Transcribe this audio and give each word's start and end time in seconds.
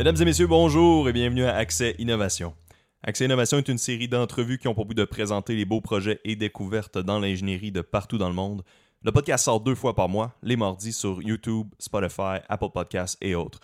Mesdames 0.00 0.16
et 0.18 0.24
messieurs, 0.24 0.46
bonjour 0.46 1.10
et 1.10 1.12
bienvenue 1.12 1.44
à 1.44 1.56
Accès 1.56 1.94
Innovation. 1.98 2.54
Accès 3.02 3.26
Innovation 3.26 3.58
est 3.58 3.68
une 3.68 3.76
série 3.76 4.08
d'entrevues 4.08 4.56
qui 4.56 4.66
ont 4.66 4.72
pour 4.72 4.86
but 4.86 4.96
de 4.96 5.04
présenter 5.04 5.54
les 5.54 5.66
beaux 5.66 5.82
projets 5.82 6.22
et 6.24 6.36
découvertes 6.36 6.96
dans 6.96 7.18
l'ingénierie 7.18 7.70
de 7.70 7.82
partout 7.82 8.16
dans 8.16 8.30
le 8.30 8.34
monde. 8.34 8.62
Le 9.02 9.12
podcast 9.12 9.44
sort 9.44 9.60
deux 9.60 9.74
fois 9.74 9.94
par 9.94 10.08
mois, 10.08 10.34
les 10.42 10.56
mardis 10.56 10.94
sur 10.94 11.20
YouTube, 11.20 11.68
Spotify, 11.78 12.38
Apple 12.48 12.70
Podcasts 12.72 13.18
et 13.20 13.34
autres. 13.34 13.60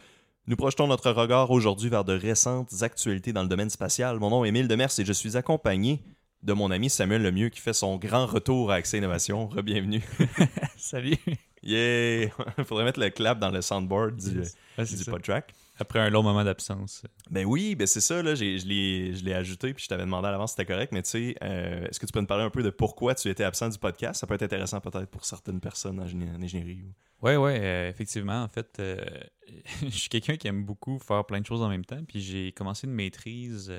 Nous 0.46 0.56
projetons 0.56 0.86
notre 0.86 1.10
regard 1.10 1.50
aujourd'hui 1.50 1.88
vers 1.88 2.04
de 2.04 2.12
récentes 2.12 2.82
actualités 2.82 3.32
dans 3.32 3.42
le 3.42 3.48
domaine 3.48 3.70
spatial. 3.70 4.18
Mon 4.18 4.28
nom 4.28 4.44
est 4.44 4.48
Émile 4.48 4.68
Demers 4.68 4.90
et 4.98 5.06
je 5.06 5.12
suis 5.14 5.38
accompagné 5.38 6.02
de 6.42 6.52
mon 6.52 6.70
ami 6.70 6.90
Samuel 6.90 7.22
Lemieux 7.22 7.48
qui 7.48 7.62
fait 7.62 7.72
son 7.72 7.96
grand 7.96 8.26
retour 8.26 8.70
à 8.70 8.74
Accès 8.74 8.98
Innovation. 8.98 9.48
Rebienvenue. 9.48 10.02
Salut. 10.76 11.16
Yeah! 11.62 12.28
Faudrait 12.66 12.84
mettre 12.84 13.00
le 13.00 13.08
clap 13.08 13.38
dans 13.38 13.50
le 13.50 13.62
soundboard 13.62 14.16
du, 14.16 14.42
Ouais, 14.76 14.84
du 14.84 15.04
podtrack. 15.06 15.54
Après 15.78 15.98
un 15.98 16.08
long 16.08 16.22
moment 16.22 16.42
d'absence. 16.42 17.02
Ben 17.30 17.44
oui, 17.44 17.74
ben 17.74 17.86
c'est 17.86 18.00
ça, 18.00 18.22
là, 18.22 18.34
j'ai- 18.34 18.58
je 18.58 18.66
l'ai 18.66 19.14
je 19.14 19.24
l'ai 19.24 19.34
ajouté, 19.34 19.74
puis 19.74 19.84
je 19.84 19.88
t'avais 19.88 20.04
demandé 20.04 20.28
à 20.28 20.30
l'avance 20.30 20.52
si 20.52 20.56
c'était 20.56 20.72
correct, 20.72 20.90
mais 20.92 21.02
tu 21.02 21.10
sais, 21.10 21.36
euh, 21.42 21.86
est-ce 21.86 22.00
que 22.00 22.06
tu 22.06 22.12
peux 22.12 22.20
nous 22.20 22.26
parler 22.26 22.44
un 22.44 22.50
peu 22.50 22.62
de 22.62 22.70
pourquoi 22.70 23.14
tu 23.14 23.28
étais 23.28 23.44
absent 23.44 23.68
du 23.68 23.78
podcast? 23.78 24.20
Ça 24.20 24.26
peut 24.26 24.34
être 24.34 24.42
intéressant 24.42 24.80
peut-être 24.80 25.10
pour 25.10 25.24
certaines 25.26 25.60
personnes 25.60 26.00
en, 26.00 26.06
génie- 26.06 26.30
en 26.30 26.40
ingénierie. 26.42 26.82
ou- 26.82 27.26
Ouais, 27.26 27.36
ouais, 27.36 27.58
euh, 27.60 27.88
effectivement. 27.90 28.42
En 28.42 28.48
fait, 28.48 28.78
euh, 28.78 29.02
je 29.82 29.88
suis 29.90 30.08
quelqu'un 30.08 30.36
qui 30.36 30.48
aime 30.48 30.64
beaucoup 30.64 30.98
faire 30.98 31.24
plein 31.26 31.40
de 31.40 31.46
choses 31.46 31.62
en 31.62 31.68
même 31.68 31.84
temps. 31.84 32.02
Puis 32.06 32.20
j'ai 32.20 32.52
commencé 32.52 32.86
une 32.86 32.92
maîtrise 32.94 33.72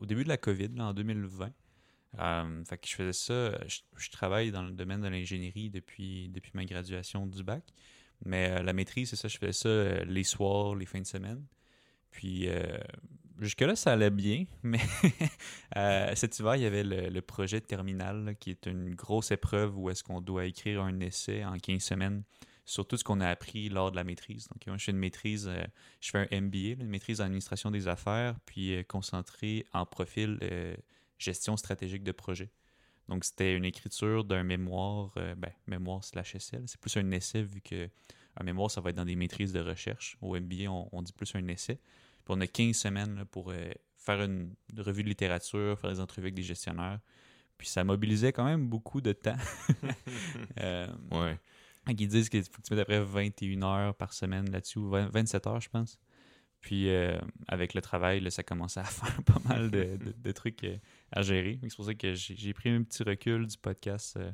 au 0.00 0.06
début 0.06 0.24
de 0.24 0.28
la 0.28 0.36
COVID, 0.36 0.68
là, 0.76 0.86
en 0.86 0.94
2020. 0.94 1.50
Euh, 2.18 2.64
fait 2.64 2.78
que 2.78 2.88
je 2.88 2.94
faisais 2.94 3.12
ça. 3.12 3.58
Je, 3.66 3.80
je 3.98 4.10
travaille 4.10 4.50
dans 4.50 4.62
le 4.62 4.70
domaine 4.72 5.00
de 5.02 5.08
l'ingénierie 5.08 5.68
depuis, 5.70 6.28
depuis 6.30 6.52
ma 6.54 6.64
graduation 6.64 7.26
du 7.26 7.42
bac. 7.42 7.62
Mais 8.24 8.50
euh, 8.50 8.62
la 8.62 8.72
maîtrise, 8.72 9.10
c'est 9.10 9.16
ça, 9.16 9.28
je 9.28 9.38
faisais 9.38 9.52
ça 9.52 9.68
euh, 9.68 10.04
les 10.04 10.24
soirs, 10.24 10.74
les 10.74 10.86
fins 10.86 11.00
de 11.00 11.06
semaine. 11.06 11.44
Puis 12.10 12.48
euh, 12.48 12.78
jusque-là, 13.40 13.76
ça 13.76 13.92
allait 13.92 14.10
bien, 14.10 14.46
mais 14.62 14.80
cet 16.14 16.38
hiver, 16.38 16.56
il 16.56 16.62
y 16.62 16.66
avait 16.66 16.84
le, 16.84 17.20
projet 17.20 17.60
terminal, 17.60 18.36
qui 18.40 18.50
est 18.50 18.66
une 18.66 18.94
grosse 18.94 19.30
épreuve 19.30 19.78
où 19.78 19.90
est-ce 19.90 20.02
qu'on 20.02 20.20
doit 20.20 20.46
écrire 20.46 20.82
un 20.82 21.00
essai 21.00 21.44
en 21.44 21.58
15 21.58 21.82
semaines 21.82 22.22
sur 22.64 22.86
tout 22.86 22.96
ce 22.96 23.04
qu'on 23.04 23.20
a 23.20 23.28
appris 23.28 23.68
lors 23.68 23.92
de 23.92 23.96
la 23.96 24.02
maîtrise. 24.02 24.48
Donc, 24.48 24.66
moi, 24.66 24.76
je 24.76 24.84
fais 24.84 24.92
une 24.92 24.98
maîtrise, 24.98 25.48
je 26.00 26.10
fais 26.10 26.26
un 26.30 26.40
MBA, 26.40 26.82
une 26.82 26.88
maîtrise 26.88 27.20
en 27.20 27.24
administration 27.24 27.70
des 27.70 27.86
affaires, 27.86 28.34
puis 28.44 28.74
euh, 28.74 28.82
concentré 28.82 29.66
en 29.72 29.86
profil 29.86 30.38
gestion 31.18 31.56
stratégique 31.56 32.02
de 32.02 32.12
projet. 32.12 32.50
Donc, 33.08 33.24
c'était 33.24 33.54
une 33.54 33.64
écriture 33.64 34.24
d'un 34.24 34.42
mémoire, 34.42 35.12
euh, 35.16 35.34
ben, 35.36 35.52
mémoire 35.66 36.02
slash 36.04 36.34
essai. 36.34 36.60
C'est 36.66 36.80
plus 36.80 36.96
un 36.96 37.10
essai 37.12 37.42
vu 37.42 37.60
que 37.60 37.88
un 38.38 38.44
mémoire, 38.44 38.70
ça 38.70 38.80
va 38.80 38.90
être 38.90 38.96
dans 38.96 39.04
des 39.04 39.16
maîtrises 39.16 39.52
de 39.52 39.60
recherche. 39.60 40.18
Au 40.20 40.38
MBA, 40.38 40.68
on, 40.68 40.88
on 40.92 41.02
dit 41.02 41.12
plus 41.12 41.34
un 41.34 41.46
essai. 41.48 41.76
Puis 41.76 42.34
on 42.34 42.40
a 42.40 42.46
15 42.46 42.76
semaines 42.76 43.14
là, 43.16 43.24
pour 43.24 43.50
euh, 43.50 43.70
faire 43.96 44.20
une 44.22 44.54
revue 44.76 45.02
de 45.04 45.08
littérature, 45.08 45.78
faire 45.78 45.90
des 45.90 46.00
entrevues 46.00 46.26
avec 46.26 46.34
des 46.34 46.42
gestionnaires. 46.42 47.00
Puis 47.56 47.68
ça 47.68 47.84
mobilisait 47.84 48.32
quand 48.32 48.44
même 48.44 48.68
beaucoup 48.68 49.00
de 49.00 49.12
temps. 49.12 49.36
Euh, 50.60 50.86
Ouais. 51.12 51.38
ils 51.88 52.08
disent 52.08 52.28
qu'il 52.28 52.42
faut 52.44 52.60
que 52.60 52.66
tu 52.66 52.74
mettes 52.74 52.82
à 52.82 52.84
peu 52.84 52.92
près 52.92 53.04
21 53.04 53.62
heures 53.62 53.94
par 53.94 54.12
semaine 54.12 54.50
là-dessus, 54.50 54.78
ou 54.78 54.88
20 54.88 55.08
27 55.08 55.46
heures, 55.46 55.60
je 55.60 55.68
pense. 55.68 55.98
Puis 56.66 56.90
euh, 56.90 57.16
avec 57.46 57.74
le 57.74 57.80
travail, 57.80 58.18
là, 58.18 58.28
ça 58.28 58.42
commençait 58.42 58.80
à 58.80 58.84
faire 58.84 59.22
pas 59.22 59.38
mal 59.48 59.70
de, 59.70 60.32
trucs 60.32 60.64
euh, 60.64 60.76
à 61.12 61.22
gérer. 61.22 61.60
C'est 61.62 61.76
pour 61.76 61.84
ça 61.84 61.94
que 61.94 62.12
j'ai 62.14 62.52
pris 62.54 62.70
un 62.70 62.82
petit 62.82 63.04
recul 63.04 63.46
du 63.46 63.56
podcast 63.56 64.16
euh, 64.16 64.32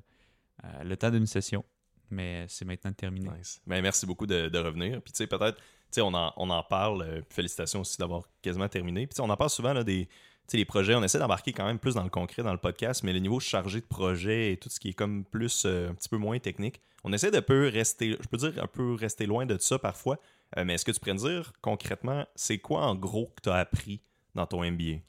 le 0.83 0.97
temps 0.97 1.11
d'une 1.11 1.27
session. 1.27 1.63
Mais 2.09 2.47
c'est 2.49 2.65
maintenant 2.65 2.91
terminé. 2.95 3.29
Nice. 3.37 3.61
Ben, 3.67 3.83
merci 3.83 4.07
beaucoup 4.07 4.27
de, 4.27 4.59
revenir. 4.59 5.03
Puis, 5.03 5.13
tu 5.13 5.19
sais, 5.19 5.27
peut-être, 5.27 5.61
on 5.99 6.15
en, 6.15 6.33
on 6.39 6.49
en 6.49 6.63
parle. 6.63 7.23
félicitations 7.29 7.83
aussi 7.83 7.99
d'avoir 7.99 8.23
quasiment 8.41 8.69
terminé. 8.69 9.07
Puis, 9.07 9.21
on 9.21 9.29
en 9.29 9.37
parle 9.37 9.51
souvent 9.51 9.85
des. 9.85 10.09
Les 10.55 10.65
projets, 10.67 10.95
on 10.95 11.03
essaie 11.03 11.19
d'embarquer 11.19 11.53
quand 11.53 11.65
même 11.65 11.79
plus 11.79 11.95
dans 11.95 12.03
le 12.03 12.11
concret 12.11 12.43
dans 12.43 12.53
le 12.53 12.59
podcast, 12.59 13.05
mais 13.05 13.15
le 13.15 13.21
niveau 13.21 13.41
chargé 13.41 13.81
de 13.81 13.87
projet 13.87 14.53
et 14.53 14.57
tout 14.59 14.69
ce 14.69 14.81
qui 14.81 14.91
est 14.91 14.93
comme 14.93 15.25
plus, 15.25 15.65
un 15.65 15.95
petit 15.95 16.11
peu 16.11 16.19
moins 16.19 16.39
technique, 16.41 16.83
on 17.05 17.13
essaie 17.15 17.31
de 17.31 17.41
peu 17.41 17.69
rester, 17.69 18.19
je 18.21 18.29
peux 18.29 18.37
dire 18.37 18.63
un 18.63 18.67
peu 18.67 18.93
rester 18.93 19.25
loin 19.25 19.47
de 19.47 19.57
ça 19.57 19.79
parfois, 19.79 20.19
Euh, 20.57 20.65
mais 20.65 20.75
est-ce 20.75 20.85
que 20.85 20.93
tu 20.93 21.01
pourrais 21.01 21.15
me 21.15 21.19
dire 21.19 21.53
concrètement, 21.61 22.27
c'est 22.35 22.59
quoi 22.59 22.87
en 22.87 22.95
gros 22.95 23.33
que 23.37 23.43
tu 23.43 23.51
as 23.51 23.57
appris 23.57 24.03
dans 24.35 24.47
ton 24.47 24.65
MBA? 24.65 25.01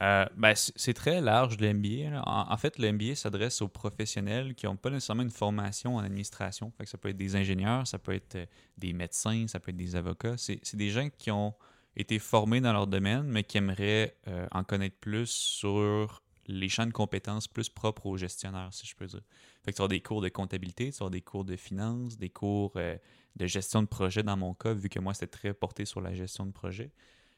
Euh, 0.00 0.26
ben, 0.36 0.54
c'est 0.54 0.94
très 0.94 1.20
large 1.20 1.58
le 1.58 1.72
MBA. 1.72 2.22
En, 2.24 2.56
fait, 2.56 2.78
le 2.78 2.92
MBA 2.92 3.14
s'adresse 3.14 3.60
aux 3.60 3.68
professionnels 3.68 4.54
qui 4.54 4.66
n'ont 4.66 4.76
pas 4.76 4.90
nécessairement 4.90 5.22
une 5.22 5.30
formation 5.30 5.96
en 5.96 6.00
administration. 6.00 6.72
Fait 6.76 6.84
que 6.84 6.90
ça 6.90 6.98
peut 6.98 7.10
être 7.10 7.16
des 7.16 7.36
ingénieurs, 7.36 7.86
ça 7.86 7.98
peut 7.98 8.14
être 8.14 8.36
euh, 8.36 8.46
des 8.78 8.92
médecins, 8.92 9.46
ça 9.48 9.60
peut 9.60 9.70
être 9.70 9.76
des 9.76 9.94
avocats. 9.96 10.36
C'est 10.36 10.76
des 10.76 10.90
gens 10.90 11.08
qui 11.10 11.30
ont 11.30 11.54
été 11.94 12.18
formés 12.18 12.60
dans 12.60 12.72
leur 12.72 12.86
domaine, 12.86 13.24
mais 13.24 13.44
qui 13.44 13.58
aimeraient 13.58 14.16
en 14.50 14.64
connaître 14.64 14.96
plus 14.96 15.28
sur 15.28 16.21
les 16.46 16.68
champs 16.68 16.86
de 16.86 16.92
compétences 16.92 17.48
plus 17.48 17.68
propres 17.68 18.06
aux 18.06 18.16
gestionnaires, 18.16 18.68
si 18.72 18.86
je 18.86 18.94
peux 18.96 19.06
dire. 19.06 19.22
Fait 19.64 19.72
que 19.72 19.76
tu 19.76 19.82
avoir 19.82 19.88
des 19.88 20.00
cours 20.00 20.20
de 20.20 20.28
comptabilité, 20.28 20.90
tu 20.90 20.96
avoir 20.96 21.10
des 21.10 21.20
cours 21.22 21.44
de 21.44 21.56
finance, 21.56 22.18
des 22.18 22.30
cours 22.30 22.72
euh, 22.76 22.96
de 23.36 23.46
gestion 23.46 23.82
de 23.82 23.86
projet 23.88 24.22
dans 24.22 24.36
mon 24.36 24.54
cas, 24.54 24.72
vu 24.74 24.88
que 24.88 24.98
moi, 24.98 25.14
c'était 25.14 25.28
très 25.28 25.54
porté 25.54 25.84
sur 25.84 26.00
la 26.00 26.14
gestion 26.14 26.46
de 26.46 26.52
projet 26.52 26.90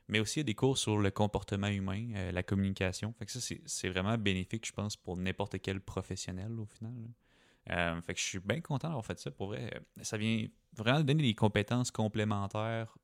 mais 0.09 0.21
aussi 0.21 0.41
il 0.41 0.41
y 0.41 0.43
a 0.43 0.45
des 0.45 0.55
cours 0.55 0.79
sur 0.79 0.99
le 0.99 1.11
comportement 1.11 1.69
humain, 1.69 2.11
euh, 2.15 2.33
la 2.33 2.43
communication. 2.43 3.13
Fait 3.19 3.27
que 3.27 3.33
ça, 3.33 3.41
c'est- 3.41 3.89
vraiment 3.89 4.19
bénéfique, 4.19 4.67
je 4.67 4.73
pense, 4.73 4.97
pour 4.97 5.17
n'importe 5.17 5.61
quel 5.61 5.81
professionnel 5.81 6.53
au 6.61 6.67
final. 6.67 6.93
Euh, 7.71 8.01
fait 8.03 8.15
que 8.15 8.21
je 8.21 8.25
suis 8.25 8.39
bien 8.41 8.61
content 8.61 8.89
d'avoir 8.89 9.07
fait 9.07 9.19
ça. 9.19 9.31
Pour 9.31 9.49
vrai, 9.49 9.81
ça 10.03 10.19
vient 10.19 10.47
vraiment 10.75 11.01
donner 11.03 11.23
des 11.23 11.35
compétences 11.35 11.91
complémentaires 11.91 12.97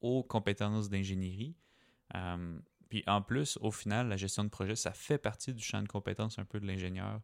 aux 0.00 0.22
compétences 0.22 0.88
d'ingénierie. 0.88 1.54
Puis 2.88 3.02
en 3.06 3.20
plus, 3.22 3.58
au 3.60 3.70
final, 3.70 4.08
la 4.08 4.16
gestion 4.16 4.44
de 4.44 4.48
projet, 4.48 4.76
ça 4.76 4.92
fait 4.92 5.18
partie 5.18 5.52
du 5.52 5.62
champ 5.62 5.82
de 5.82 5.88
compétences 5.88 6.38
un 6.38 6.44
peu 6.44 6.60
de 6.60 6.66
l'ingénieur. 6.66 7.20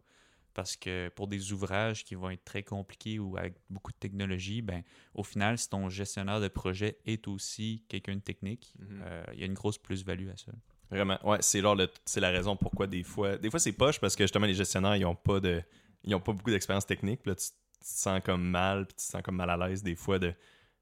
Parce 0.55 0.77
que 0.77 1.09
pour 1.09 1.28
des 1.28 1.53
ouvrages 1.53 2.05
qui 2.05 2.15
vont 2.15 2.28
être 2.28 2.45
très 2.45 2.62
compliqués 2.62 3.19
ou 3.19 3.39
avec 3.39 3.55
beaucoup 3.71 3.91
de 3.91 3.97
technologie, 3.97 4.61
ben, 4.61 4.83
au 5.15 5.23
final, 5.23 5.56
si 5.56 5.69
ton 5.71 5.89
gestionnaire 5.89 6.41
de 6.41 6.49
projet 6.49 6.99
est 7.06 7.27
aussi 7.27 7.84
quelqu'un 7.89 8.17
de 8.17 8.21
technique, 8.21 8.75
Mhm. 8.78 9.03
euh, 9.03 9.25
il 9.33 9.41
y 9.41 9.43
a 9.45 9.47
une 9.47 9.55
grosse 9.55 9.78
plus-value 9.78 10.28
à 10.28 10.37
ça. 10.37 10.53
Vraiment, 10.91 11.19
ouais, 11.27 11.39
c'est 11.41 11.62
c'est 12.05 12.21
la 12.21 12.29
raison 12.31 12.55
pourquoi 12.55 12.87
des 12.87 13.03
fois, 13.03 13.39
des 13.39 13.49
fois 13.50 13.59
c'est 13.59 13.73
poche 13.73 13.99
parce 13.99 14.15
que 14.15 14.25
justement 14.25 14.44
les 14.44 14.53
gestionnaires 14.53 14.94
ils 14.94 15.06
ont 15.06 15.15
pas 15.15 15.41
de, 15.41 15.62
ils 16.05 16.15
ont 16.15 16.21
pas 16.21 16.33
beaucoup 16.34 16.50
d'expérience 16.50 16.84
technique, 16.84 17.25
là 17.25 17.34
tu, 17.34 17.47
tu 17.47 17.79
te 17.81 17.87
sens 17.87 18.21
comme 18.23 18.44
mal, 18.47 18.84
puis 18.87 18.97
tu 18.97 19.06
te 19.06 19.11
sens 19.11 19.23
comme 19.23 19.37
mal 19.37 19.49
à 19.49 19.56
l'aise 19.56 19.83
des 19.83 19.94
fois 19.97 20.19
de 20.19 20.34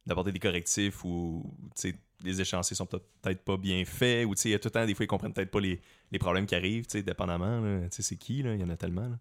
d'apporter 0.05 0.33
des 0.33 0.41
correctifs 0.41 1.05
ou 1.05 1.55
tu 1.77 1.91
sais 1.93 1.95
les 2.25 2.41
échéanciers 2.41 2.77
sont 2.77 2.87
peut- 2.87 3.03
peut-être 3.23 3.43
pas 3.43 3.57
bien 3.57 3.85
faits 3.85 4.27
ou 4.27 4.35
tu 4.35 4.43
sais 4.43 4.49
il 4.51 4.53
y 4.53 4.55
a 4.55 4.59
tout 4.59 4.69
le 4.69 4.73
temps 4.73 4.87
des 4.87 4.95
fois 4.95 5.05
ils 5.05 5.09
comprennent 5.09 5.33
peut-être 5.33 5.51
pas 5.51 5.61
les, 5.61 5.81
les 6.13 6.19
problèmes 6.19 6.47
qui 6.47 6.55
arrivent, 6.55 6.87
tu 6.87 6.93
sais 6.99 7.03
dépendamment, 7.03 7.61
là. 7.61 7.81
tu 7.89 7.97
sais 7.97 8.03
c'est 8.03 8.17
qui 8.17 8.43
là, 8.43 8.55
il 8.55 8.61
y 8.61 8.65
en 8.65 8.69
a 8.71 8.77
tellement. 8.77 9.09
là. 9.09 9.19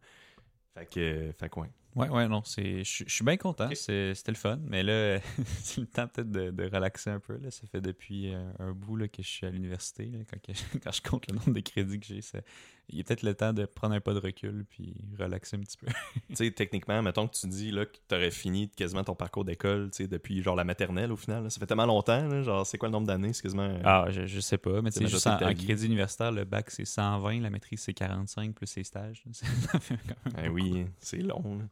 Fait 0.76 0.86
que, 0.86 1.32
fait 1.38 1.50
que 1.50 1.60
ouais. 1.60 1.68
Ouais, 1.96 2.08
ouais, 2.08 2.28
non, 2.28 2.44
c'est, 2.46 2.84
je 2.84 3.04
suis 3.08 3.26
bien 3.26 3.36
content. 3.36 3.68
C'était 3.74 4.14
le 4.28 4.36
fun, 4.36 4.60
mais 4.68 4.84
là, 4.84 5.20
c'est 5.64 5.82
le 5.82 5.88
temps 5.88 6.08
peut-être 6.08 6.32
de, 6.32 6.52
de 6.52 6.64
relaxer 6.66 7.10
un 7.10 7.20
peu. 7.20 7.38
Là. 7.38 7.50
Ça 7.50 7.66
fait 7.68 7.82
depuis 7.82 8.32
euh, 8.32 8.52
un 8.60 8.72
bout 8.74 8.96
là, 8.96 9.08
que 9.08 9.24
je 9.24 9.28
suis 9.28 9.46
à 9.48 9.50
l'université. 9.50 10.12
Quand, 10.30 10.38
quand 10.84 10.92
je 10.92 11.02
compte 11.02 11.28
le 11.30 11.36
nombre 11.36 11.52
de 11.52 11.60
crédits 11.62 12.00
que 12.00 12.06
j'ai, 12.06 12.22
ça- 12.22 12.42
il 12.90 13.00
est 13.00 13.04
peut-être 13.04 13.24
le 13.24 13.34
temps 13.36 13.54
de 13.54 13.66
prendre 13.66 13.96
un 13.96 14.00
pas 14.00 14.14
de 14.14 14.20
recul 14.20 14.66
puis 14.70 14.96
relaxer 15.18 15.58
un 15.58 15.62
petit 15.62 15.78
peu. 15.78 15.88
tu 16.30 16.36
sais 16.36 16.52
techniquement, 16.52 17.02
mettons 17.02 17.28
que 17.28 17.36
tu 17.36 17.48
dis 17.48 17.72
là 17.72 17.86
que 17.86 17.98
tu 18.08 18.16
aurais 18.16 18.32
fini 18.32 18.70
quasiment 18.70 19.04
ton 19.04 19.16
parcours 19.16 19.46
d'école, 19.46 19.90
tu 19.92 20.04
sais 20.04 20.08
depuis 20.08 20.42
genre 20.42 20.56
la 20.56 20.64
maternelle 20.64 21.12
au 21.12 21.16
final, 21.16 21.44
là. 21.44 21.50
ça 21.50 21.60
fait 21.60 21.68
tellement 21.68 21.86
longtemps 21.86 22.28
là, 22.28 22.42
genre 22.42 22.66
c'est 22.66 22.78
quoi 22.78 22.90
le 22.90 22.94
nombre 22.94 23.08
d'années, 23.08 23.32
quasiment 23.32 23.64
euh, 23.64 23.82
Ah, 23.84 24.06
je, 24.10 24.26
je 24.26 24.40
sais 24.40 24.58
pas, 24.58 24.82
mais 24.82 24.92
tu 24.92 25.00
sais, 25.00 25.08
juste 25.08 25.28
en, 25.28 25.38
crédit 25.38 25.86
universitaire, 25.86 26.32
le 26.32 26.46
bac 26.46 26.70
c'est 26.72 26.86
120, 26.86 27.42
la 27.42 27.50
maîtrise 27.50 27.82
c'est 27.82 27.94
45 27.94 28.54
plus 28.54 28.68
ses 28.68 28.84
stages. 28.84 29.24
là. 29.26 29.32
Ça 29.34 29.80
fait 29.80 29.98
quand 30.08 30.32
même 30.34 30.46
Ben 30.46 30.52
oui, 30.52 30.86
c'est 31.00 31.18
long. 31.18 31.44
là. 31.58 31.66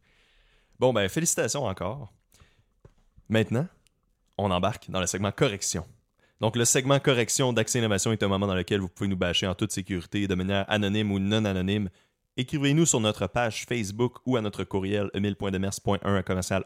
Bon, 0.79 0.93
ben, 0.93 1.09
félicitations 1.09 1.65
encore. 1.65 2.13
Maintenant, 3.29 3.67
on 4.37 4.51
embarque 4.51 4.89
dans 4.89 4.99
le 4.99 5.07
segment 5.07 5.31
correction. 5.31 5.85
Donc, 6.39 6.55
le 6.55 6.65
segment 6.65 6.99
correction 6.99 7.51
d'Accès 7.51 7.79
Innovation 7.79 8.11
est 8.11 8.21
un 8.21 8.27
moment 8.27 8.45
dans 8.45 8.55
lequel 8.55 8.79
vous 8.79 8.89
pouvez 8.89 9.09
nous 9.09 9.17
bâcher 9.17 9.47
en 9.47 9.55
toute 9.55 9.71
sécurité, 9.71 10.27
de 10.27 10.35
manière 10.35 10.65
anonyme 10.67 11.11
ou 11.11 11.17
non 11.17 11.45
anonyme. 11.45 11.89
Écrivez-nous 12.39 12.85
sur 12.85 12.99
notre 12.99 13.25
page 13.25 13.65
Facebook 13.65 14.17
ou 14.27 14.37
à 14.37 14.41
notre 14.41 14.63
courriel 14.63 15.09
emile.demers.1 15.15 16.15
à 16.15 16.21
commercial 16.21 16.63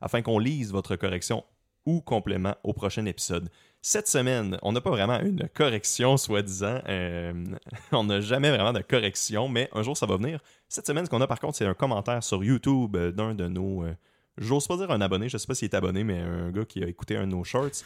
afin 0.00 0.22
qu'on 0.22 0.38
lise 0.38 0.70
votre 0.70 0.94
correction 0.94 1.42
ou 1.84 2.00
complément 2.00 2.54
au 2.62 2.72
prochain 2.72 3.04
épisode. 3.06 3.50
Cette 3.80 4.06
semaine, 4.06 4.56
on 4.62 4.70
n'a 4.70 4.80
pas 4.80 4.90
vraiment 4.90 5.18
une 5.18 5.48
correction, 5.52 6.16
soi-disant. 6.16 6.80
Euh, 6.88 7.32
on 7.92 8.04
n'a 8.04 8.20
jamais 8.20 8.50
vraiment 8.50 8.72
de 8.72 8.82
correction, 8.82 9.48
mais 9.48 9.68
un 9.72 9.82
jour, 9.82 9.96
ça 9.96 10.06
va 10.06 10.16
venir. 10.16 10.38
Cette 10.68 10.86
semaine, 10.86 11.04
ce 11.04 11.10
qu'on 11.10 11.20
a 11.20 11.26
par 11.26 11.40
contre, 11.40 11.56
c'est 11.56 11.66
un 11.66 11.74
commentaire 11.74 12.22
sur 12.22 12.44
YouTube 12.44 12.96
d'un 12.96 13.34
de 13.34 13.48
nos. 13.48 13.82
euh, 13.82 13.94
J'ose 14.38 14.66
pas 14.66 14.76
dire 14.76 14.90
un 14.90 15.00
abonné, 15.00 15.28
je 15.28 15.36
sais 15.36 15.46
pas 15.46 15.54
s'il 15.54 15.66
est 15.66 15.74
abonné, 15.74 16.04
mais 16.04 16.18
un 16.18 16.50
gars 16.50 16.64
qui 16.64 16.82
a 16.82 16.86
écouté 16.86 17.16
un 17.16 17.26
de 17.26 17.32
nos 17.32 17.44
shorts. 17.44 17.84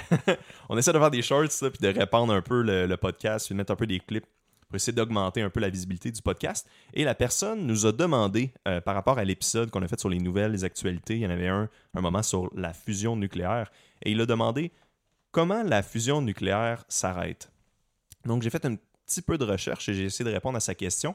on 0.68 0.76
essaie 0.76 0.92
de 0.92 0.98
faire 0.98 1.10
des 1.10 1.22
shorts, 1.22 1.48
puis 1.60 1.80
de 1.80 1.88
répandre 1.88 2.32
un 2.32 2.42
peu 2.42 2.62
le, 2.62 2.86
le 2.86 2.96
podcast, 2.96 3.46
puis 3.46 3.54
de 3.54 3.58
mettre 3.58 3.72
un 3.72 3.76
peu 3.76 3.86
des 3.86 4.00
clips 4.00 4.26
pour 4.68 4.76
essayer 4.76 4.92
d'augmenter 4.92 5.40
un 5.40 5.50
peu 5.50 5.60
la 5.60 5.70
visibilité 5.70 6.10
du 6.10 6.20
podcast. 6.20 6.68
Et 6.94 7.04
la 7.04 7.14
personne 7.14 7.64
nous 7.64 7.86
a 7.86 7.92
demandé, 7.92 8.52
euh, 8.66 8.80
par 8.80 8.96
rapport 8.96 9.18
à 9.18 9.24
l'épisode 9.24 9.70
qu'on 9.70 9.82
a 9.82 9.88
fait 9.88 10.00
sur 10.00 10.08
les 10.08 10.18
nouvelles, 10.18 10.50
les 10.50 10.64
actualités, 10.64 11.14
il 11.14 11.20
y 11.20 11.26
en 11.26 11.30
avait 11.30 11.48
un, 11.48 11.68
un 11.94 12.00
moment 12.00 12.22
sur 12.24 12.50
la 12.56 12.72
fusion 12.72 13.14
nucléaire, 13.14 13.70
et 14.02 14.10
il 14.10 14.20
a 14.20 14.26
demandé 14.26 14.72
comment 15.30 15.62
la 15.62 15.82
fusion 15.84 16.22
nucléaire 16.22 16.84
s'arrête. 16.88 17.52
Donc, 18.24 18.42
j'ai 18.42 18.50
fait 18.50 18.64
un 18.64 18.76
petit 19.06 19.22
peu 19.22 19.38
de 19.38 19.44
recherche 19.44 19.88
et 19.88 19.94
j'ai 19.94 20.04
essayé 20.04 20.28
de 20.28 20.34
répondre 20.34 20.56
à 20.56 20.60
sa 20.60 20.74
question. 20.74 21.14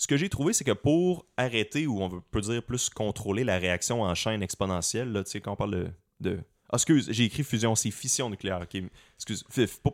Ce 0.00 0.06
que 0.06 0.16
j'ai 0.16 0.30
trouvé, 0.30 0.54
c'est 0.54 0.64
que 0.64 0.72
pour 0.72 1.26
arrêter, 1.36 1.86
ou 1.86 2.02
on 2.02 2.22
peut 2.30 2.40
dire 2.40 2.62
plus 2.62 2.88
contrôler 2.88 3.44
la 3.44 3.58
réaction 3.58 4.00
en 4.00 4.14
chaîne 4.14 4.42
exponentielle, 4.42 5.12
là, 5.12 5.22
tu 5.22 5.30
sais, 5.30 5.42
quand 5.42 5.52
on 5.52 5.56
parle 5.56 5.72
de. 5.72 5.90
de... 6.20 6.40
Ah, 6.70 6.76
excuse, 6.76 7.08
j'ai 7.10 7.24
écrit 7.24 7.44
fusion, 7.44 7.74
c'est 7.74 7.90
fission 7.90 8.30
nucléaire. 8.30 8.62
Excuse. 9.16 9.44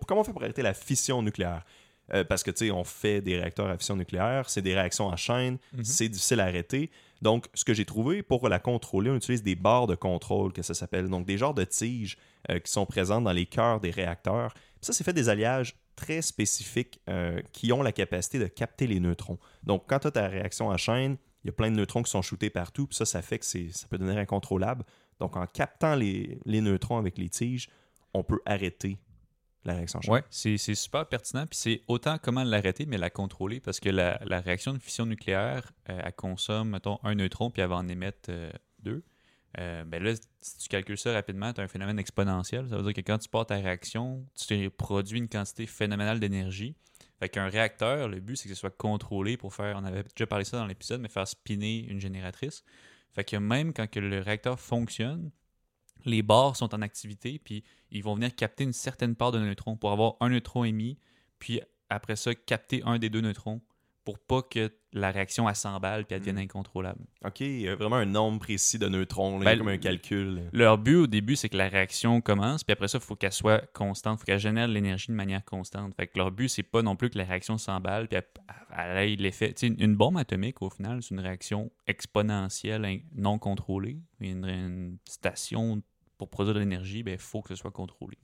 Comment 0.06 0.20
on 0.20 0.24
fait 0.24 0.32
pour 0.32 0.44
arrêter 0.44 0.62
la 0.62 0.74
fission 0.74 1.22
nucléaire? 1.22 1.64
Euh, 2.14 2.22
parce 2.22 2.44
que, 2.44 2.52
tu 2.52 2.66
sais, 2.66 2.70
on 2.70 2.84
fait 2.84 3.20
des 3.20 3.36
réacteurs 3.36 3.66
à 3.66 3.76
fission 3.76 3.96
nucléaire, 3.96 4.48
c'est 4.48 4.62
des 4.62 4.74
réactions 4.76 5.06
en 5.06 5.16
chaîne, 5.16 5.58
Mhm. 5.72 5.82
c'est 5.82 6.08
difficile 6.08 6.38
à 6.38 6.44
arrêter. 6.44 6.92
Donc, 7.20 7.46
ce 7.52 7.64
que 7.64 7.74
j'ai 7.74 7.84
trouvé, 7.84 8.22
pour 8.22 8.48
la 8.48 8.60
contrôler, 8.60 9.10
on 9.10 9.16
utilise 9.16 9.42
des 9.42 9.56
barres 9.56 9.88
de 9.88 9.96
contrôle, 9.96 10.52
que 10.52 10.62
ça 10.62 10.74
s'appelle. 10.74 11.08
Donc, 11.08 11.26
des 11.26 11.36
genres 11.36 11.54
de 11.54 11.64
tiges 11.64 12.16
euh, 12.48 12.60
qui 12.60 12.70
sont 12.70 12.86
présentes 12.86 13.24
dans 13.24 13.32
les 13.32 13.46
cœurs 13.46 13.80
des 13.80 13.90
réacteurs. 13.90 14.54
Puis 14.54 14.62
ça, 14.82 14.92
c'est 14.92 15.02
fait 15.02 15.12
des 15.12 15.28
alliages 15.28 15.74
très 15.96 16.22
spécifiques 16.22 17.00
euh, 17.08 17.40
qui 17.52 17.72
ont 17.72 17.82
la 17.82 17.92
capacité 17.92 18.38
de 18.38 18.46
capter 18.46 18.86
les 18.86 19.00
neutrons. 19.00 19.38
Donc, 19.64 19.84
quand 19.88 20.00
tu 20.00 20.06
as 20.08 20.10
ta 20.12 20.28
réaction 20.28 20.68
en 20.68 20.76
chaîne, 20.76 21.16
il 21.42 21.48
y 21.48 21.50
a 21.50 21.52
plein 21.52 21.70
de 21.70 21.76
neutrons 21.76 22.02
qui 22.02 22.10
sont 22.10 22.22
shootés 22.22 22.50
partout, 22.50 22.86
puis 22.86 22.96
ça, 22.96 23.04
ça 23.04 23.22
fait 23.22 23.38
que 23.38 23.44
ça 23.44 23.88
peut 23.88 23.98
devenir 23.98 24.18
incontrôlable. 24.18 24.84
Donc, 25.18 25.36
en 25.36 25.46
captant 25.46 25.94
les, 25.94 26.38
neutrons 26.44 26.98
avec 26.98 27.18
les 27.18 27.28
tiges, 27.28 27.70
on 28.12 28.22
peut 28.22 28.40
arrêter 28.44 28.98
la 29.64 29.74
réaction 29.74 29.98
en 29.98 30.02
chaîne. 30.02 30.14
Ouais, 30.14 30.24
c'est 30.30 30.56
super 30.58 31.06
pertinent. 31.08 31.46
Puis 31.46 31.58
c'est 31.58 31.82
autant 31.88 32.18
comment 32.22 32.44
l'arrêter, 32.44 32.86
mais 32.86 32.98
la 32.98 33.10
contrôler. 33.10 33.60
Parce 33.60 33.80
que 33.80 33.88
la, 33.88 34.20
la 34.24 34.40
réaction 34.40 34.74
de 34.74 34.78
fission 34.78 35.06
nucléaire, 35.06 35.72
euh, 35.88 36.00
elle 36.04 36.12
consomme, 36.12 36.70
mettons, 36.70 36.98
un 37.02 37.14
neutron, 37.14 37.50
puis 37.50 37.62
elle 37.62 37.68
va 37.68 37.76
en 37.76 37.88
émettre 37.88 38.28
euh, 38.28 38.50
deux. 38.80 39.02
Euh, 39.58 39.84
ben 39.84 40.02
là, 40.02 40.12
si 40.40 40.58
tu 40.58 40.68
calcules 40.68 40.98
ça 40.98 41.12
rapidement, 41.12 41.52
tu 41.52 41.60
as 41.60 41.64
un 41.64 41.68
phénomène 41.68 41.98
exponentiel. 41.98 42.68
Ça 42.68 42.76
veut 42.76 42.82
dire 42.82 42.92
que 42.92 43.00
quand 43.00 43.18
tu 43.18 43.28
pars 43.28 43.46
ta 43.46 43.56
réaction, 43.56 44.26
tu 44.34 44.70
produis 44.70 45.18
une 45.18 45.28
quantité 45.28 45.66
phénoménale 45.66 46.20
d'énergie. 46.20 46.76
Fait 47.18 47.30
qu'un 47.30 47.48
réacteur, 47.48 48.08
le 48.08 48.20
but, 48.20 48.36
c'est 48.36 48.48
que 48.48 48.54
ce 48.54 48.60
soit 48.60 48.76
contrôlé 48.76 49.38
pour 49.38 49.54
faire, 49.54 49.76
on 49.80 49.84
avait 49.84 50.02
déjà 50.02 50.26
parlé 50.26 50.44
ça 50.44 50.58
dans 50.58 50.66
l'épisode, 50.66 51.00
mais 51.00 51.08
faire 51.08 51.26
spinner 51.26 51.86
une 51.88 52.00
génératrice. 52.00 52.62
Fait 53.12 53.24
que 53.24 53.36
même 53.36 53.72
quand 53.72 53.90
que 53.90 54.00
le 54.00 54.20
réacteur 54.20 54.60
fonctionne, 54.60 55.30
les 56.04 56.22
barres 56.22 56.56
sont 56.56 56.74
en 56.74 56.82
activité, 56.82 57.38
puis 57.42 57.64
ils 57.90 58.02
vont 58.02 58.14
venir 58.14 58.34
capter 58.34 58.64
une 58.64 58.74
certaine 58.74 59.16
part 59.16 59.32
de 59.32 59.38
neutrons 59.38 59.76
pour 59.76 59.92
avoir 59.92 60.16
un 60.20 60.28
neutron 60.28 60.64
émis, 60.64 60.98
puis 61.38 61.60
après 61.88 62.16
ça, 62.16 62.34
capter 62.34 62.82
un 62.84 62.98
des 62.98 63.08
deux 63.08 63.22
neutrons 63.22 63.62
pour 64.06 64.18
pas 64.18 64.40
que 64.40 64.72
la 64.94 65.10
réaction 65.10 65.46
elle 65.46 65.54
s'emballe 65.56 66.06
puis 66.06 66.14
elle 66.14 66.20
devienne 66.20 66.36
Mm. 66.36 66.48
incontrôlable. 66.48 67.04
OK, 67.24 67.40
il 67.40 67.60
y 67.60 67.68
a 67.68 67.74
vraiment 67.76 67.96
un 67.96 68.06
nombre 68.06 68.38
précis 68.38 68.78
de 68.78 68.88
neutrons, 68.88 69.38
là, 69.40 69.44
Ben, 69.44 69.58
comme 69.58 69.68
un 69.68 69.76
calcul. 69.76 70.48
Leur 70.54 70.78
but 70.78 70.94
au 70.94 71.06
début, 71.06 71.36
c'est 71.36 71.50
que 71.50 71.56
la 71.58 71.68
réaction 71.68 72.22
commence, 72.22 72.64
puis 72.64 72.72
après 72.72 72.88
ça, 72.88 72.96
il 72.96 73.04
faut 73.04 73.16
qu'elle 73.16 73.32
soit 73.32 73.66
constante, 73.74 74.16
il 74.16 74.20
faut 74.20 74.24
qu'elle 74.24 74.38
génère 74.38 74.68
de 74.68 74.72
l'énergie 74.72 75.08
de 75.08 75.12
manière 75.16 75.44
constante. 75.44 75.92
Fait 75.96 76.06
que 76.06 76.16
leur 76.16 76.30
but, 76.30 76.48
c'est 76.48 76.62
pas 76.62 76.80
non 76.80 76.96
plus 76.96 77.10
que 77.10 77.18
la 77.18 77.24
réaction 77.24 77.58
s'emballe, 77.58 78.08
puis 78.08 78.18
elle, 78.78 78.96
ait 78.96 79.16
l'effet. 79.16 79.54
Une 79.62 79.96
bombe 79.96 80.16
atomique, 80.16 80.62
au 80.62 80.70
final, 80.70 81.02
c'est 81.02 81.14
une 81.14 81.20
réaction 81.20 81.70
exponentielle, 82.16 83.02
non 83.14 83.38
contrôlée. 83.38 83.98
Une, 84.20 84.44
une 84.46 84.98
station 85.04 85.82
pour 86.16 86.30
produire 86.30 86.54
de 86.54 86.60
l'énergie, 86.60 87.02
il 87.06 87.18
faut 87.18 87.42
que 87.42 87.48
ce 87.50 87.56
soit 87.56 87.70
contrôlé. 87.70 88.16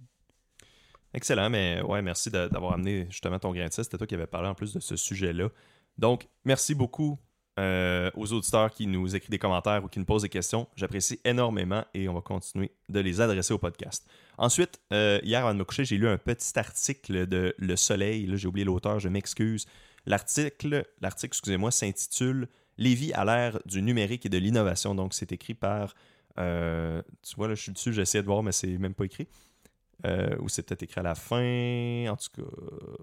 Excellent, 1.14 1.50
mais 1.50 1.82
ouais, 1.82 2.00
merci 2.00 2.30
d'avoir 2.30 2.72
amené 2.72 3.06
justement 3.10 3.38
ton 3.38 3.52
grain 3.52 3.66
de. 3.66 3.72
C'était 3.72 3.98
toi 3.98 4.06
qui 4.06 4.14
avais 4.14 4.26
parlé 4.26 4.48
en 4.48 4.54
plus 4.54 4.72
de 4.72 4.80
ce 4.80 4.96
sujet-là. 4.96 5.48
Donc, 5.98 6.26
merci 6.44 6.74
beaucoup 6.74 7.18
euh, 7.58 8.10
aux 8.14 8.32
auditeurs 8.32 8.70
qui 8.70 8.86
nous 8.86 9.14
écrivent 9.14 9.30
des 9.30 9.38
commentaires 9.38 9.84
ou 9.84 9.88
qui 9.88 9.98
nous 9.98 10.06
posent 10.06 10.22
des 10.22 10.30
questions. 10.30 10.66
J'apprécie 10.74 11.20
énormément 11.24 11.84
et 11.92 12.08
on 12.08 12.14
va 12.14 12.22
continuer 12.22 12.72
de 12.88 13.00
les 13.00 13.20
adresser 13.20 13.52
au 13.52 13.58
podcast. 13.58 14.08
Ensuite, 14.38 14.80
euh, 14.94 15.20
hier 15.22 15.40
avant 15.40 15.52
de 15.52 15.58
me 15.58 15.64
coucher, 15.64 15.84
j'ai 15.84 15.98
lu 15.98 16.08
un 16.08 16.16
petit 16.16 16.58
article 16.58 17.26
de 17.26 17.54
Le 17.58 17.76
Soleil. 17.76 18.26
Là, 18.26 18.36
j'ai 18.36 18.48
oublié 18.48 18.64
l'auteur, 18.64 18.98
je 18.98 19.10
m'excuse. 19.10 19.66
L'article, 20.06 20.86
l'article, 21.02 21.26
excusez-moi, 21.34 21.70
s'intitule 21.70 22.48
Lévis 22.78 23.12
à 23.12 23.26
l'ère 23.26 23.58
du 23.66 23.82
numérique 23.82 24.24
et 24.24 24.30
de 24.30 24.38
l'innovation. 24.38 24.94
Donc, 24.94 25.12
c'est 25.12 25.30
écrit 25.30 25.54
par. 25.54 25.94
euh, 26.38 27.02
tu 27.22 27.36
vois, 27.36 27.48
là, 27.48 27.54
je 27.54 27.60
suis 27.60 27.72
dessus, 27.72 27.92
j'essaie 27.92 28.22
de 28.22 28.26
voir, 28.26 28.42
mais 28.42 28.52
c'est 28.52 28.78
même 28.78 28.94
pas 28.94 29.04
écrit. 29.04 29.28
Euh, 30.04 30.36
ou 30.40 30.48
c'est 30.48 30.62
peut-être 30.62 30.82
écrit 30.82 31.00
à 31.00 31.04
la 31.04 31.14
fin. 31.14 32.06
En 32.08 32.16
tout 32.16 32.28
cas, 32.36 32.48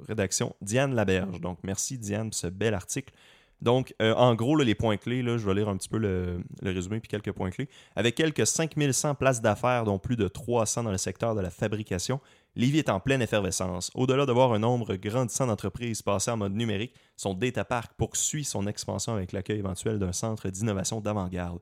rédaction. 0.07 0.55
Diane 0.61 0.93
Laberge. 0.93 1.39
Donc, 1.39 1.59
merci 1.63 1.97
Diane 1.97 2.31
ce 2.33 2.47
bel 2.47 2.73
article. 2.73 3.13
Donc, 3.61 3.93
euh, 4.01 4.13
en 4.15 4.35
gros, 4.35 4.55
les 4.57 4.73
points 4.73 4.95
clés, 4.97 5.21
là, 5.21 5.37
je 5.37 5.45
vais 5.45 5.53
lire 5.53 5.67
un 5.67 5.75
petit 5.75 5.89
peu 5.89 5.97
le, 5.97 6.41
résumé 6.61 6.99
puis 6.99 7.09
quelques 7.09 7.33
points 7.33 7.49
clés. 7.49 7.67
Avec 7.95 8.15
quelques 8.15 8.47
5100 8.47 9.15
places 9.15 9.41
d'affaires, 9.41 9.83
dont 9.83 9.99
plus 9.99 10.15
de 10.15 10.27
300 10.27 10.83
dans 10.83 10.91
le 10.91 10.97
secteur 10.97 11.35
de 11.35 11.41
la 11.41 11.49
fabrication, 11.49 12.21
Lévis 12.55 12.79
est 12.79 12.89
en 12.89 12.99
pleine 12.99 13.21
effervescence. 13.21 13.91
Au-delà 13.95 14.25
de 14.25 14.31
voir 14.31 14.53
un 14.53 14.59
nombre 14.59 14.95
grandissant 14.95 15.47
d'entreprises 15.47 16.01
passer 16.01 16.31
en 16.31 16.37
mode 16.37 16.55
numérique, 16.55 16.93
son 17.17 17.33
data 17.33 17.65
park 17.65 17.91
poursuit 17.97 18.45
son 18.45 18.65
expansion 18.65 19.13
avec 19.13 19.33
l'accueil 19.33 19.59
éventuel 19.59 19.99
d'un 19.99 20.13
centre 20.13 20.49
d'innovation 20.49 21.01
d'avant-garde. 21.01 21.59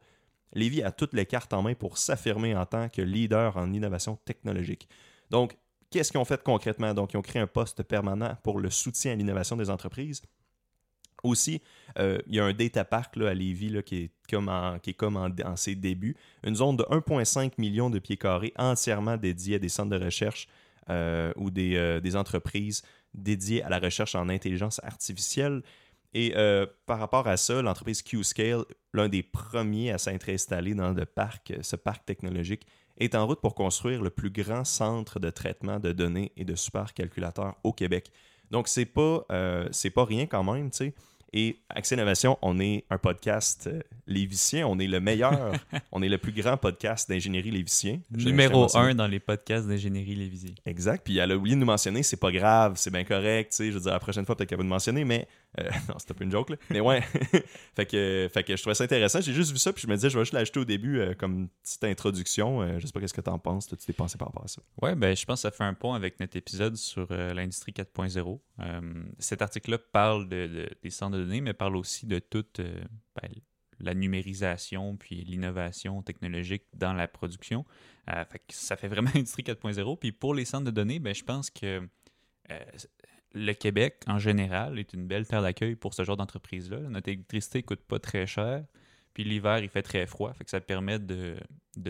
Lévis 0.54 0.84
a 0.84 0.92
toutes 0.92 1.14
les 1.14 1.26
cartes 1.26 1.54
en 1.54 1.62
main 1.62 1.74
pour 1.74 1.98
s'affirmer 1.98 2.56
en 2.56 2.66
tant 2.66 2.90
que 2.90 3.02
leader 3.02 3.58
en 3.58 3.74
innovation 3.74 4.18
technologique. 4.24 4.88
Donc, 5.30 5.58
qu'est-ce 5.90 6.12
qu'ils 6.12 6.20
ont 6.20 6.26
fait 6.26 6.42
concrètement? 6.44 6.94
Donc, 6.94 7.14
ils 7.14 7.18
ont 7.18 7.22
créé 7.22 7.42
un 7.42 7.48
poste 7.48 7.84
permanent 7.84 8.38
pour 8.44 8.60
le 8.60 8.70
soutien 8.70 9.14
à 9.14 9.16
l'innovation 9.16 9.56
des 9.56 9.70
entreprises. 9.70 10.22
Aussi, 11.24 11.62
euh, 11.98 12.20
il 12.28 12.36
y 12.36 12.40
a 12.40 12.46
un 12.46 12.54
data 12.54 12.86
park 12.86 13.16
là, 13.16 13.30
à 13.30 13.34
Lévis 13.34 13.82
qui 13.84 14.04
est 14.04 14.12
comme, 14.30 14.48
en, 14.50 15.56
ses 15.56 15.76
débuts. 15.76 16.16
Une 16.44 16.56
zone 16.56 16.78
de 16.78 16.84
1,5 16.84 17.54
million 17.58 17.90
de 17.90 18.00
pieds 18.00 18.18
carrés 18.18 18.54
entièrement 18.58 19.18
dédiée 19.18 19.56
à 19.56 19.60
des 19.60 19.70
centres 19.70 19.98
de 19.98 20.04
recherche 20.04 20.48
euh, 20.90 21.34
ou 21.36 21.50
des, 21.50 21.76
euh, 21.76 22.00
des 22.00 22.16
entreprises 22.16 22.84
dédiées 23.16 23.64
à 23.64 23.70
la 23.70 23.80
recherche 23.80 24.14
en 24.14 24.30
intelligence 24.30 24.80
artificielle. 24.84 25.64
Et 26.14 26.34
par 26.88 27.00
rapport 27.00 27.28
à 27.28 27.38
ça, 27.38 27.62
l'entreprise 27.62 28.02
Qscale, 28.02 28.64
l'un 28.94 29.08
des 29.08 29.22
premiers 29.22 29.92
à 29.92 30.00
s'être 30.00 30.30
installé 30.30 30.74
dans 30.74 30.92
le 30.92 31.06
parc, 31.06 31.54
ce 31.62 31.76
parc 31.76 32.06
technologique, 32.06 32.66
est 32.98 33.16
en 33.16 33.26
route 33.26 33.42
pour 33.42 33.56
construire 33.56 34.02
le 34.02 34.10
plus 34.10 34.30
grand 34.30 34.64
centre 34.64 35.20
de 35.20 35.30
traitement 35.30 35.80
de 35.80 35.92
données 35.92 36.32
et 36.38 36.46
de 36.46 36.56
supercalculateurs 36.56 37.56
au 37.64 37.74
Québec. 37.74 38.12
Donc, 38.52 38.68
c'est 38.68 38.86
pas, 38.86 39.26
euh, 39.32 39.68
c'est 39.72 39.90
pas 39.90 40.06
rien 40.06 40.26
quand 40.26 40.44
même, 40.44 40.70
tu 40.72 40.78
sais. 40.78 40.94
Et 41.34 41.60
Accès 41.70 41.96
Innovation, 41.96 42.38
on 42.42 42.60
est 42.60 42.86
un 42.90 42.98
podcast 42.98 43.68
euh, 43.68 43.82
lévicien. 44.08 44.66
On 44.66 44.80
est 44.80 44.88
le 44.88 45.02
meilleur, 45.02 45.52
on 45.92 46.02
est 46.02 46.08
le 46.10 46.18
plus 46.18 46.32
grand 46.32 46.56
podcast 46.56 47.10
d'ingénierie 47.10 47.52
lévicien. 47.52 48.00
Numéro 48.10 48.76
un 48.78 48.96
dans 48.96 49.08
les 49.08 49.20
podcasts 49.20 49.68
d'ingénierie 49.68 50.16
Lévisier. 50.16 50.56
Exact. 50.66 51.04
Puis 51.04 51.18
elle 51.18 51.32
a 51.32 51.36
oublié 51.36 51.56
de 51.56 51.60
nous 51.60 51.66
mentionner, 51.66 52.02
c'est 52.02 52.18
pas 52.18 52.32
grave, 52.32 52.74
c'est 52.78 52.92
bien 52.92 53.04
correct, 53.04 53.52
tu 53.52 53.58
sais. 53.58 53.68
Je 53.68 53.74
veux 53.74 53.82
dire, 53.82 53.92
la 53.92 54.00
prochaine 54.00 54.26
fois, 54.26 54.36
peut-être 54.36 54.50
qu'elle 54.50 54.58
va 54.58 54.64
nous 54.64 54.70
mentionner, 54.70 55.04
mais. 55.04 55.28
Euh, 55.60 55.70
non, 55.90 55.98
c'était 55.98 56.14
pas 56.14 56.24
une 56.24 56.32
joke, 56.32 56.50
là. 56.52 56.58
Mais 56.70 56.80
ouais. 56.80 57.02
fait, 57.76 57.86
que, 57.86 58.30
fait 58.32 58.44
que 58.44 58.56
je 58.56 58.62
trouvais 58.62 58.76
ça 58.76 58.84
intéressant. 58.84 59.22
J'ai 59.22 59.34
juste 59.34 59.52
vu 59.52 59.58
ça, 59.58 59.74
puis 59.74 59.82
je 59.82 59.88
me 59.88 59.96
disais, 59.96 60.10
je 60.10 60.18
vais 60.18 60.24
juste 60.24 60.34
l'ajouter 60.34 60.60
au 60.60 60.66
début 60.66 61.00
euh, 61.00 61.14
comme 61.14 61.50
petite 61.64 61.84
introduction. 61.84 62.62
Euh, 62.62 62.80
je 62.80 62.86
sais 62.86 62.92
pas 62.92 63.00
qu'est-ce 63.00 63.14
que 63.14 63.22
t'en 63.22 63.40
penses. 63.40 63.68
Toi, 63.68 63.78
tu 63.78 63.86
t'es 63.86 63.94
pensé 63.94 64.18
par 64.18 64.28
rapport 64.28 64.44
à 64.44 64.48
ça? 64.48 64.62
Ouais, 64.82 64.96
ben, 64.96 65.16
je 65.16 65.26
pense 65.26 65.40
que 65.40 65.42
ça 65.44 65.52
fait 65.52 65.64
un 65.64 65.74
pont 65.74 65.94
avec 65.94 66.20
notre 66.20 66.38
épisode 66.38 66.76
sur 66.76 67.08
euh, 67.12 67.34
l'industrie 67.34 67.72
4.0. 67.72 68.40
Euh, 68.60 69.04
cet 69.20 69.42
article-là 69.42 69.78
parle 69.92 70.28
de, 70.30 70.48
de- 70.48 70.70
des 70.84 70.90
centres 70.90 71.18
de 71.18 71.24
données, 71.24 71.42
mais 71.42 71.54
parle 71.54 71.76
aussi 71.76 72.06
de 72.06 72.20
toute 72.20 72.60
euh, 72.60 72.80
ben, 73.22 73.30
la 73.80 73.94
numérisation 73.94 74.96
puis 74.98 75.24
l'innovation 75.24 76.02
technologique 76.02 76.64
dans 76.74 76.94
la 76.94 77.08
production. 77.08 77.66
Fait 78.08 78.40
que 78.40 78.54
ça 78.54 78.76
fait 78.78 78.88
vraiment 78.88 79.10
industrie 79.16 79.44
4.0. 79.44 80.00
Puis 80.00 80.12
pour 80.12 80.34
les 80.34 80.46
centres 80.46 80.66
de 80.66 80.72
données, 80.72 81.00
ben, 81.00 81.14
je 81.14 81.24
pense 81.24 81.50
que 81.50 81.88
le 83.34 83.54
Québec, 83.54 84.04
en 84.08 84.20
général, 84.20 84.80
est 84.80 84.94
une 84.94 85.08
belle 85.08 85.28
terre 85.28 85.42
d'accueil 85.42 85.76
pour 85.76 85.94
ce 85.94 86.04
genre 86.04 86.18
d'entreprise-là. 86.18 86.80
Notre 86.90 87.10
électricité 87.10 87.64
coûte 87.64 87.82
pas 87.82 88.00
très 88.00 88.26
cher. 88.26 88.64
Puis 89.14 89.24
l'hiver, 89.24 89.60
il 89.60 89.70
fait 89.70 89.82
très 89.82 90.06
froid. 90.06 90.34
Fait 90.34 90.44
que 90.44 90.50
ça 90.50 90.62
permet 90.62 91.00
de, 91.00 91.38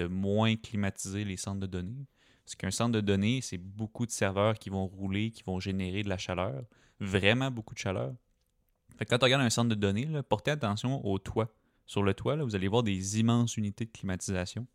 moins 0.07 0.55
climatiser 0.55 1.23
les 1.23 1.37
centres 1.37 1.59
de 1.59 1.67
données. 1.67 2.05
Parce 2.45 2.55
qu'un 2.55 2.71
centre 2.71 2.93
de 2.93 3.01
données, 3.01 3.41
c'est 3.41 3.57
beaucoup 3.57 4.05
de 4.05 4.11
serveurs 4.11 4.57
qui 4.57 4.69
vont 4.69 4.87
rouler, 4.87 5.31
qui 5.31 5.43
vont 5.43 5.59
générer 5.59 6.03
de 6.03 6.09
la 6.09 6.17
chaleur. 6.17 6.63
Vraiment 6.99 7.51
beaucoup 7.51 7.73
de 7.73 7.79
chaleur. 7.79 8.13
Fait 8.97 9.05
que 9.05 9.09
quand 9.09 9.21
on 9.21 9.25
regarde 9.25 9.43
un 9.43 9.49
centre 9.49 9.69
de 9.69 9.75
données, 9.75 10.07
portez 10.29 10.51
attention 10.51 11.05
au 11.05 11.19
toit. 11.19 11.53
Sur 11.85 12.03
le 12.03 12.13
toit, 12.13 12.35
vous 12.37 12.55
allez 12.55 12.67
voir 12.67 12.83
des 12.83 13.19
immenses 13.19 13.57
unités 13.57 13.85
de 13.85 13.91
climatisation. 13.91 14.65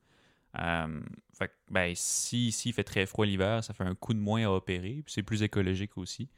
Euh, 0.59 1.01
fait 1.33 1.51
ben, 1.71 1.95
si, 1.97 2.53
si 2.53 2.69
il 2.69 2.73
fait 2.73 2.85
très 2.85 3.07
froid 3.07 3.25
l'hiver, 3.25 3.65
ça 3.65 3.73
fait 3.73 3.85
un 3.85 3.95
coup 3.95 4.13
de 4.13 4.19
moins 4.19 4.45
à 4.45 4.51
opérer. 4.51 5.03
Puis 5.05 5.15
c'est 5.15 5.23
plus 5.23 5.43
écologique 5.43 5.97
aussi. 5.97 6.29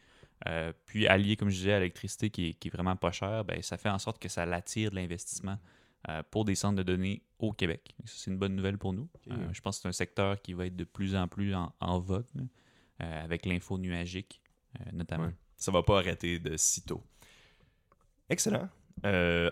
Euh, 0.46 0.72
puis 0.84 1.06
allié, 1.06 1.36
comme 1.36 1.48
je 1.48 1.56
disais, 1.56 1.72
à 1.72 1.78
l'électricité 1.78 2.30
qui 2.30 2.50
est, 2.50 2.54
qui 2.54 2.68
est 2.68 2.70
vraiment 2.70 2.96
pas 2.96 3.12
chère, 3.12 3.44
ben, 3.44 3.62
ça 3.62 3.78
fait 3.78 3.88
en 3.88 3.98
sorte 3.98 4.18
que 4.18 4.28
ça 4.28 4.44
l'attire 4.44 4.90
de 4.90 4.96
l'investissement 4.96 5.58
euh, 6.08 6.22
pour 6.30 6.44
des 6.44 6.54
centres 6.54 6.76
de 6.76 6.82
données 6.82 7.22
au 7.38 7.52
Québec. 7.52 7.94
C'est 8.04 8.30
une 8.30 8.38
bonne 8.38 8.54
nouvelle 8.54 8.78
pour 8.78 8.92
nous. 8.92 9.08
Euh, 9.30 9.48
je 9.52 9.60
pense 9.60 9.76
que 9.78 9.82
c'est 9.82 9.88
un 9.88 9.92
secteur 9.92 10.40
qui 10.42 10.52
va 10.52 10.66
être 10.66 10.76
de 10.76 10.84
plus 10.84 11.16
en 11.16 11.28
plus 11.28 11.54
en, 11.54 11.72
en 11.80 11.98
vogue, 11.98 12.26
là, 12.34 12.42
avec 13.22 13.46
l'info 13.46 13.78
nuagique 13.78 14.40
notamment. 14.92 15.26
Ouais. 15.26 15.34
Ça 15.56 15.70
va 15.70 15.82
pas 15.82 15.98
arrêter 15.98 16.40
de 16.40 16.56
sitôt. 16.56 17.02
Excellent. 18.28 18.68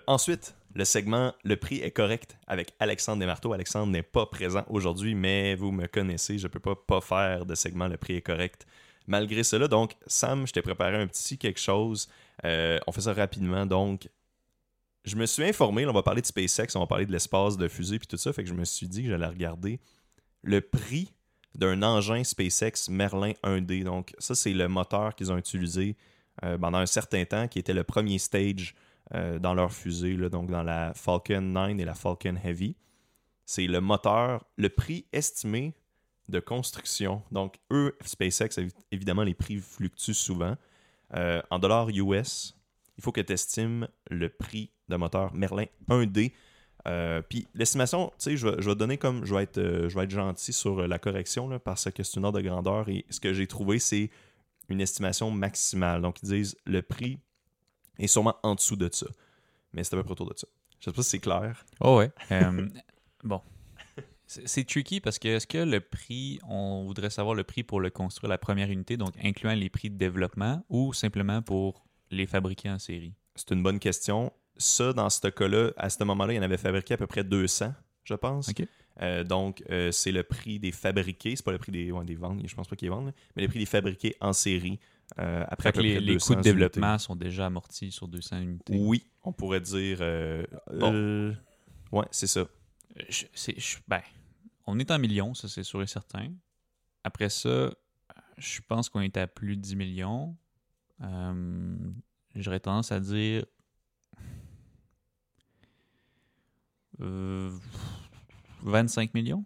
Ensuite, 0.06 0.56
le 0.74 0.84
segment 0.84 1.32
Le 1.44 1.56
prix 1.56 1.80
est 1.80 1.90
correct 1.90 2.36
avec 2.46 2.72
Alexandre 2.80 3.20
Desmarteaux. 3.20 3.52
Alexandre 3.52 3.92
n'est 3.92 4.02
pas 4.02 4.26
présent 4.26 4.64
aujourd'hui, 4.68 5.14
mais 5.14 5.54
vous 5.54 5.70
me 5.70 5.86
connaissez, 5.86 6.38
je 6.38 6.46
ne 6.46 6.48
peux 6.48 6.60
pas 6.60 6.74
pas 6.74 7.00
faire 7.00 7.46
de 7.46 7.54
segment 7.54 7.88
Le 7.88 7.96
prix 7.96 8.14
est 8.14 8.22
correct. 8.22 8.66
Malgré 9.06 9.42
cela, 9.42 9.68
donc, 9.68 9.94
Sam, 10.06 10.46
je 10.46 10.52
t'ai 10.52 10.62
préparé 10.62 10.96
un 10.96 11.06
petit 11.06 11.38
quelque 11.38 11.60
chose. 11.60 12.08
Euh, 12.44 12.78
on 12.86 12.92
fait 12.92 13.02
ça 13.02 13.12
rapidement. 13.12 13.66
Donc, 13.66 14.08
je 15.04 15.16
me 15.16 15.26
suis 15.26 15.44
informé, 15.44 15.86
on 15.86 15.92
va 15.92 16.02
parler 16.02 16.22
de 16.22 16.26
SpaceX, 16.26 16.76
on 16.76 16.80
va 16.80 16.86
parler 16.86 17.06
de 17.06 17.12
l'espace, 17.12 17.56
de 17.56 17.66
fusée, 17.68 17.98
puis 17.98 18.06
tout 18.06 18.16
ça. 18.16 18.32
Fait 18.32 18.44
que 18.44 18.48
je 18.48 18.54
me 18.54 18.64
suis 18.64 18.88
dit 18.88 19.02
que 19.02 19.08
j'allais 19.08 19.26
regarder 19.26 19.80
le 20.42 20.60
prix 20.60 21.12
d'un 21.54 21.82
engin 21.82 22.22
SpaceX 22.24 22.88
Merlin 22.88 23.32
1D. 23.42 23.84
Donc, 23.84 24.14
ça, 24.18 24.34
c'est 24.34 24.52
le 24.52 24.68
moteur 24.68 25.14
qu'ils 25.14 25.32
ont 25.32 25.36
utilisé 25.36 25.96
euh, 26.44 26.56
pendant 26.56 26.78
un 26.78 26.86
certain 26.86 27.24
temps, 27.24 27.48
qui 27.48 27.58
était 27.58 27.74
le 27.74 27.84
premier 27.84 28.18
stage 28.18 28.74
euh, 29.14 29.38
dans 29.38 29.54
leur 29.54 29.72
fusée, 29.72 30.16
là, 30.16 30.28
donc 30.28 30.50
dans 30.50 30.62
la 30.62 30.94
Falcon 30.94 31.42
9 31.42 31.78
et 31.78 31.84
la 31.84 31.94
Falcon 31.94 32.36
Heavy. 32.42 32.76
C'est 33.44 33.66
le 33.66 33.80
moteur, 33.80 34.44
le 34.56 34.68
prix 34.70 35.06
estimé 35.12 35.74
de 36.28 36.40
construction. 36.40 37.22
Donc, 37.30 37.56
eux, 37.70 37.96
SpaceX, 38.04 38.50
évidemment, 38.90 39.22
les 39.22 39.34
prix 39.34 39.58
fluctuent 39.58 40.14
souvent. 40.14 40.56
Euh, 41.14 41.42
en 41.50 41.58
dollars 41.58 41.88
US, 41.90 42.56
il 42.96 43.04
faut 43.04 43.12
que 43.12 43.20
tu 43.20 43.32
estimes 43.32 43.88
le 44.10 44.28
prix 44.28 44.70
de 44.88 44.96
moteur 44.96 45.34
Merlin 45.34 45.66
1D. 45.88 46.32
Euh, 46.88 47.22
puis 47.22 47.46
l'estimation, 47.54 48.08
tu 48.18 48.30
sais, 48.30 48.36
je, 48.36 48.48
vais 48.48 48.74
donner 48.74 48.98
comme, 48.98 49.24
je 49.24 49.34
vais 49.34 49.44
être, 49.44 49.58
euh, 49.58 49.88
je 49.88 49.96
vais 49.96 50.04
être 50.04 50.10
gentil 50.10 50.52
sur 50.52 50.86
la 50.88 50.98
correction 50.98 51.48
là, 51.48 51.58
parce 51.58 51.88
que 51.90 52.02
c'est 52.02 52.18
une 52.18 52.24
ordre 52.24 52.40
de 52.40 52.44
grandeur 52.48 52.88
et 52.88 53.04
ce 53.08 53.20
que 53.20 53.32
j'ai 53.32 53.46
trouvé, 53.46 53.78
c'est 53.78 54.10
une 54.68 54.80
estimation 54.80 55.30
maximale. 55.30 56.02
Donc 56.02 56.18
ils 56.22 56.28
disent 56.28 56.56
le 56.66 56.82
prix 56.82 57.20
est 57.98 58.08
sûrement 58.08 58.36
en 58.42 58.56
dessous 58.56 58.74
de 58.74 58.88
ça, 58.92 59.06
mais 59.72 59.84
c'est 59.84 59.94
à 59.94 59.98
peu 59.98 60.02
près 60.02 60.12
autour 60.12 60.28
de 60.28 60.36
ça. 60.36 60.48
Je 60.80 60.86
sais 60.86 60.92
pas 60.92 61.02
si 61.02 61.10
c'est 61.10 61.18
clair. 61.20 61.64
Oh 61.80 61.98
ouais. 61.98 62.10
bon, 63.22 63.40
c'est 64.44 64.64
tricky 64.66 65.00
parce 65.00 65.18
que 65.18 65.28
est-ce 65.28 65.46
que 65.46 65.58
le 65.58 65.80
prix, 65.80 66.38
on 66.48 66.84
voudrait 66.84 67.10
savoir 67.10 67.34
le 67.34 67.44
prix 67.44 67.62
pour 67.62 67.80
le 67.80 67.90
construire 67.90 68.30
la 68.30 68.38
première 68.38 68.70
unité, 68.70 68.96
donc 68.96 69.14
incluant 69.22 69.54
les 69.54 69.70
prix 69.70 69.90
de 69.90 69.96
développement, 69.96 70.64
ou 70.68 70.92
simplement 70.92 71.42
pour 71.42 71.84
les 72.10 72.26
fabriquer 72.26 72.70
en 72.70 72.78
série? 72.78 73.14
C'est 73.34 73.50
une 73.50 73.62
bonne 73.62 73.78
question. 73.78 74.32
Ça, 74.56 74.92
dans 74.92 75.10
ce 75.10 75.28
cas-là, 75.28 75.72
à 75.76 75.90
ce 75.90 76.02
moment-là, 76.04 76.32
il 76.34 76.36
y 76.36 76.38
en 76.38 76.42
avait 76.42 76.58
fabriqué 76.58 76.94
à 76.94 76.96
peu 76.96 77.06
près 77.06 77.24
200, 77.24 77.72
je 78.04 78.14
pense. 78.14 78.50
Euh, 79.00 79.24
donc, 79.24 79.62
euh, 79.70 79.90
c'est 79.90 80.12
le 80.12 80.22
prix 80.22 80.58
des 80.58 80.72
fabriqués, 80.72 81.34
c'est 81.34 81.44
pas 81.44 81.52
le 81.52 81.58
prix 81.58 81.72
des, 81.72 81.90
des 82.04 82.14
ventes, 82.14 82.40
je 82.46 82.54
pense 82.54 82.68
pas 82.68 82.76
qu'ils 82.76 82.90
vendent, 82.90 83.12
mais 83.34 83.42
le 83.42 83.48
prix 83.48 83.58
des 83.58 83.66
fabriqués 83.66 84.16
en 84.20 84.32
série. 84.32 84.78
Euh, 85.18 85.44
après 85.48 85.70
à 85.70 85.72
peu 85.72 85.82
les, 85.82 86.00
les 86.00 86.16
coûts 86.16 86.34
de 86.34 86.40
développement 86.40 86.98
sont 86.98 87.16
déjà 87.16 87.46
amortis 87.46 87.90
sur 87.90 88.08
200 88.08 88.40
unités. 88.40 88.74
Oui, 88.78 89.06
on 89.24 89.32
pourrait 89.32 89.60
dire. 89.60 89.98
bon. 90.72 91.34
ouais, 91.92 92.06
c'est 92.10 92.26
ça. 92.26 92.46
Je, 93.08 93.26
ben, 93.88 94.00
on 94.66 94.78
est 94.78 94.90
en 94.90 94.98
millions, 94.98 95.34
ça 95.34 95.48
c'est 95.48 95.62
sûr 95.62 95.82
et 95.82 95.86
certain. 95.86 96.32
Après 97.04 97.28
ça, 97.28 97.70
je 98.38 98.60
pense 98.66 98.88
qu'on 98.88 99.00
est 99.00 99.16
à 99.16 99.26
plus 99.26 99.56
de 99.56 99.62
10 99.62 99.76
millions. 99.76 100.36
Euh, 101.02 101.76
j'aurais 102.34 102.60
tendance 102.60 102.92
à 102.92 103.00
dire 103.00 103.44
25 106.98 107.02
euh, 107.02 107.50
millions. 109.14 109.44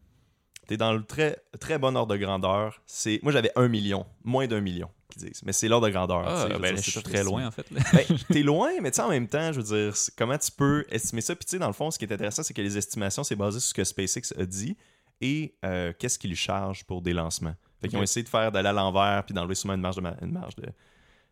T'es 0.67 0.77
dans 0.77 0.93
le 0.93 1.05
très, 1.05 1.39
très 1.61 1.79
bon 1.79 1.97
ordre 1.97 2.13
de 2.13 2.19
grandeur. 2.19 2.83
C'est 2.87 3.21
Moi, 3.23 3.33
j'avais 3.33 3.53
1 3.55 3.69
million, 3.69 4.05
moins 4.25 4.49
d'un 4.49 4.61
million, 4.61 4.91
qui 5.09 5.21
disent. 5.21 5.43
Mais 5.45 5.53
c'est 5.53 5.69
l'ordre 5.69 5.87
de 5.87 5.93
grandeur. 5.93 6.25
Ah, 6.27 6.59
ben, 6.59 6.77
je 6.77 6.91
suis 6.91 7.03
très 7.03 7.23
loin, 7.23 7.47
en 7.47 7.51
fait. 7.53 7.67
ben, 7.71 8.05
t'es 8.29 8.43
loin, 8.43 8.73
mais 8.83 8.91
tu 8.91 8.97
sais, 8.97 9.03
en 9.03 9.11
même 9.11 9.29
temps, 9.29 9.53
je 9.53 9.61
veux 9.61 9.91
dire, 9.91 9.95
comment 10.19 10.37
tu 10.37 10.51
peux 10.51 10.85
estimer 10.91 11.21
ça? 11.21 11.37
Puis, 11.37 11.45
tu 11.45 11.51
sais, 11.53 11.59
dans 11.61 11.69
le 11.69 11.73
fond, 11.73 11.93
ce 11.93 11.99
qui 11.99 12.05
est 12.05 12.13
intéressant, 12.13 12.43
c'est 12.43 12.53
que 12.53 12.63
les 12.63 12.77
estimations, 12.77 13.23
c'est 13.23 13.37
basé 13.37 13.61
sur 13.61 13.69
ce 13.69 13.75
que 13.75 13.85
SpaceX 13.85 14.35
a 14.37 14.45
dit 14.45 14.77
et 15.21 15.55
euh, 15.65 15.93
qu'est-ce 15.99 16.19
qu'ils 16.19 16.37
chargent 16.37 16.85
pour 16.85 17.03
des 17.03 17.13
lancements? 17.13 17.55
Fait 17.81 17.89
qu'ils 17.89 17.99
ont 17.99 18.03
essayé 18.03 18.25
de 18.25 18.29
faire 18.29 18.51
d'aller 18.51 18.69
à 18.69 18.73
l'envers 18.73 19.25
puis 19.25 19.35
d'enlever 19.35 19.55
souvent 19.55 19.75
une 19.75 19.81
marge 19.81 19.97
de, 19.97 20.03
une 20.23 20.33
marge 20.33 20.57
de, 20.57 20.67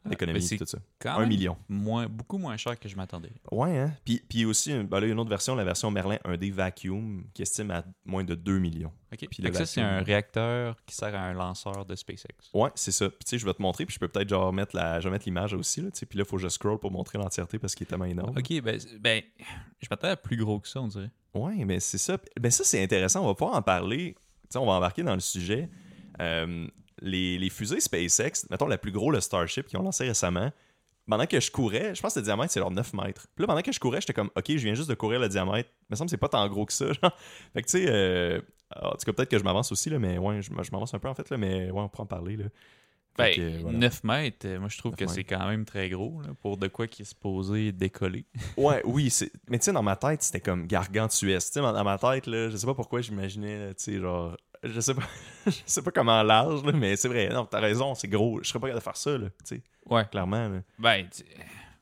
ah, 0.04 0.14
tout 0.16 0.66
ça. 0.66 0.78
un 1.16 1.26
million. 1.26 1.56
Moins, 1.66 2.06
beaucoup 2.06 2.36
moins 2.36 2.56
cher 2.58 2.78
que 2.78 2.88
je 2.88 2.96
m'attendais. 2.96 3.32
Ouais, 3.50 3.78
hein? 3.78 3.92
Puis, 4.04 4.22
puis 4.28 4.44
aussi, 4.44 4.70
ben 4.84 5.00
là, 5.00 5.06
il 5.06 5.08
y 5.08 5.10
a 5.10 5.14
une 5.14 5.18
autre 5.18 5.30
version, 5.30 5.54
la 5.54 5.64
version 5.64 5.90
Merlin 5.90 6.18
1D 6.26 6.52
Vacuum, 6.52 7.24
qui 7.32 7.40
estime 7.40 7.70
à 7.70 7.84
moins 8.04 8.22
de 8.22 8.34
2 8.34 8.58
millions. 8.58 8.92
OK. 9.12 9.26
Puis 9.30 9.42
ça, 9.54 9.64
c'est 9.64 9.80
un 9.80 10.02
réacteur 10.02 10.76
qui 10.84 10.94
sert 10.94 11.14
à 11.14 11.20
un 11.20 11.32
lanceur 11.32 11.86
de 11.86 11.96
SpaceX. 11.96 12.50
Ouais, 12.52 12.70
c'est 12.74 12.92
ça. 12.92 13.08
Puis 13.08 13.20
tu 13.20 13.30
sais, 13.30 13.38
je 13.38 13.46
vais 13.46 13.54
te 13.54 13.62
montrer, 13.62 13.86
puis 13.86 13.94
je 13.94 13.98
peux 13.98 14.08
peut-être 14.08 14.28
genre 14.28 14.52
mettre 14.52 14.76
la, 14.76 15.00
je 15.00 15.08
vais 15.08 15.12
mettre 15.12 15.24
l'image 15.24 15.54
aussi, 15.54 15.80
là, 15.80 15.88
puis 15.90 16.18
là, 16.18 16.24
il 16.24 16.28
faut 16.28 16.36
que 16.36 16.42
je 16.42 16.48
scroll 16.48 16.78
pour 16.78 16.90
montrer 16.90 17.16
l'entièreté 17.16 17.58
parce 17.58 17.74
qu'il 17.74 17.86
est 17.86 17.88
tellement 17.88 18.04
énorme. 18.04 18.36
OK, 18.36 18.60
ben, 18.60 18.78
ben 19.00 19.22
je 19.80 19.88
m'attendais 19.90 20.12
à 20.12 20.16
plus 20.16 20.36
gros 20.36 20.60
que 20.60 20.68
ça, 20.68 20.82
on 20.82 20.88
dirait. 20.88 21.10
Ouais, 21.34 21.64
mais 21.64 21.80
c'est 21.80 21.98
ça. 21.98 22.18
Ben 22.40 22.50
ça, 22.50 22.64
c'est 22.64 22.82
intéressant. 22.82 23.22
On 23.22 23.26
va 23.26 23.34
pouvoir 23.34 23.56
en 23.56 23.62
parler. 23.62 24.14
on 24.54 24.66
va 24.66 24.72
embarquer 24.72 25.02
dans 25.02 25.14
le 25.14 25.20
sujet. 25.20 25.68
Euh, 26.20 26.66
les, 27.00 27.38
les, 27.38 27.50
fusées 27.50 27.80
SpaceX, 27.80 28.46
mettons 28.50 28.68
la 28.68 28.78
plus 28.78 28.92
gros, 28.92 29.10
le 29.10 29.20
Starship, 29.20 29.66
qui 29.66 29.76
ont 29.76 29.82
lancé 29.82 30.06
récemment, 30.06 30.52
pendant 31.08 31.26
que 31.26 31.38
je 31.40 31.50
courais, 31.50 31.94
je 31.94 32.00
pense 32.00 32.14
que 32.14 32.20
le 32.20 32.24
diamètre, 32.24 32.52
c'est 32.52 32.60
genre 32.60 32.70
9 32.70 32.94
mètres. 32.94 33.26
Puis 33.34 33.42
là, 33.42 33.46
pendant 33.46 33.62
que 33.62 33.72
je 33.72 33.80
courais, 33.80 34.00
j'étais 34.00 34.14
comme, 34.14 34.30
OK, 34.36 34.44
je 34.48 34.54
viens 34.56 34.74
juste 34.74 34.88
de 34.88 34.94
courir 34.94 35.20
le 35.20 35.28
diamètre. 35.28 35.68
Il 35.82 35.86
me 35.90 35.96
semble 35.96 36.06
que 36.06 36.10
c'est 36.10 36.16
pas 36.16 36.28
tant 36.28 36.48
gros 36.48 36.64
que 36.64 36.72
ça. 36.72 36.86
Genre. 36.86 37.16
Fait 37.52 37.62
que, 37.62 37.66
tu 37.68 37.78
sais, 37.78 37.86
euh, 37.88 38.40
en 38.80 38.92
tout 38.92 39.04
cas, 39.04 39.12
peut-être 39.12 39.28
que 39.28 39.38
je 39.38 39.44
m'avance 39.44 39.70
aussi, 39.70 39.90
là, 39.90 39.98
mais 39.98 40.18
ouais, 40.18 40.40
je, 40.40 40.50
m'avance 40.52 40.94
un 40.94 40.98
peu, 40.98 41.08
en 41.08 41.14
fait, 41.14 41.28
là, 41.30 41.36
mais 41.36 41.70
ouais, 41.70 41.80
on 41.80 41.88
pourra 41.88 42.04
en 42.04 42.06
parler. 42.06 42.36
Là. 42.36 42.44
Ben, 43.16 43.62
9 43.62 44.04
mètres, 44.04 44.48
moi, 44.58 44.68
je 44.68 44.78
trouve 44.78 44.96
que 44.96 45.06
c'est 45.06 45.24
quand 45.24 45.46
même 45.46 45.64
très 45.64 45.88
gros 45.88 46.20
là, 46.22 46.30
pour 46.42 46.56
de 46.56 46.66
quoi 46.66 46.86
qui 46.86 47.02
est 47.02 47.04
supposé 47.04 47.70
décoller. 47.70 48.26
ouais, 48.56 48.82
oui. 48.84 49.12
Mais 49.48 49.58
tu 49.58 49.66
sais, 49.66 49.72
dans 49.72 49.82
ma 49.82 49.96
tête, 49.96 50.22
c'était 50.22 50.40
comme 50.40 50.66
gargantuesque. 50.66 51.52
Tu 51.52 51.52
sais, 51.54 51.60
dans 51.60 51.84
ma 51.84 51.98
tête, 51.98 52.26
là, 52.26 52.50
je 52.50 52.56
sais 52.56 52.66
pas 52.66 52.74
pourquoi 52.74 53.00
j'imaginais, 53.02 53.74
tu 53.74 53.84
sais, 53.84 54.00
genre 54.00 54.36
je 54.64 54.80
sais 54.80 54.94
pas 54.94 55.02
je 55.46 55.52
sais 55.66 55.82
pas 55.82 55.90
comment 55.90 56.22
large 56.22 56.62
mais 56.62 56.96
c'est 56.96 57.08
vrai 57.08 57.28
non 57.28 57.44
t'as 57.44 57.60
raison 57.60 57.94
c'est 57.94 58.08
gros 58.08 58.40
je 58.42 58.48
serais 58.48 58.58
pas 58.58 58.68
capable 58.68 58.80
de 58.80 58.84
faire 58.84 58.96
ça 58.96 59.18
là 59.18 59.28
tu 59.46 59.56
sais 59.56 59.62
ouais 59.86 60.04
clairement 60.10 60.48
là. 60.48 60.62
ben 60.78 61.06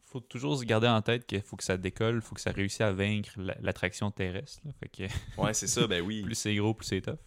faut 0.05 0.21
toujours 0.21 0.59
se 0.59 0.65
garder 0.65 0.89
en 0.89 1.01
tête 1.01 1.27
qu'il 1.27 1.41
faut 1.43 1.57
que 1.57 1.65
ça 1.65 1.77
décolle 1.77 2.21
faut 2.21 2.35
que 2.35 2.41
ça 2.41 2.51
réussisse 2.51 2.81
à 2.81 2.93
vaincre 2.93 3.31
l'attraction 3.61 4.11
terrestre 4.11 4.63
fait 4.81 4.89
que 4.89 5.41
ouais 5.41 5.55
c'est 5.55 5.69
ça 5.69 5.87
ben 5.87 6.03
oui 6.03 6.23
plus 6.25 6.35
c'est 6.35 6.55
gros 6.55 6.75
plus 6.75 6.87
c'est 6.87 7.01
tough 7.01 7.19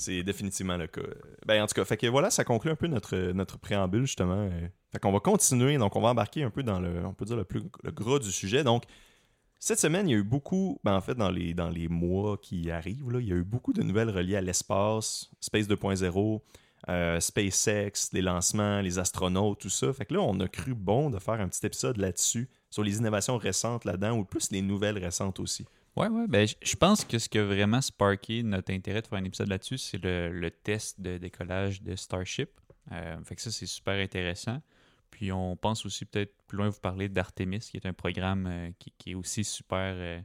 c'est 0.00 0.22
définitivement 0.22 0.76
le 0.76 0.86
cas 0.86 1.02
ben 1.46 1.62
en 1.62 1.66
tout 1.66 1.74
cas 1.74 1.84
fait 1.84 1.96
que 1.96 2.06
voilà 2.06 2.30
ça 2.30 2.42
conclut 2.42 2.70
un 2.70 2.76
peu 2.76 2.88
notre 2.88 3.16
notre 3.32 3.58
préambule 3.58 4.02
justement 4.02 4.50
fait 4.90 4.98
qu'on 4.98 5.12
va 5.12 5.20
continuer 5.20 5.78
donc 5.78 5.94
on 5.94 6.00
va 6.00 6.08
embarquer 6.08 6.42
un 6.42 6.50
peu 6.50 6.62
dans 6.62 6.80
le 6.80 7.04
on 7.04 7.12
plus 7.12 7.62
le 7.82 7.90
gros 7.92 8.18
du 8.18 8.32
sujet 8.32 8.64
donc 8.64 8.84
cette 9.62 9.78
semaine, 9.78 10.08
il 10.08 10.12
y 10.12 10.14
a 10.14 10.18
eu 10.18 10.24
beaucoup, 10.24 10.80
ben 10.84 10.96
en 10.96 11.02
fait, 11.02 11.14
dans 11.14 11.30
les, 11.30 11.52
dans 11.52 11.68
les 11.68 11.86
mois 11.86 12.38
qui 12.38 12.70
arrivent, 12.70 13.04
il 13.20 13.28
y 13.28 13.32
a 13.32 13.36
eu 13.36 13.44
beaucoup 13.44 13.74
de 13.74 13.82
nouvelles 13.82 14.08
reliées 14.08 14.36
à 14.36 14.40
l'espace, 14.40 15.30
Space 15.38 15.68
2.0, 15.68 16.40
euh, 16.88 17.20
SpaceX, 17.20 18.08
les 18.14 18.22
lancements, 18.22 18.80
les 18.80 18.98
astronautes, 18.98 19.60
tout 19.60 19.68
ça. 19.68 19.92
Fait 19.92 20.06
que 20.06 20.14
là, 20.14 20.22
on 20.22 20.40
a 20.40 20.48
cru 20.48 20.74
bon 20.74 21.10
de 21.10 21.18
faire 21.18 21.34
un 21.34 21.48
petit 21.48 21.66
épisode 21.66 21.98
là-dessus, 21.98 22.48
sur 22.70 22.82
les 22.82 22.96
innovations 22.96 23.36
récentes 23.36 23.84
là-dedans, 23.84 24.16
ou 24.16 24.24
plus 24.24 24.50
les 24.50 24.62
nouvelles 24.62 24.96
récentes 24.96 25.38
aussi. 25.40 25.66
Ouais, 26.00 26.08
ouais. 26.08 26.26
Ben, 26.28 26.46
je 26.62 26.76
pense 26.76 27.04
que 27.04 27.18
ce 27.18 27.28
qui 27.28 27.38
a 27.38 27.44
vraiment 27.44 27.82
sparké 27.82 28.42
notre 28.42 28.72
intérêt 28.72 29.02
de 29.02 29.06
faire 29.06 29.18
un 29.18 29.24
épisode 29.24 29.48
là-dessus, 29.48 29.76
c'est 29.76 30.02
le, 30.02 30.50
test 30.50 30.98
de 30.98 31.18
décollage 31.18 31.82
de 31.82 31.94
Starship. 31.94 32.48
Euh, 32.92 33.22
fait 33.24 33.36
que 33.36 33.42
ça, 33.42 33.50
c'est 33.50 33.66
super 33.66 33.94
intéressant. 33.94 34.62
Puis 35.10 35.30
on 35.30 35.56
pense 35.56 35.84
aussi 35.84 36.06
peut-être 36.06 36.32
plus 36.46 36.56
loin 36.56 36.70
vous 36.70 36.80
parler 36.80 37.10
d'Artemis, 37.10 37.58
qui 37.58 37.76
est 37.76 37.84
un 37.84 37.92
programme 37.92 38.46
euh, 38.46 38.70
qui, 38.78 39.10
est 39.10 39.14
aussi 39.14 39.44
super 39.44 39.94
euh, 39.94 40.20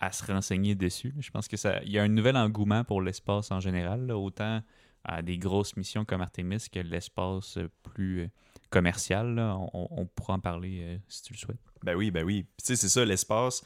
à 0.00 0.12
se 0.12 0.24
renseigner 0.24 0.74
dessus. 0.74 1.14
Je 1.18 1.30
pense 1.30 1.48
que 1.48 1.58
ça, 1.58 1.82
il 1.82 1.90
y 1.90 1.98
a 1.98 2.02
un 2.02 2.08
nouvel 2.08 2.36
engouement 2.36 2.82
pour 2.82 3.02
l'espace 3.02 3.50
en 3.50 3.60
général, 3.60 4.10
autant 4.10 4.62
à 5.04 5.20
des 5.20 5.36
grosses 5.36 5.76
missions 5.76 6.06
comme 6.06 6.22
Artemis 6.22 6.64
que 6.72 6.80
l'espace 6.80 7.58
plus 7.82 8.28
commercial. 8.70 9.38
On, 9.72 10.06
pourra 10.06 10.34
en 10.34 10.40
parler 10.40 10.98
si 11.08 11.22
tu 11.24 11.34
le 11.34 11.38
souhaites. 11.38 11.60
Ben 11.82 11.94
oui, 11.94 12.10
ben 12.10 12.24
oui. 12.24 12.46
tu 12.56 12.64
sais, 12.64 12.76
c'est 12.76 12.88
ça, 12.88 13.04
l'espace 13.04 13.62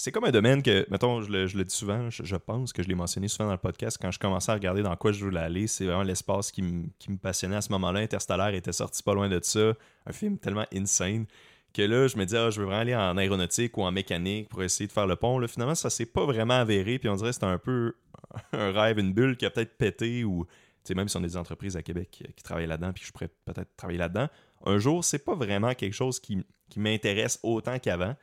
c'est 0.00 0.12
comme 0.12 0.26
un 0.26 0.30
domaine 0.30 0.62
que, 0.62 0.86
mettons, 0.92 1.22
je 1.22 1.32
le, 1.32 1.64
dis 1.64 1.74
souvent, 1.74 2.08
je, 2.08 2.36
pense 2.36 2.72
que 2.72 2.84
je 2.84 2.88
l'ai 2.88 2.94
mentionné 2.94 3.26
souvent 3.26 3.46
dans 3.46 3.54
le 3.54 3.58
podcast, 3.58 3.98
quand 4.00 4.12
je 4.12 4.20
commençais 4.20 4.52
à 4.52 4.54
regarder 4.54 4.80
dans 4.80 4.94
quoi 4.94 5.10
je 5.10 5.24
voulais 5.24 5.40
aller, 5.40 5.66
c'est 5.66 5.86
vraiment 5.86 6.04
l'espace 6.04 6.52
qui, 6.52 6.62
me 6.62 7.16
passionnait 7.20 7.56
à 7.56 7.60
ce 7.60 7.72
moment-là. 7.72 7.98
Interstellar 7.98 8.54
était 8.54 8.70
sorti 8.70 9.02
pas 9.02 9.12
loin 9.12 9.28
de 9.28 9.40
ça, 9.42 9.74
un 10.06 10.12
film 10.12 10.38
tellement 10.38 10.66
insane, 10.72 11.26
que 11.74 11.82
là, 11.82 12.06
je 12.06 12.16
me 12.16 12.24
disais, 12.24 12.38
ah, 12.38 12.48
je 12.48 12.60
veux 12.60 12.66
vraiment 12.66 12.82
aller 12.82 12.94
en 12.94 13.16
aéronautique 13.16 13.76
ou 13.76 13.82
en 13.82 13.90
mécanique 13.90 14.48
pour 14.50 14.62
essayer 14.62 14.86
de 14.86 14.92
faire 14.92 15.08
le 15.08 15.16
pont. 15.16 15.40
Là, 15.40 15.48
finalement, 15.48 15.74
ça 15.74 15.90
s'est 15.90 16.06
pas 16.06 16.24
vraiment 16.24 16.54
avéré, 16.54 17.00
puis 17.00 17.08
on 17.08 17.16
dirait 17.16 17.30
que 17.30 17.34
c'était 17.34 17.46
un 17.46 17.58
peu 17.58 17.96
un 18.52 18.70
rêve, 18.70 19.00
une 19.00 19.12
bulle 19.12 19.36
qui 19.36 19.46
a 19.46 19.50
peut-être 19.50 19.76
pété, 19.78 20.22
ou 20.22 20.46
même 20.94 21.08
si 21.08 21.16
on 21.16 21.24
a 21.24 21.26
des 21.26 21.36
entreprises 21.36 21.76
à 21.76 21.82
Québec 21.82 22.08
qui, 22.12 22.42
travaillent 22.44 22.68
là-dedans, 22.68 22.92
puis 22.92 23.02
je 23.04 23.10
pourrais 23.10 23.30
peut-être 23.44 23.74
travailler 23.76 23.98
là-dedans, 23.98 24.28
un 24.64 24.78
jour, 24.78 25.04
c'est 25.04 25.24
pas 25.24 25.34
vraiment 25.34 25.74
quelque 25.74 25.92
chose 25.92 26.20
qui 26.20 26.44
m'intéresse 26.76 27.40
autant 27.42 27.80
qu'avant. 27.80 28.14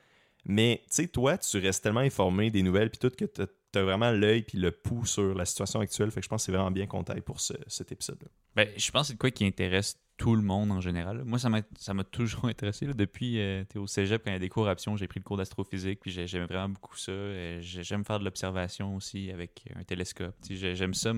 Mais 0.46 0.82
tu 0.84 0.96
sais, 1.04 1.08
toi, 1.08 1.38
tu 1.38 1.58
restes 1.58 1.84
tellement 1.84 2.02
informé 2.02 2.52
des 2.52 2.62
nouvelles 2.64 2.90
puis 2.90 3.00
tout 3.00 3.10
que 3.10 3.26
tu 3.26 3.42
as 3.80 3.84
vraiment 3.84 4.12
l'œil 4.12 4.44
puis 4.44 4.58
le 4.58 4.72
pouls 4.72 5.06
sur 5.06 5.34
la 5.34 5.44
situation 5.46 5.80
actuelle. 5.80 6.12
Fait 6.12 6.20
que 6.22 6.26
je 6.26 6.30
pense 6.30 6.44
que 6.44 6.46
c'est 6.46 6.52
vraiment 6.52 6.72
bien 6.72 6.86
qu'on 6.88 7.04
taille 7.04 7.22
pour 7.22 7.40
cet 7.42 7.92
épisode-là. 7.92 8.28
Ben, 8.56 8.70
je 8.78 8.92
pense 8.92 9.08
que 9.08 9.14
c'est 9.14 9.18
quoi 9.18 9.32
qui 9.32 9.46
intéresse 9.46 10.00
tout 10.18 10.36
le 10.36 10.42
monde 10.42 10.72
en 10.72 10.80
général. 10.80 11.24
Moi, 11.26 11.40
ça 11.40 11.50
m'a, 11.50 12.04
toujours 12.06 12.46
intéressé. 12.46 12.86
là. 12.86 12.94
Depuis, 12.94 13.40
euh, 13.42 13.66
t'es 13.66 13.80
au 13.80 13.88
cégep, 13.88 14.24
quand 14.24 14.30
il 14.32 14.36
y 14.36 14.38
a 14.38 14.40
des 14.40 14.48
cours 14.48 14.68
options, 14.68 14.96
j'ai 14.96 15.08
pris 15.08 15.20
le 15.20 15.26
cours 15.26 15.36
d'astrophysique, 15.36 16.00
puis 16.00 16.10
j'ai- 16.12 16.26
j'aime 16.28 16.46
vraiment 16.46 16.70
beaucoup 16.70 16.96
ça. 16.96 17.12
Euh, 17.12 17.60
j'ai- 17.62 17.84
j'aime 17.84 18.06
faire 18.06 18.20
de 18.20 18.24
l'observation 18.24 18.96
aussi 18.96 19.30
avec 19.32 19.66
un 19.76 19.84
télescope. 19.84 20.36
J'aime 20.50 20.94
ça. 20.94 21.12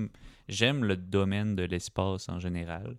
J'aime 0.48 0.84
le 0.84 0.96
domaine 0.96 1.54
de 1.54 1.62
l'espace 1.62 2.28
en 2.28 2.40
général. 2.40 2.96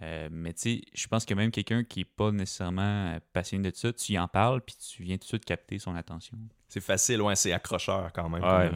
Euh, 0.00 0.28
mais 0.32 0.54
tu 0.54 0.60
sais, 0.60 0.82
je 0.94 1.06
pense 1.06 1.26
que 1.26 1.34
même 1.34 1.50
quelqu'un 1.50 1.84
qui 1.84 2.00
n'est 2.00 2.04
pas 2.06 2.30
nécessairement 2.30 3.12
euh, 3.14 3.20
passionné 3.32 3.70
de 3.70 3.76
ça, 3.76 3.92
tu 3.92 4.12
y 4.12 4.18
en 4.18 4.26
parles, 4.28 4.62
puis 4.62 4.74
tu 4.76 5.02
viens 5.02 5.16
tout 5.16 5.24
de 5.24 5.28
suite 5.28 5.44
capter 5.44 5.78
son 5.78 5.94
attention. 5.94 6.38
C'est 6.68 6.80
facile, 6.80 7.20
ouais, 7.20 7.36
c'est 7.36 7.52
accrocheur 7.52 8.10
quand 8.14 8.28
même. 8.30 8.42
Ouais. 8.42 8.70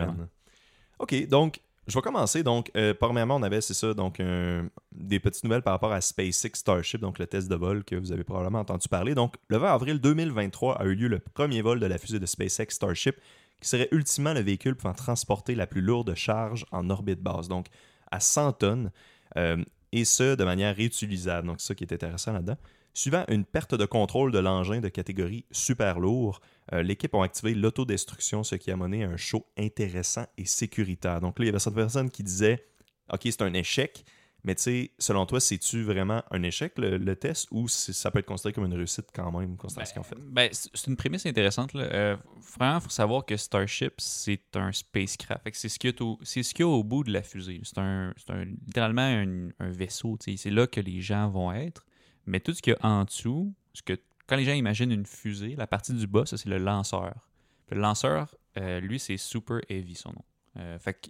OK, 0.99 1.29
donc, 1.29 1.61
je 1.87 1.95
vais 1.95 2.03
commencer. 2.03 2.43
Donc, 2.43 2.71
euh, 2.77 2.93
premièrement, 2.93 3.37
on 3.37 3.43
avait, 3.43 3.61
c'est 3.63 3.73
ça, 3.75 3.95
donc 3.95 4.21
un- 4.21 4.69
des 4.93 5.19
petites 5.21 5.45
nouvelles 5.45 5.63
par 5.63 5.73
rapport 5.73 5.93
à 5.93 6.01
SpaceX 6.03 6.51
Starship, 6.59 7.01
donc 7.01 7.19
le 7.19 7.27
test 7.27 7.49
de 7.49 7.55
vol 7.55 7.83
que 7.85 7.97
vous 7.97 8.13
avez 8.13 8.25
probablement 8.25 8.59
entendu 8.61 8.87
parler. 8.89 9.15
Donc, 9.15 9.37
le 9.49 9.57
20 9.57 9.73
avril 9.73 10.01
2023 10.01 10.75
a 10.81 10.85
eu 10.85 10.95
lieu 10.95 11.09
le 11.09 11.19
premier 11.21 11.63
vol 11.63 11.81
de 11.81 11.87
la 11.87 11.97
fusée 11.97 12.19
de 12.19 12.27
SpaceX 12.27 12.67
Starship, 12.75 13.17
qui 13.63 13.69
serait 13.71 13.89
ultimement 13.91 14.35
le 14.35 14.41
véhicule 14.41 14.75
pouvant 14.75 14.93
transporter 14.93 15.55
la 15.55 15.67
plus 15.67 15.81
lourde 15.81 16.15
charge 16.15 16.67
en 16.73 16.91
orbite 16.91 17.23
basse, 17.23 17.49
donc 17.49 17.69
à 18.11 18.21
100 18.21 18.53
tonnes, 18.53 18.91
euh, 19.39 19.57
et 19.97 20.05
ce, 20.05 20.35
de 20.35 20.45
manière 20.45 20.77
réutilisable. 20.77 21.49
Donc, 21.49 21.61
c'est 21.61 21.69
ça 21.69 21.75
qui 21.75 21.85
est 21.85 21.93
intéressant 21.93 22.33
là-dedans. 22.33 22.57
Suivant 22.93 23.25
une 23.29 23.45
perte 23.45 23.75
de 23.75 23.85
contrôle 23.85 24.31
de 24.31 24.39
l'engin 24.39 24.81
de 24.81 24.89
catégorie 24.89 25.45
super 25.51 25.99
lourd, 25.99 26.41
euh, 26.73 26.83
l'équipe 26.83 27.15
a 27.15 27.25
activé 27.25 27.55
l'autodestruction, 27.55 28.43
ce 28.43 28.55
qui 28.57 28.71
a 28.71 28.77
mené 28.77 29.05
à 29.05 29.09
un 29.09 29.17
show 29.17 29.47
intéressant 29.59 30.27
et 30.39 30.45
sécuritaire. 30.45 31.21
Donc 31.21 31.39
là, 31.39 31.45
il 31.45 31.49
y 31.49 31.51
avait 31.51 31.59
certaines 31.59 31.83
personnes 31.83 32.11
qui 32.11 32.23
disaient 32.23 32.65
OK, 33.13 33.21
c'est 33.25 33.43
un 33.43 33.55
échec, 33.55 34.05
mais 34.45 34.55
tu 34.55 34.63
sais, 34.63 34.91
selon 34.99 35.27
toi, 35.27 35.41
c'est-tu 35.41 35.83
vraiment 35.83 36.23
un 36.31 36.43
échec 36.45 36.79
le, 36.79 36.99
le 36.99 37.17
test 37.17 37.49
ou 37.51 37.67
ça 37.69 38.11
peut 38.13 38.21
être 38.21 38.27
considéré 38.27 38.53
comme 38.53 38.65
une 38.67 38.75
réussite 38.75 39.07
quand 39.13 39.33
même, 39.37 39.57
considérant 39.57 39.87
ce 39.87 39.93
qu'ils 39.93 40.01
ont 40.01 40.05
fait 40.05 40.17
Ben, 40.21 40.49
c'est 40.53 40.71
c'est 40.75 40.87
une 40.89 40.97
prémisse 40.97 41.27
intéressante. 41.27 41.73
Là. 41.75 41.83
Euh, 41.85 42.17
vraiment, 42.57 42.79
il 42.79 42.83
faut 42.83 42.91
savoir 42.91 43.25
que 43.25 43.37
Starship, 43.37 43.95
c'est 43.99 44.45
un 44.55 44.71
spacecraft. 44.73 45.43
Fait 45.43 45.51
que 45.51 45.57
C'est 45.57 45.69
ce 45.69 45.79
qu'il 45.79 45.91
y, 45.91 45.95
a 45.99 46.03
au- 46.05 46.19
c'est 46.23 46.43
ce 46.45 46.55
qu'il 46.55 46.65
y 46.65 46.69
a 46.69 46.71
au 46.71 46.85
bout 46.85 47.03
de 47.03 47.13
la 47.13 47.23
fusée. 47.23 47.61
C'est 47.65 47.79
un, 47.79 48.15
c'est 48.17 48.31
un- 48.33 48.45
littéralement 48.45 49.03
un, 49.03 49.49
un 49.59 49.71
vaisseau. 49.71 50.17
C'est 50.21 50.51
là 50.51 50.67
que 50.69 50.81
les 50.81 51.01
gens 51.01 51.29
vont 51.29 51.51
être. 51.53 51.85
Mais 52.27 52.39
tout 52.41 52.53
ce 52.55 52.63
qu'il 52.63 52.73
y 52.73 52.77
a 52.85 52.87
en 52.89 53.05
dessous, 53.05 53.53
ce 53.73 53.83
que, 53.83 53.99
quand 54.29 54.37
les 54.37 54.45
gens 54.45 54.53
imaginent 54.55 54.93
une 54.93 55.07
fusée, 55.07 55.55
la 55.57 55.67
partie 55.67 55.93
du 55.93 56.07
bas, 56.07 56.25
ça, 56.27 56.37
c'est 56.37 56.49
le 56.49 56.59
lanceur. 56.59 57.29
Le 57.71 57.79
lanceur, 57.81 58.35
euh, 58.59 58.79
lui, 58.81 58.99
c'est 59.01 59.17
Super 59.17 59.61
Heavy, 59.69 59.95
son 59.97 60.11
nom. 60.11 60.25
Euh, 60.59 60.79
fait 60.79 60.95
que 60.95 61.09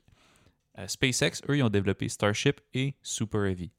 euh, 0.78 0.86
SpaceX, 0.88 1.42
eux, 1.48 1.56
ils 1.58 1.62
ont 1.62 1.68
développé 1.70 2.08
Starship 2.08 2.60
et 2.74 2.94
Super 3.02 3.44
Heavy. 3.44 3.70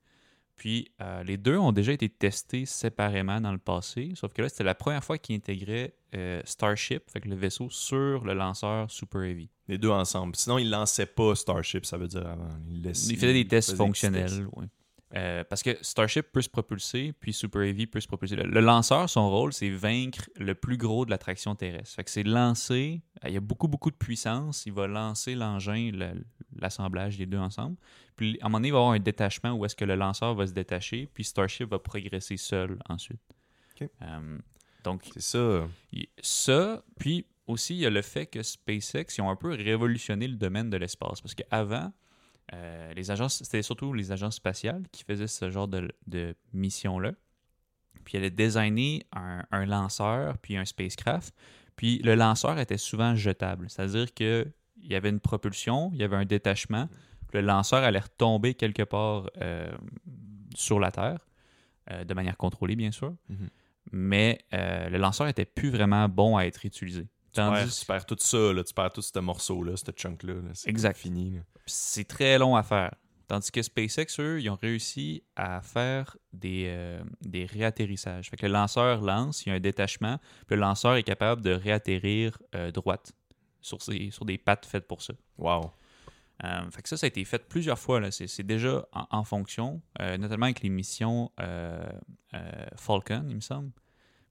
Puis 0.55 0.91
euh, 1.01 1.23
les 1.23 1.37
deux 1.37 1.57
ont 1.57 1.71
déjà 1.71 1.91
été 1.91 2.09
testés 2.09 2.65
séparément 2.65 3.39
dans 3.39 3.51
le 3.51 3.59
passé, 3.59 4.13
sauf 4.15 4.33
que 4.33 4.41
là, 4.41 4.49
c'était 4.49 4.63
la 4.63 4.73
première 4.73 5.03
fois 5.03 5.19
qu'ils 5.19 5.35
intégraient 5.35 5.93
euh, 6.15 6.41
Starship, 6.45 7.09
fait 7.11 7.21
que 7.21 7.29
le 7.29 7.35
vaisseau, 7.35 7.69
sur 7.69 8.23
le 8.25 8.33
lanceur 8.33 8.89
Super 8.89 9.21
Heavy. 9.21 9.49
Les 9.67 9.77
deux 9.77 9.89
ensemble. 9.91 10.35
Sinon, 10.35 10.57
ils 10.57 10.69
lançaient 10.69 11.05
pas 11.05 11.35
Starship, 11.35 11.85
ça 11.85 11.97
veut 11.97 12.07
dire 12.07 12.25
avant. 12.25 12.49
Ils, 12.71 12.81
laissaient- 12.81 13.11
Ils 13.13 13.17
faisaient 13.17 13.33
des 13.33 13.47
tests 13.47 13.69
faisaient 13.69 13.77
des 13.77 13.85
fonctionnels. 13.85 14.29
tests. 14.29 14.41
ouais. 14.53 14.65
Euh, 15.17 15.43
parce 15.43 15.63
que 15.63 15.75
Starship 15.81 16.31
peut 16.31 16.41
se 16.43 16.49
propulser, 16.49 17.11
puis 17.19 17.33
Super 17.33 17.61
Heavy 17.63 17.87
peut 17.87 17.99
se 17.99 18.07
propulser. 18.07 18.35
Le, 18.35 18.43
le 18.43 18.59
lanceur, 18.59 19.09
son 19.09 19.29
rôle, 19.29 19.51
c'est 19.51 19.69
vaincre 19.71 20.29
le 20.35 20.53
plus 20.53 20.77
gros 20.77 21.05
de 21.05 21.09
l'attraction 21.09 21.55
terrestre. 21.55 21.95
Fait 21.95 22.03
que 22.03 22.11
c'est 22.11 22.23
lancer, 22.23 23.01
euh, 23.25 23.29
il 23.29 23.33
y 23.33 23.37
a 23.37 23.41
beaucoup, 23.41 23.67
beaucoup 23.67 23.89
de 23.89 23.95
puissance, 23.95 24.65
il 24.67 24.73
va 24.73 24.85
lancer 24.85 25.33
l'engin, 25.33 25.89
le- 25.91 26.23
l'assemblage 26.55 27.17
des 27.17 27.25
deux 27.25 27.39
ensemble. 27.39 27.77
Puis 28.15 28.37
à 28.41 28.45
un 28.45 28.49
moment 28.49 28.59
donné, 28.59 28.67
il 28.67 28.71
va 28.73 28.77
y 28.77 28.81
avoir 28.81 28.93
un 28.93 28.99
détachement 28.99 29.53
où 29.53 29.65
est-ce 29.65 29.75
que 29.75 29.85
le 29.85 29.95
lanceur 29.95 30.35
va 30.35 30.45
se 30.45 30.53
détacher, 30.53 31.09
puis 31.11 31.23
Starship 31.23 31.69
va 31.69 31.79
progresser 31.79 32.37
seul 32.37 32.77
ensuite. 32.87 33.21
Euh, 33.81 34.37
donc, 34.83 35.01
C'est 35.13 35.21
ça. 35.21 35.67
Ça, 36.21 36.83
puis 36.99 37.25
aussi, 37.47 37.75
il 37.75 37.79
y 37.79 37.85
a 37.85 37.89
le 37.89 38.01
fait 38.01 38.25
que 38.27 38.43
SpaceX, 38.43 39.05
ils 39.17 39.21
ont 39.21 39.29
un 39.29 39.35
peu 39.35 39.49
révolutionné 39.53 40.27
le 40.27 40.35
domaine 40.35 40.69
de 40.69 40.77
l'espace. 40.77 41.21
Parce 41.21 41.33
qu'avant, 41.33 41.91
euh, 42.53 42.93
les 42.93 43.11
agences, 43.11 43.43
c'était 43.43 43.61
surtout 43.61 43.93
les 43.93 44.11
agences 44.11 44.35
spatiales 44.35 44.83
qui 44.91 45.03
faisaient 45.03 45.27
ce 45.27 45.49
genre 45.51 45.67
de, 45.67 45.91
de 46.07 46.35
mission-là. 46.53 47.11
Puis 48.05 48.17
elle 48.17 48.23
a 48.23 48.29
designé 48.29 49.03
un, 49.11 49.43
un 49.51 49.65
lanceur, 49.65 50.37
puis 50.37 50.55
un 50.55 50.63
spacecraft. 50.65 51.33
Puis 51.75 51.99
le 51.99 52.15
lanceur 52.15 52.57
était 52.57 52.77
souvent 52.77 53.15
jetable. 53.15 53.69
C'est-à-dire 53.69 54.13
qu'il 54.13 54.51
y 54.81 54.95
avait 54.95 55.09
une 55.09 55.19
propulsion, 55.19 55.89
il 55.93 55.99
y 55.99 56.03
avait 56.03 56.15
un 56.15 56.25
détachement. 56.25 56.87
puis 57.27 57.41
le 57.41 57.45
lanceur 57.47 57.83
allait 57.83 57.99
retomber 57.99 58.53
quelque 58.53 58.83
part 58.83 59.29
euh, 59.41 59.69
sur 60.55 60.79
la 60.79 60.91
Terre, 60.91 61.27
euh, 61.91 62.05
de 62.05 62.13
manière 62.13 62.37
contrôlée, 62.37 62.75
bien 62.77 62.91
sûr 62.91 63.13
Mhm. 63.29 63.49
mais 63.91 64.39
le 64.51 64.97
lanceur 64.97 65.27
était 65.27 65.45
plus 65.45 65.69
vraiment 65.69 66.07
bon 66.09 66.37
à 66.37 66.43
être 66.45 66.65
utilisé. 66.65 67.07
Tandis 67.37 67.61
Ouais, 67.63 67.67
tu 67.79 67.85
perds 67.85 68.05
tout 68.05 68.15
ça, 68.19 68.53
là, 68.53 68.63
tu 68.63 68.73
perds 68.73 68.91
tout 68.93 69.01
ce 69.01 69.19
morceau-là, 69.19 69.77
ce 69.77 69.91
chunk-là. 69.91 70.33
là. 70.33 70.49
C'est 70.53 70.69
Exact. 70.69 70.97
fini. 70.97 71.39
c'est 71.65 72.07
très 72.07 72.37
long 72.37 72.55
à 72.55 72.63
faire. 72.63 72.93
Tandis 73.27 73.51
que 73.51 73.61
SpaceX, 73.61 74.19
eux, 74.19 74.39
ils 74.41 74.49
ont 74.49 74.55
réussi 74.55 75.21
à 75.35 75.61
faire 75.61 76.15
des, 76.31 76.65
euh, 76.67 77.03
des 77.21 77.45
réatterrissages. 77.45 78.29
Fait 78.29 78.37
que 78.37 78.45
le 78.45 78.53
lanceur 78.53 79.01
lance, 79.01 79.45
il 79.45 79.49
y 79.49 79.51
a 79.51 79.55
un 79.55 79.59
détachement, 79.59 80.17
puis 80.47 80.55
le 80.55 80.61
lanceur 80.61 80.95
est 80.95 81.03
capable 81.03 81.41
de 81.41 81.51
réatterrir 81.51 82.37
euh, 82.55 82.71
droite 82.71 83.11
sur, 83.59 83.81
ses- 83.81 84.11
sur 84.11 84.23
des 84.23 84.37
pattes 84.37 84.65
faites 84.65 84.87
pour 84.87 85.01
ça. 85.01 85.13
Wow. 85.37 85.71
Euh, 86.45 86.71
fait 86.71 86.81
que 86.83 86.87
ça, 86.87 86.95
ça 86.95 87.05
a 87.05 87.09
été 87.09 87.25
fait 87.25 87.49
plusieurs 87.49 87.77
fois. 87.79 88.11
C'est 88.11 88.27
c'est 88.27 88.43
déjà 88.43 88.87
en, 88.93 89.07
en 89.09 89.23
fonction, 89.25 89.81
notamment 89.99 90.45
avec 90.45 90.61
les 90.61 90.69
missions 90.69 91.31
Falcon, 92.75 93.25
il 93.29 93.35
me 93.35 93.41
semble. 93.41 93.71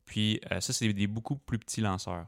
Puis 0.04 0.40
ça, 0.60 0.72
c'est 0.72 0.92
des 0.92 1.06
beaucoup 1.06 1.36
plus 1.36 1.58
petits 1.58 1.80
lanceurs. 1.80 2.26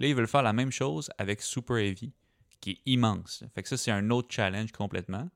Là, 0.00 0.06
ils 0.08 0.14
veulent 0.14 0.26
faire 0.26 0.42
la 0.42 0.52
même 0.52 0.72
chose 0.72 1.10
avec 1.18 1.40
Super 1.42 1.76
Heavy, 1.76 2.12
qui 2.60 2.70
est 2.72 2.78
immense. 2.86 3.44
Fait 3.54 3.62
que 3.62 3.68
ça, 3.68 3.76
c'est 3.76 3.90
un 3.90 4.10
autre 4.10 4.28
challenge 4.30 4.72
complètement. 4.72 5.28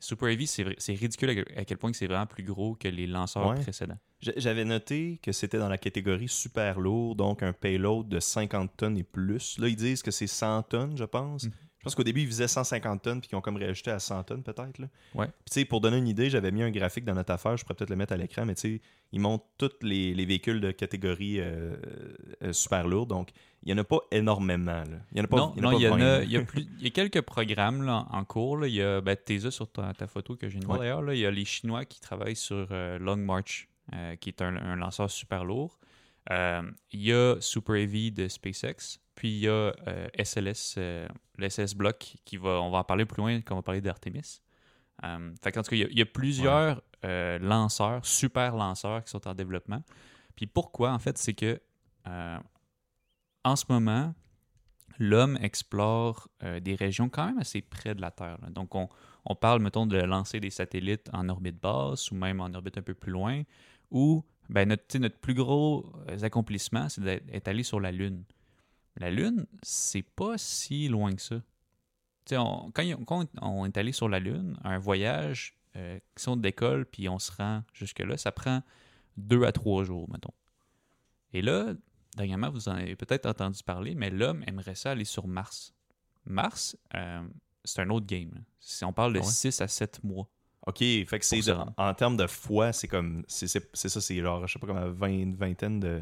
Super 0.00 0.28
Heavy, 0.28 0.46
c'est 0.46 0.94
ridicule 0.94 1.44
à 1.56 1.64
quel- 1.64 1.78
point 1.78 1.92
c'est 1.94 2.06
vraiment 2.06 2.26
plus 2.26 2.42
gros 2.44 2.74
que 2.74 2.88
les 2.88 3.06
lanceurs 3.06 3.48
Ouais. 3.48 3.60
précédents. 3.60 3.98
J'avais 4.20 4.64
noté 4.64 5.18
que 5.22 5.32
c'était 5.32 5.58
dans 5.58 5.68
la 5.68 5.78
catégorie 5.78 6.28
super 6.28 6.78
lourd, 6.80 7.14
donc 7.16 7.42
un 7.42 7.52
payload 7.52 8.08
de 8.08 8.20
50 8.20 8.76
tonnes 8.76 8.96
et 8.98 9.02
plus. 9.02 9.58
Là, 9.58 9.68
ils 9.68 9.76
disent 9.76 10.02
que 10.02 10.10
c'est 10.10 10.26
100 10.26 10.62
tonnes, 10.62 10.96
je 10.96 11.04
pense. 11.04 11.44
Mhm. 11.44 11.52
Je 11.84 11.90
pense 11.90 11.94
qu'au 11.96 12.02
début, 12.02 12.22
ils 12.22 12.26
visaient 12.26 12.48
150 12.48 13.02
tonnes, 13.02 13.20
puis 13.20 13.28
qu'ils 13.28 13.36
ont 13.36 13.42
comme 13.42 13.56
réajusté 13.56 13.90
à 13.90 13.98
100 13.98 14.22
tonnes, 14.24 14.42
peut-être. 14.42 14.78
là. 14.78 14.86
Ouais. 15.14 15.26
Puis, 15.26 15.34
tu 15.52 15.60
sais, 15.60 15.64
pour 15.66 15.80
donner 15.82 15.98
une 15.98 16.08
idée, 16.08 16.30
j'avais 16.30 16.50
mis 16.50 16.62
un 16.62 16.70
graphique 16.70 17.04
dans 17.04 17.14
notre 17.14 17.32
affaire, 17.32 17.56
je 17.58 17.62
pourrais 17.64 17.74
peut-être 17.74 17.90
le 17.90 17.96
mettre 17.96 18.14
à 18.14 18.16
l'écran, 18.16 18.46
mais 18.46 18.54
tu 18.54 18.60
sais, 18.76 18.80
ils 19.12 19.20
montrent 19.20 19.44
tous 19.58 19.70
les, 19.82 20.14
les 20.14 20.24
véhicules 20.24 20.60
de 20.60 20.70
catégorie 20.70 21.40
euh, 21.40 21.76
euh, 22.42 22.52
super 22.54 22.86
lourd, 22.88 23.06
donc 23.06 23.30
il 23.62 23.72
n'y 23.72 23.78
en 23.78 23.82
a 23.82 23.84
pas 23.84 23.98
énormément. 24.10 24.72
là. 24.84 24.98
Il 25.12 25.18
y 25.18 25.20
en 25.20 25.24
a 25.24 25.26
pas 25.26 25.36
non, 25.36 25.52
il 25.56 25.62
y 25.62 25.66
en 25.66 25.68
a 25.68 25.72
non, 25.72 25.76
pas 25.78 25.78
il 25.78 25.82
y, 25.84 25.88
en 25.88 25.96
20, 25.96 26.00
a, 26.00 26.18
là. 26.18 26.22
il 26.24 26.30
y 26.32 26.36
a 26.36 26.42
plus- 26.42 26.66
il 26.78 26.84
y 26.84 26.86
a 26.86 26.90
quelques 26.90 27.20
programmes 27.20 27.82
là, 27.82 28.06
en 28.10 28.24
cours. 28.24 28.56
là. 28.58 28.66
Il 28.66 28.74
y 28.74 28.82
a 28.82 29.00
ben, 29.00 29.16
Tesa 29.16 29.50
sur 29.50 29.70
ta, 29.70 29.92
ta 29.94 30.06
photo 30.06 30.36
que 30.36 30.46
voir 30.46 30.78
Ouais. 30.78 30.84
d'ailleurs. 30.86 31.02
là. 31.02 31.14
Il 31.14 31.20
y 31.20 31.26
a 31.26 31.30
les 31.30 31.44
Chinois 31.44 31.84
qui 31.84 32.00
travaillent 32.00 32.34
sur 32.36 32.68
euh, 32.70 32.98
Long 32.98 33.16
March, 33.16 33.68
euh, 33.94 34.16
qui 34.16 34.30
est 34.30 34.42
un, 34.42 34.56
un 34.56 34.76
lanceur 34.76 35.10
super 35.10 35.44
lourd. 35.44 35.78
Euh, 36.30 36.62
il 36.92 37.02
y 37.02 37.12
a 37.12 37.36
Super 37.40 37.76
Heavy 37.76 38.10
de 38.10 38.28
SpaceX. 38.28 38.98
Puis 39.14 39.30
il 39.30 39.38
y 39.40 39.48
a 39.48 39.72
euh, 39.86 40.08
SLS, 40.22 40.74
euh, 40.78 41.08
le 41.38 41.48
SS 41.48 41.74
Block, 41.74 42.16
qui 42.24 42.36
va, 42.36 42.60
on 42.60 42.70
va 42.70 42.78
en 42.78 42.84
parler 42.84 43.04
plus 43.04 43.18
loin 43.18 43.40
quand 43.40 43.54
on 43.54 43.58
va 43.58 43.62
parler 43.62 43.80
d'Artemis. 43.80 44.40
Euh, 45.04 45.32
fait 45.42 45.52
qu'en 45.52 45.62
tout 45.62 45.70
cas, 45.70 45.76
il 45.76 45.82
y 45.82 45.84
a, 45.84 45.88
il 45.90 45.98
y 45.98 46.02
a 46.02 46.06
plusieurs 46.06 46.82
euh, 47.04 47.38
lanceurs, 47.38 48.04
super 48.04 48.56
lanceurs 48.56 49.04
qui 49.04 49.10
sont 49.10 49.26
en 49.28 49.34
développement. 49.34 49.82
Puis 50.36 50.46
pourquoi, 50.46 50.92
en 50.92 50.98
fait, 50.98 51.18
c'est 51.18 51.34
que 51.34 51.60
euh, 52.06 52.38
en 53.44 53.56
ce 53.56 53.64
moment, 53.68 54.14
l'homme 54.98 55.38
explore 55.40 56.28
euh, 56.42 56.60
des 56.60 56.74
régions 56.74 57.08
quand 57.08 57.26
même 57.26 57.38
assez 57.38 57.62
près 57.62 57.94
de 57.94 58.00
la 58.00 58.10
Terre. 58.10 58.38
là. 58.42 58.50
Donc, 58.50 58.74
on, 58.74 58.88
on 59.24 59.34
parle, 59.34 59.60
mettons, 59.60 59.86
de 59.86 59.98
lancer 59.98 60.40
des 60.40 60.50
satellites 60.50 61.08
en 61.12 61.28
orbite 61.28 61.60
basse 61.60 62.10
ou 62.10 62.14
même 62.14 62.40
en 62.40 62.52
orbite 62.54 62.78
un 62.78 62.82
peu 62.82 62.94
plus 62.94 63.12
loin, 63.12 63.42
ou 63.90 64.24
ben, 64.48 64.68
notre, 64.68 64.98
notre 64.98 65.18
plus 65.18 65.34
gros 65.34 65.92
euh, 66.08 66.18
accomplissement, 66.22 66.88
c'est 66.88 67.02
d'être 67.02 67.48
allé 67.48 67.62
sur 67.62 67.80
la 67.80 67.92
Lune. 67.92 68.24
La 68.96 69.10
Lune, 69.10 69.46
c'est 69.62 70.02
pas 70.02 70.38
si 70.38 70.88
loin 70.88 71.14
que 71.14 71.22
ça. 71.22 71.36
Tu 71.36 71.42
sais, 72.30 72.36
on- 72.38 72.70
quand, 72.72 72.84
quand 73.06 73.26
on 73.42 73.66
est 73.66 73.76
allé 73.76 73.92
sur 73.92 74.08
la 74.08 74.18
Lune, 74.20 74.56
un 74.64 74.78
voyage, 74.78 75.56
euh, 75.76 75.98
si 76.16 76.28
on 76.28 76.36
décolle 76.36 76.86
puis 76.86 77.08
on 77.08 77.18
se 77.18 77.32
rend 77.32 77.62
jusque-là, 77.72 78.16
ça 78.16 78.32
prend 78.32 78.62
deux 79.16 79.44
à 79.44 79.52
trois 79.52 79.84
jours, 79.84 80.08
mettons. 80.10 80.32
Et 81.32 81.42
là, 81.42 81.74
dernièrement, 82.16 82.50
vous 82.50 82.68
en 82.68 82.72
avez 82.76 82.94
peut-être 82.96 83.26
entendu 83.26 83.62
parler, 83.64 83.94
mais 83.94 84.10
l'homme 84.10 84.44
aimerait 84.46 84.76
ça 84.76 84.92
aller 84.92 85.04
sur 85.04 85.26
Mars. 85.26 85.74
Mars, 86.24 86.76
euh, 86.94 87.22
c'est 87.64 87.82
un 87.82 87.90
autre 87.90 88.06
game. 88.06 88.30
là. 88.34 88.40
Si 88.60 88.84
on 88.84 88.92
parle 88.92 89.12
de 89.14 89.18
Ah 89.18 89.22
ouais? 89.22 89.28
6 89.30 89.60
à 89.60 89.68
7 89.68 90.02
mois. 90.04 90.28
Ok, 90.66 90.78
fait 90.78 91.04
que 91.18 91.24
c'est 91.26 91.42
en 91.76 91.92
termes 91.94 92.16
de 92.16 92.26
fois, 92.26 92.72
c'est 92.72 92.88
comme 92.88 93.22
c'est 93.28 93.48
ça, 93.48 93.60
c'est 94.00 94.20
genre 94.22 94.46
je 94.46 94.52
sais 94.54 94.58
pas 94.58 94.66
comme 94.66 94.92
20 94.94 95.08
une 95.08 95.34
vingtaine 95.34 95.78
de 95.78 96.00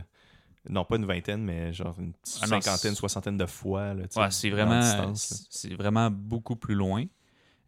non 0.68 0.84
pas 0.84 0.96
une 0.96 1.06
vingtaine 1.06 1.42
mais 1.42 1.72
genre 1.72 1.94
une 1.98 2.12
Ah 2.40 2.46
non, 2.46 2.60
cinquantaine, 2.60 2.94
soixantaine 2.94 3.36
de 3.36 3.46
fois 3.46 3.94
là, 3.94 4.02
Ouais, 4.16 4.30
c'est 4.30 4.48
en 4.50 4.54
vraiment, 4.54 5.12
c'est 5.14 5.74
vraiment 5.74 6.10
beaucoup 6.10 6.56
plus 6.56 6.74
loin. 6.74 7.04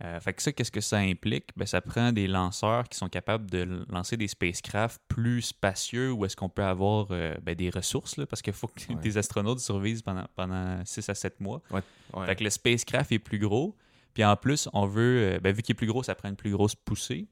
Euh, 0.03 0.19
fait 0.19 0.33
que 0.35 0.43
ça, 0.43 0.53
qu'est-ce 0.53 0.73
que 0.73 0.81
ça 0.81 0.99
implique? 0.99 1.51
Ben, 1.57 1.67
ça 1.67 1.81
prend 1.81 2.11
des 2.11 2.27
lanceurs 2.27 2.89
qui 2.89 2.99
sont 2.99 3.09
capables 3.09 3.49
de 3.49 3.87
lancer 3.89 4.17
des 4.17 4.27
spacecraft 4.27 5.01
plus 5.07 5.41
spacieux 5.43 6.11
où 6.13 6.25
est-ce 6.25 6.35
qu'on 6.35 6.49
peut 6.49 6.65
avoir 6.65 7.07
euh, 7.13 7.35
ben, 7.41 7.55
des 7.55 7.71
ressources, 7.71 8.17
là, 8.17 8.27
parce 8.27 8.43
qu'il 8.43 8.53
faut 8.53 8.67
que 8.67 8.81
Ouais. 8.93 8.97
des 9.01 9.19
astronautes 9.19 9.61
survivent 9.61 10.03
pendant, 10.03 10.27
pendant 10.35 10.85
6 10.85 11.09
à 11.09 11.15
7 11.15 11.41
mois. 11.41 11.63
Ouais. 11.71 11.81
Fait 12.27 12.35
que 12.35 12.43
le 12.43 12.51
spacecraft 12.51 13.13
est 13.13 13.21
plus 13.21 13.39
gros. 13.39 13.77
Puis 14.15 14.25
en 14.25 14.37
plus, 14.37 14.69
on 14.73 14.85
veut, 14.87 15.35
euh, 15.37 15.41
ben, 15.41 15.55
vu 15.55 15.63
qu'il 15.63 15.75
est 15.75 15.77
plus 15.79 15.87
gros, 15.87 16.03
ça 16.03 16.17
prend 16.17 16.29
une 16.29 16.37
plus 16.37 16.51
grosse 16.51 16.75
poussée. 16.75 17.29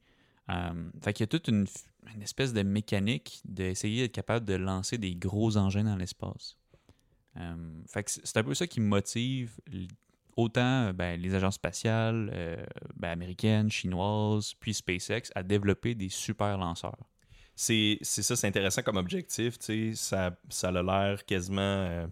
Euh, 0.50 0.90
fait 1.02 1.12
qu'il 1.12 1.24
y 1.24 1.24
a 1.24 1.28
toute 1.28 1.48
une, 1.48 1.66
espèce 2.20 2.52
de 2.52 2.62
mécanique 2.62 3.40
d'essayer 3.44 4.02
d'être 4.02 4.12
capable 4.12 4.44
de 4.44 4.54
lancer 4.54 4.98
des 4.98 5.14
gros 5.14 5.56
engins 5.56 5.84
dans 5.84 5.96
l'espace. 5.96 6.56
Euh, 7.38 7.54
fait 7.88 8.04
que 8.04 8.10
c'est 8.10 8.36
un 8.36 8.42
peu 8.42 8.54
ça 8.54 8.66
qui 8.66 8.80
motive 8.80 9.58
autant 10.36 10.88
euh, 10.88 10.92
ben, 10.92 11.20
les 11.20 11.34
agences 11.34 11.54
spatiales 11.54 12.30
euh, 12.34 12.62
ben, 12.96 13.10
américaines, 13.10 13.70
chinoises, 13.70 14.54
puis 14.60 14.74
SpaceX 14.74 15.30
à 15.34 15.42
développer 15.42 15.94
des 15.94 16.08
super 16.08 16.58
lanceurs. 16.58 16.98
C'est 17.54 17.98
c'est 18.02 18.22
ça, 18.22 18.34
c'est 18.34 18.46
intéressant 18.46 18.82
comme 18.82 18.96
objectif, 18.96 19.56
ça, 19.94 20.36
ça 20.48 20.68
a 20.68 20.82
l'air 20.82 21.24
quasiment... 21.24 22.08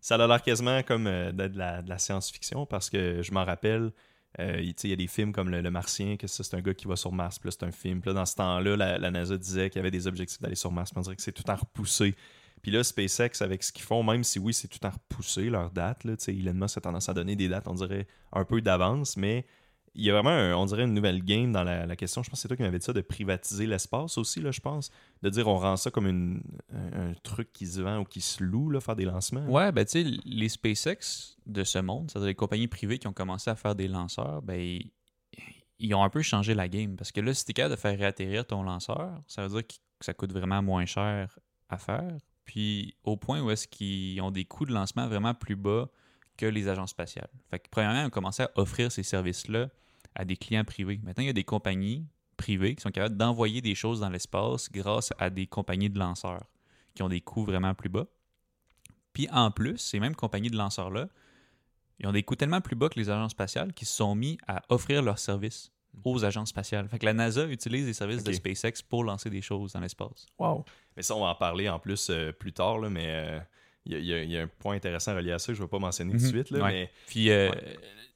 ça 0.00 0.16
a 0.16 0.26
l'air 0.26 0.42
quasiment 0.42 0.82
comme 0.82 1.04
de 1.04 1.58
la 1.88 1.98
science-fiction 1.98 2.66
parce 2.66 2.90
que 2.90 3.22
je 3.22 3.32
m'en 3.32 3.44
rappelle, 3.44 3.90
euh, 4.38 4.60
il 4.60 4.90
y 4.90 4.92
a 4.92 4.96
des 4.96 5.06
films 5.06 5.32
comme 5.32 5.50
Le, 5.50 5.70
Martien, 5.70 6.16
que 6.16 6.26
c'est 6.26 6.54
un 6.54 6.60
gars 6.60 6.74
qui 6.74 6.86
va 6.86 6.96
sur 6.96 7.12
Mars, 7.12 7.38
puis 7.38 7.50
c'est 7.50 7.64
un 7.64 7.72
film. 7.72 8.00
Dans 8.00 8.26
ce 8.26 8.36
temps-là, 8.36 8.76
la, 8.76 9.10
NASA 9.10 9.36
disait 9.36 9.70
qu'il 9.70 9.78
y 9.78 9.80
avait 9.80 9.90
des 9.90 10.06
objectifs 10.06 10.40
d'aller 10.40 10.54
sur 10.54 10.70
Mars, 10.70 10.90
puis 10.90 10.98
on 10.98 11.02
dirait 11.02 11.16
que 11.16 11.22
c'est 11.22 11.32
tout 11.32 11.48
en 11.50 11.56
repoussé. 11.56 12.14
Puis 12.62 12.70
là, 12.70 12.84
SpaceX, 12.84 13.42
avec 13.42 13.62
ce 13.62 13.72
qu'ils 13.72 13.84
font, 13.84 14.02
même 14.02 14.22
si 14.22 14.38
oui, 14.38 14.52
c'est 14.52 14.68
tout 14.68 14.84
en 14.86 14.90
repoussé, 14.90 15.48
leur 15.50 15.70
date, 15.70 16.04
là, 16.04 16.14
Elon 16.28 16.54
Musk 16.54 16.76
a 16.76 16.80
tendance 16.82 17.08
à 17.08 17.14
donner 17.14 17.34
des 17.34 17.48
dates, 17.48 17.66
on 17.66 17.74
dirait, 17.74 18.06
un 18.32 18.44
peu 18.44 18.60
d'avance, 18.60 19.16
mais 19.16 19.46
il 19.94 20.04
y 20.04 20.10
a 20.10 20.12
vraiment, 20.12 20.60
on 20.60 20.66
dirait, 20.66 20.84
une 20.84 20.94
nouvelle 20.94 21.22
game 21.24 21.52
dans 21.52 21.64
la, 21.64 21.96
question. 21.96 22.22
Je 22.22 22.30
pense 22.30 22.38
que 22.38 22.42
c'est 22.42 22.48
toi 22.48 22.56
qui 22.56 22.62
m'avais 22.62 22.78
dit 22.78 22.84
ça, 22.84 22.92
de 22.92 23.00
privatiser 23.00 23.66
l'espace 23.66 24.18
aussi, 24.18 24.40
là, 24.40 24.52
je 24.52 24.60
pense. 24.60 24.90
De 25.22 25.30
dire, 25.30 25.48
on 25.48 25.58
rend 25.58 25.76
ça 25.76 25.90
comme 25.90 26.42
un, 26.72 27.12
truc 27.22 27.52
qui 27.52 27.66
se 27.66 27.80
vend 27.80 27.98
ou 27.98 28.04
qui 28.04 28.20
se 28.20 28.42
loue, 28.42 28.70
là, 28.70 28.80
faire 28.80 28.96
des 28.96 29.04
lancements. 29.04 29.46
Ouais, 29.46 29.72
ben 29.72 29.84
tu 29.84 30.02
sais, 30.02 30.20
les 30.24 30.48
SpaceX 30.48 31.36
de 31.46 31.64
ce 31.64 31.78
monde, 31.78 32.10
c'est-à-dire 32.10 32.28
les 32.28 32.34
compagnies 32.34 32.68
privées 32.68 32.98
qui 32.98 33.08
ont 33.08 33.12
commencé 33.12 33.50
à 33.50 33.56
faire 33.56 33.74
des 33.74 33.88
lanceurs, 33.88 34.42
ben 34.42 34.60
ils, 34.60 34.92
ils 35.80 35.94
ont 35.94 36.04
un 36.04 36.10
peu 36.10 36.22
changé 36.22 36.54
la 36.54 36.68
game. 36.68 36.96
Parce 36.96 37.10
que 37.10 37.20
là, 37.20 37.34
si 37.34 37.44
t'es 37.44 37.52
capable 37.52 37.74
de 37.74 37.80
faire 37.80 37.98
réatterrir 37.98 38.46
ton 38.46 38.62
lanceur, 38.62 39.20
ça 39.26 39.42
veut 39.42 39.48
dire 39.48 39.66
que 39.66 39.74
ça 40.00 40.14
coûte 40.14 40.32
vraiment 40.32 40.62
moins 40.62 40.86
cher 40.86 41.38
à 41.68 41.78
faire. 41.78 42.16
Puis 42.44 42.94
au 43.02 43.16
point 43.16 43.40
où 43.40 43.50
est-ce 43.50 43.66
qu'ils 43.66 44.20
ont 44.22 44.30
des 44.30 44.44
coûts 44.44 44.66
de 44.66 44.72
lancement 44.72 45.08
vraiment 45.08 45.34
plus 45.34 45.56
bas 45.56 45.88
que 46.40 46.46
les 46.46 46.68
agences 46.68 46.90
spatiales. 46.90 47.28
Fait 47.50 47.58
que 47.58 47.68
premièrement, 47.70 48.00
ils 48.00 48.06
ont 48.06 48.10
commencé 48.10 48.42
à 48.42 48.50
offrir 48.56 48.90
ces 48.90 49.02
services-là 49.02 49.68
à 50.14 50.24
des 50.24 50.36
clients 50.36 50.64
privés. 50.64 50.98
Maintenant, 51.02 51.22
il 51.22 51.26
y 51.26 51.30
a 51.30 51.34
des 51.34 51.44
compagnies 51.44 52.06
privées 52.36 52.74
qui 52.74 52.82
sont 52.82 52.90
capables 52.90 53.16
d'envoyer 53.16 53.60
des 53.60 53.74
choses 53.74 54.00
dans 54.00 54.08
l'espace 54.08 54.70
grâce 54.72 55.12
à 55.18 55.28
des 55.28 55.46
compagnies 55.46 55.90
de 55.90 55.98
lanceurs 55.98 56.44
qui 56.94 57.02
ont 57.02 57.08
des 57.08 57.20
coûts 57.20 57.44
vraiment 57.44 57.74
plus 57.74 57.90
bas. 57.90 58.06
Puis 59.12 59.28
en 59.30 59.50
plus, 59.50 59.76
ces 59.76 60.00
mêmes 60.00 60.16
compagnies 60.16 60.50
de 60.50 60.56
lanceurs-là, 60.56 61.08
ils 61.98 62.06
ont 62.06 62.12
des 62.12 62.22
coûts 62.22 62.36
tellement 62.36 62.62
plus 62.62 62.76
bas 62.76 62.88
que 62.88 62.98
les 62.98 63.10
agences 63.10 63.32
spatiales 63.32 63.74
qui 63.74 63.84
se 63.84 63.94
sont 63.94 64.14
mis 64.14 64.38
à 64.48 64.62
offrir 64.70 65.02
leurs 65.02 65.18
services 65.18 65.70
aux 66.04 66.24
agences 66.24 66.48
spatiales. 66.48 66.88
Fait 66.88 66.98
que 66.98 67.04
la 67.04 67.12
NASA 67.12 67.44
utilise 67.46 67.86
les 67.86 67.92
services 67.92 68.24
de. 68.24 68.32
SpaceX 68.32 68.82
pour 68.88 69.04
lancer 69.04 69.28
des 69.28 69.42
choses 69.42 69.72
dans 69.72 69.80
l'espace. 69.80 70.26
Wow. 70.38 70.64
Mais 70.96 71.02
ça, 71.02 71.14
on 71.14 71.20
va 71.20 71.28
en 71.28 71.34
parler 71.34 71.68
en 71.68 71.78
plus 71.78 72.08
euh, 72.08 72.32
plus 72.32 72.52
tard, 72.52 72.78
là, 72.78 72.88
mais 72.88 73.06
euh, 73.06 73.40
il 73.90 74.04
y, 74.04 74.14
a- 74.14 74.22
y 74.24 74.30
y 74.30 74.36
un 74.38 74.46
point 74.46 74.74
intéressant 74.76 75.14
relié 75.14 75.32
à 75.32 75.38
ça 75.38 75.48
que 75.48 75.54
je 75.54 75.60
ne 75.60 75.66
vais 75.66 75.70
pas 75.70 75.78
mentionner 75.78 76.12
tout 76.12 76.18
de 76.18 76.22
Mhm. 76.24 76.28
suite. 76.30 76.50
Là, 76.50 76.62
Ouais. 76.64 76.72
mais 76.72 76.90
Puis, 77.06 77.30
euh, 77.30 77.50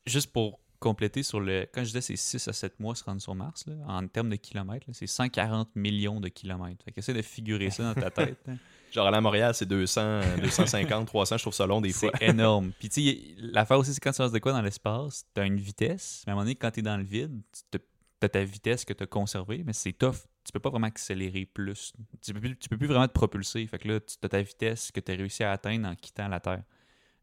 juste 0.06 0.32
pour 0.32 0.60
compléter 0.80 1.22
sur 1.22 1.40
le. 1.40 1.66
Quand 1.72 1.80
je 1.80 1.86
disais 1.86 2.00
c'est 2.02 2.16
6 2.16 2.46
à 2.46 2.52
7 2.52 2.78
mois 2.78 2.94
se 2.94 3.02
rendre 3.04 3.20
sur 3.22 3.34
Mars, 3.34 3.64
là, 3.66 3.74
en 3.88 4.06
termes 4.06 4.28
de 4.28 4.36
kilomètres, 4.36 4.86
c'est 4.92 5.06
140 5.06 5.70
millions 5.74 6.20
de 6.20 6.28
kilomètres. 6.28 6.84
Fait 6.84 6.92
qu'essaie 6.92 7.14
de 7.14 7.22
figurer 7.22 7.70
ça 7.70 7.94
dans 7.94 8.00
ta 8.00 8.10
tête. 8.10 8.38
hein. 8.48 8.56
genre 8.92 9.06
à 9.12 9.20
Montréal, 9.20 9.52
c'est 9.54 9.66
200, 9.66 10.00
euh, 10.02 10.36
250, 10.42 11.06
300, 11.08 11.36
je 11.38 11.42
trouve 11.42 11.54
ça 11.54 11.66
long 11.66 11.80
des 11.80 11.92
fois. 11.92 12.12
C'est 12.18 12.26
énorme. 12.28 12.70
Puis 12.78 12.88
tu 12.90 13.02
sais, 13.02 13.18
l'affaire 13.38 13.78
aussi, 13.78 13.92
c'est 13.94 14.00
quand 14.00 14.12
tu 14.12 14.22
lances 14.22 14.30
de 14.30 14.38
quoi 14.38 14.52
dans 14.52 14.62
l'espace, 14.62 15.24
tu 15.34 15.40
as 15.40 15.44
une 15.46 15.56
vitesse, 15.56 16.22
mais 16.26 16.30
à 16.30 16.32
un 16.34 16.36
moment 16.36 16.44
donné, 16.44 16.54
quand 16.54 16.70
tu 16.70 16.80
es 16.80 16.82
dans 16.82 16.96
le 16.96 17.02
vide, 17.02 17.40
tu 17.72 17.78
as 18.22 18.28
ta 18.28 18.44
vitesse 18.44 18.84
que 18.84 18.92
tu 18.92 19.02
as 19.02 19.06
conservée, 19.06 19.62
mais 19.64 19.72
c'est 19.72 19.92
tough. 19.92 20.26
Tu 20.44 20.52
peux 20.52 20.60
pas 20.60 20.70
vraiment 20.70 20.86
accélérer 20.86 21.46
plus. 21.46 21.92
Tu 22.22 22.32
peux 22.32 22.40
plus, 22.40 22.56
tu 22.56 22.68
peux 22.68 22.78
plus 22.78 22.86
vraiment 22.86 23.08
te 23.08 23.12
propulser. 23.12 23.66
Fait 23.66 23.84
là, 23.84 24.00
tu 24.00 24.16
as 24.22 24.28
ta 24.28 24.42
vitesse 24.42 24.90
que 24.90 25.00
tu 25.00 25.12
as 25.12 25.14
réussi 25.14 25.42
à 25.44 25.52
atteindre 25.52 25.88
en 25.88 25.94
quittant 25.94 26.28
la 26.28 26.40
Terre. 26.40 26.62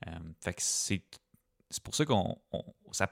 Euh, 0.08 0.12
fait 0.42 0.54
que 0.54 0.62
c'est. 0.62 1.04
C'est 1.70 1.82
pour 1.82 1.96
ça 1.96 2.04
qu'on 2.04 2.38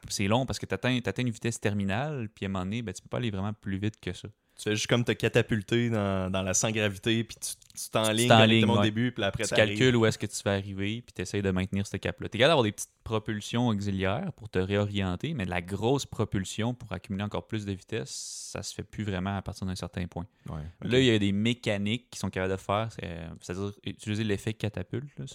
c'est 0.10 0.28
long 0.28 0.46
parce 0.46 0.60
que 0.60 0.65
tu 0.65 0.74
atteins, 0.74 1.00
une 1.18 1.30
vitesse 1.30 1.60
terminale, 1.60 2.30
puis 2.30 2.46
à 2.46 2.50
un 2.50 2.52
moment 2.52 2.65
donné, 2.65 2.82
ben, 2.82 2.94
tu 2.94 3.02
peux 3.02 3.10
pas 3.10 3.18
aller 3.18 3.32
vraiment 3.32 3.54
plus 3.54 3.78
vite 3.78 4.00
que 4.00 4.13
ça. 4.13 4.28
Tu 4.60 4.63
fais 4.65 4.76
juste 4.76 4.88
comme 4.88 5.06
te 5.06 5.13
catapulter 5.13 5.89
dans, 5.89 6.30
dans 6.30 6.41
la 6.41 6.54
sans-gravité, 6.54 7.24
puis 7.24 7.38
tu 7.39 7.54
tu 7.82 7.89
t'enlignes 7.91 8.65
au 8.69 8.76
ouais. 8.78 8.84
début, 8.84 9.13
puis 9.13 9.24
après 9.24 9.45
tu 9.45 9.56
calcules 9.56 9.95
où 9.95 10.06
est-ce 10.06 10.17
que 10.17 10.26
tu 10.26 10.43
vas 10.43 10.52
arriver, 10.52 11.02
puis 11.02 11.13
tu 11.15 11.22
essaies 11.22 11.41
de 11.41 11.50
maintenir 11.50 11.88
ce 11.88 11.95
cap-là. 11.95 12.28
Tu 12.28 12.36
es 12.36 12.39
capable 12.39 12.50
d'avoir 12.50 12.63
des 12.65 12.74
petites 12.74 12.89
propulsions 13.06 13.69
auxiliaires 13.69 14.34
pour 14.34 14.50
te 14.50 14.60
réorienter, 14.60 15.34
mais 15.34 15.45
de 15.45 15.50
la 15.50 15.62
grosse 15.62 16.06
propulsion 16.06 16.74
pour 16.74 16.91
accumuler 16.91 17.24
encore 17.24 17.48
plus 17.48 17.65
de 17.65 17.72
vitesse, 17.72 18.10
ça 18.52 18.63
se 18.63 18.74
fait 18.76 18.84
plus 18.84 19.06
vraiment 19.06 19.38
à 19.38 19.41
partir 19.41 19.65
d'un 19.65 19.76
certain 19.76 20.08
point. 20.08 20.26
Ouais. 20.50 20.60
Là, 20.82 21.00
il 21.00 21.06
y 21.06 21.10
a 21.12 21.17
des 21.19 21.32
mécaniques 21.32 22.10
qui 22.10 22.19
sont 22.19 22.30
capables 22.30 22.52
de 22.52 22.58
faire, 22.60 22.89
euh, 23.04 23.30
c'est-à-dire 23.39 23.72
utiliser 23.86 24.26
l'effet 24.26 24.54
catapulte. 24.54 25.17
là, 25.17 25.26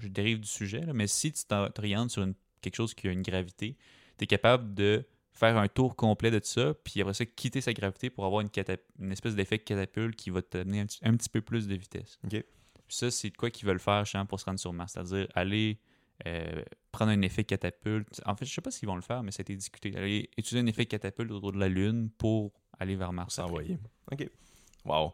je 0.00 0.08
dérive 0.08 0.40
du 0.40 0.48
sujet, 0.48 0.80
là, 0.80 0.92
mais 0.92 1.06
si 1.06 1.30
tu 1.30 1.44
t'orientes 1.44 2.10
sur 2.10 2.24
une- 2.24 2.34
quelque 2.62 2.76
chose 2.76 2.94
qui 2.94 3.06
a 3.06 3.12
une 3.12 3.22
gravité, 3.22 3.76
tu 4.18 4.24
es 4.24 4.26
capable 4.26 4.74
de 4.74 5.04
faire 5.32 5.56
un 5.56 5.68
tour 5.68 5.96
complet 5.96 6.30
de 6.30 6.38
tout 6.38 6.46
ça, 6.46 6.74
puis 6.84 7.00
après 7.00 7.14
ça, 7.14 7.24
quitter 7.26 7.60
sa 7.60 7.72
gravité 7.72 8.10
pour 8.10 8.24
avoir 8.24 8.42
une, 8.42 9.12
espèce 9.12 9.34
d'effet 9.34 9.58
catapulte 9.58 10.16
qui 10.16 10.30
va 10.30 10.42
te 10.42 10.58
donner 10.58 10.80
un, 10.80 10.86
petit- 10.86 11.00
un 11.02 11.16
petit 11.16 11.28
peu 11.28 11.40
plus 11.40 11.66
de 11.66 11.74
vitesse. 11.74 12.18
Puis 12.28 12.96
ça, 12.96 13.10
c'est 13.10 13.30
de 13.30 13.36
quoi 13.36 13.50
qu'ils 13.50 13.66
veulent 13.66 13.78
faire 13.80 14.04
pour 14.28 14.38
se 14.38 14.44
rendre 14.44 14.60
sur 14.60 14.72
Mars, 14.72 14.92
c'est-à-dire 14.92 15.26
aller 15.34 15.78
euh, 16.26 16.62
prendre 16.92 17.10
un 17.10 17.22
effet 17.22 17.44
catapulte. 17.44 18.20
En 18.26 18.36
fait, 18.36 18.44
je 18.44 18.52
sais 18.52 18.60
pas 18.60 18.70
s'ils 18.70 18.86
vont 18.86 18.96
le 18.96 19.02
faire, 19.02 19.22
mais 19.22 19.30
ça 19.30 19.40
a 19.40 19.42
été 19.42 19.56
discuté. 19.56 19.96
Aller 19.96 20.30
utiliser 20.36 20.60
un 20.64 20.66
effet 20.66 20.86
catapulte 20.86 21.30
autour 21.30 21.52
de 21.52 21.58
la 21.58 21.68
Lune 21.68 22.10
pour 22.18 22.52
aller 22.78 22.94
vers 22.96 23.12
Mars. 23.12 23.34
s'envoyer. 23.34 23.78
OK. 24.10 24.28
Wow. 24.84 25.12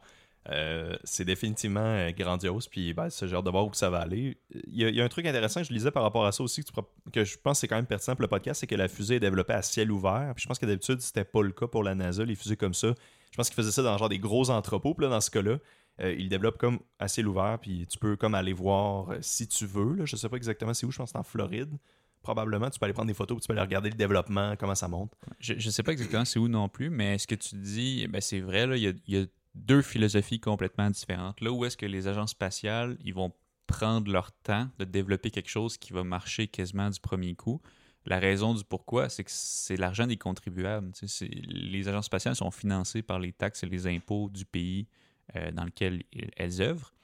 Euh, 0.51 0.97
c'est 1.05 1.25
définitivement 1.25 1.81
euh, 1.81 2.11
grandiose. 2.13 2.69
Puis 2.69 2.95
ben, 2.95 3.11
c'est 3.11 3.29
genre 3.29 3.43
de 3.43 3.51
voir 3.51 3.67
où 3.67 3.75
ça 3.75 3.91
va 3.91 3.99
aller. 3.99 4.39
Il 4.67 4.77
y, 4.77 5.01
a, 5.01 5.05
un 5.05 5.09
truc 5.09 5.27
intéressant, 5.27 5.63
je 5.63 5.73
lisais 5.73 5.91
par 5.91 6.03
rapport 6.03 6.25
à 6.25 6.33
ça 6.33 6.43
aussi, 6.43 6.65
que, 6.65 6.71
que 7.13 7.25
je 7.25 7.37
pense 7.37 7.59
que 7.59 7.61
c'est 7.61 7.69
quand 7.69 7.77
même 7.77 7.87
pertinent 7.87 8.17
pour 8.17 8.23
le 8.23 8.29
podcast, 8.29 8.61
c'est 8.61 8.67
que 8.67 8.75
la 8.75 8.89
fusée 8.89 9.17
est 9.17 9.21
développée 9.21 9.53
à 9.53 9.63
ciel 9.63 9.93
ouvert. 9.93 10.33
Puis 10.35 10.43
je 10.43 10.49
pense 10.49 10.59
que 10.59 10.67
d'habitude, 10.67 11.01
c'était 11.01 11.25
pas 11.25 11.43
le 11.43 11.53
cas 11.53 11.67
pour 11.67 11.83
la 11.83 11.95
NASA, 11.95 12.25
les 12.25 12.35
fusées 12.35 12.57
comme 12.57 12.75
ça. 12.75 12.95
Je 13.31 13.37
pense 13.37 13.51
qu'ils 13.51 13.57
faisaient 13.57 13.73
ça 13.73 13.83
dans 13.83 13.97
genre 13.99 14.09
des 14.09 14.19
gros 14.19 14.49
entrepôts. 14.49 14.95
Puis 14.95 15.05
là, 15.05 15.11
dans 15.11 15.21
ce 15.21 15.31
cas-là, 15.31 15.59
euh, 16.01 16.15
ils 16.19 16.31
développent 16.31 16.59
comme 16.59 16.79
à 16.99 17.09
ciel 17.09 17.29
ouvert. 17.29 17.59
Puis 17.61 17.87
tu 17.87 17.99
peux 17.99 18.17
comme 18.17 18.35
aller 18.35 18.55
voir 18.55 19.13
si 19.21 19.47
tu 19.49 19.67
veux. 19.67 19.97
Là, 19.97 20.07
je 20.07 20.17
sais 20.17 20.31
pas 20.31 20.37
exactement 20.37 20.73
c'est 20.73 20.87
où, 20.87 20.91
je 20.91 20.97
pense 20.97 21.11
que 21.11 21.13
c'est 21.13 21.19
en 21.19 21.25
Floride. 21.25 21.77
Probablement, 22.23 22.71
tu 22.71 22.79
peux 22.79 22.85
aller 22.85 22.95
prendre 22.95 23.09
des 23.09 23.15
photos, 23.15 23.41
tu 23.41 23.47
peux 23.47 23.53
aller 23.53 23.63
regarder 23.63 23.91
le 23.91 23.97
développement, 23.97 24.57
comment 24.59 24.75
ça 24.75 24.89
monte. 24.89 25.13
Je 25.41 25.55
ne 25.55 25.61
sais 25.61 25.83
pas 25.83 25.93
exactement 25.93 26.25
c'est 26.25 26.39
où 26.39 26.49
non 26.49 26.69
plus, 26.69 26.91
mais 26.91 27.17
ce 27.17 27.27
que 27.27 27.37
tu 27.37 27.55
dis, 27.57 28.07
ben, 28.09 28.21
c'est 28.21 28.41
vrai, 28.41 28.67
là, 28.67 28.77
il 28.77 29.01
y 29.07 29.17
a 29.17 29.25
deux 29.59 29.83
philosophies 29.83 30.41
complètement 30.41 30.91
différentes. 30.91 31.41
Là 31.41 31.53
où 31.53 31.65
est-ce 31.65 31.77
que 31.77 31.87
les 31.87 32.09
agences 32.09 32.31
spatiales, 32.31 32.97
ils 33.05 33.15
vont 33.15 33.33
prendre 33.67 34.11
leur 34.11 34.33
temps 34.33 34.69
de 34.79 34.85
développer 34.85 35.31
quelque 35.31 35.51
chose 35.51 35.77
qui 35.77 35.93
va 35.93 36.03
marcher 36.05 36.49
quasiment 36.49 36.89
du 36.89 37.01
premier 37.01 37.35
coup. 37.35 37.61
La 38.07 38.19
raison 38.19 38.55
du 38.55 38.65
pourquoi, 38.65 39.09
c'est 39.09 39.25
que 39.25 39.31
c'est 39.31 39.77
l'argent 39.77 40.07
des 40.07 40.17
contribuables. 40.17 40.93
Les 41.21 41.89
agences 41.89 42.07
spatiales 42.07 42.37
sont 42.37 42.51
financées 42.51 43.03
par 43.03 43.19
les 43.19 43.33
taxes 43.33 43.63
et 43.65 43.67
les 43.67 43.87
impôts 43.87 44.31
du 44.31 44.47
pays 44.47 44.89
euh, 45.37 45.51
dans 45.53 45.65
lequel 45.65 46.05
elles 46.37 46.63
œuvrent. 46.63 46.95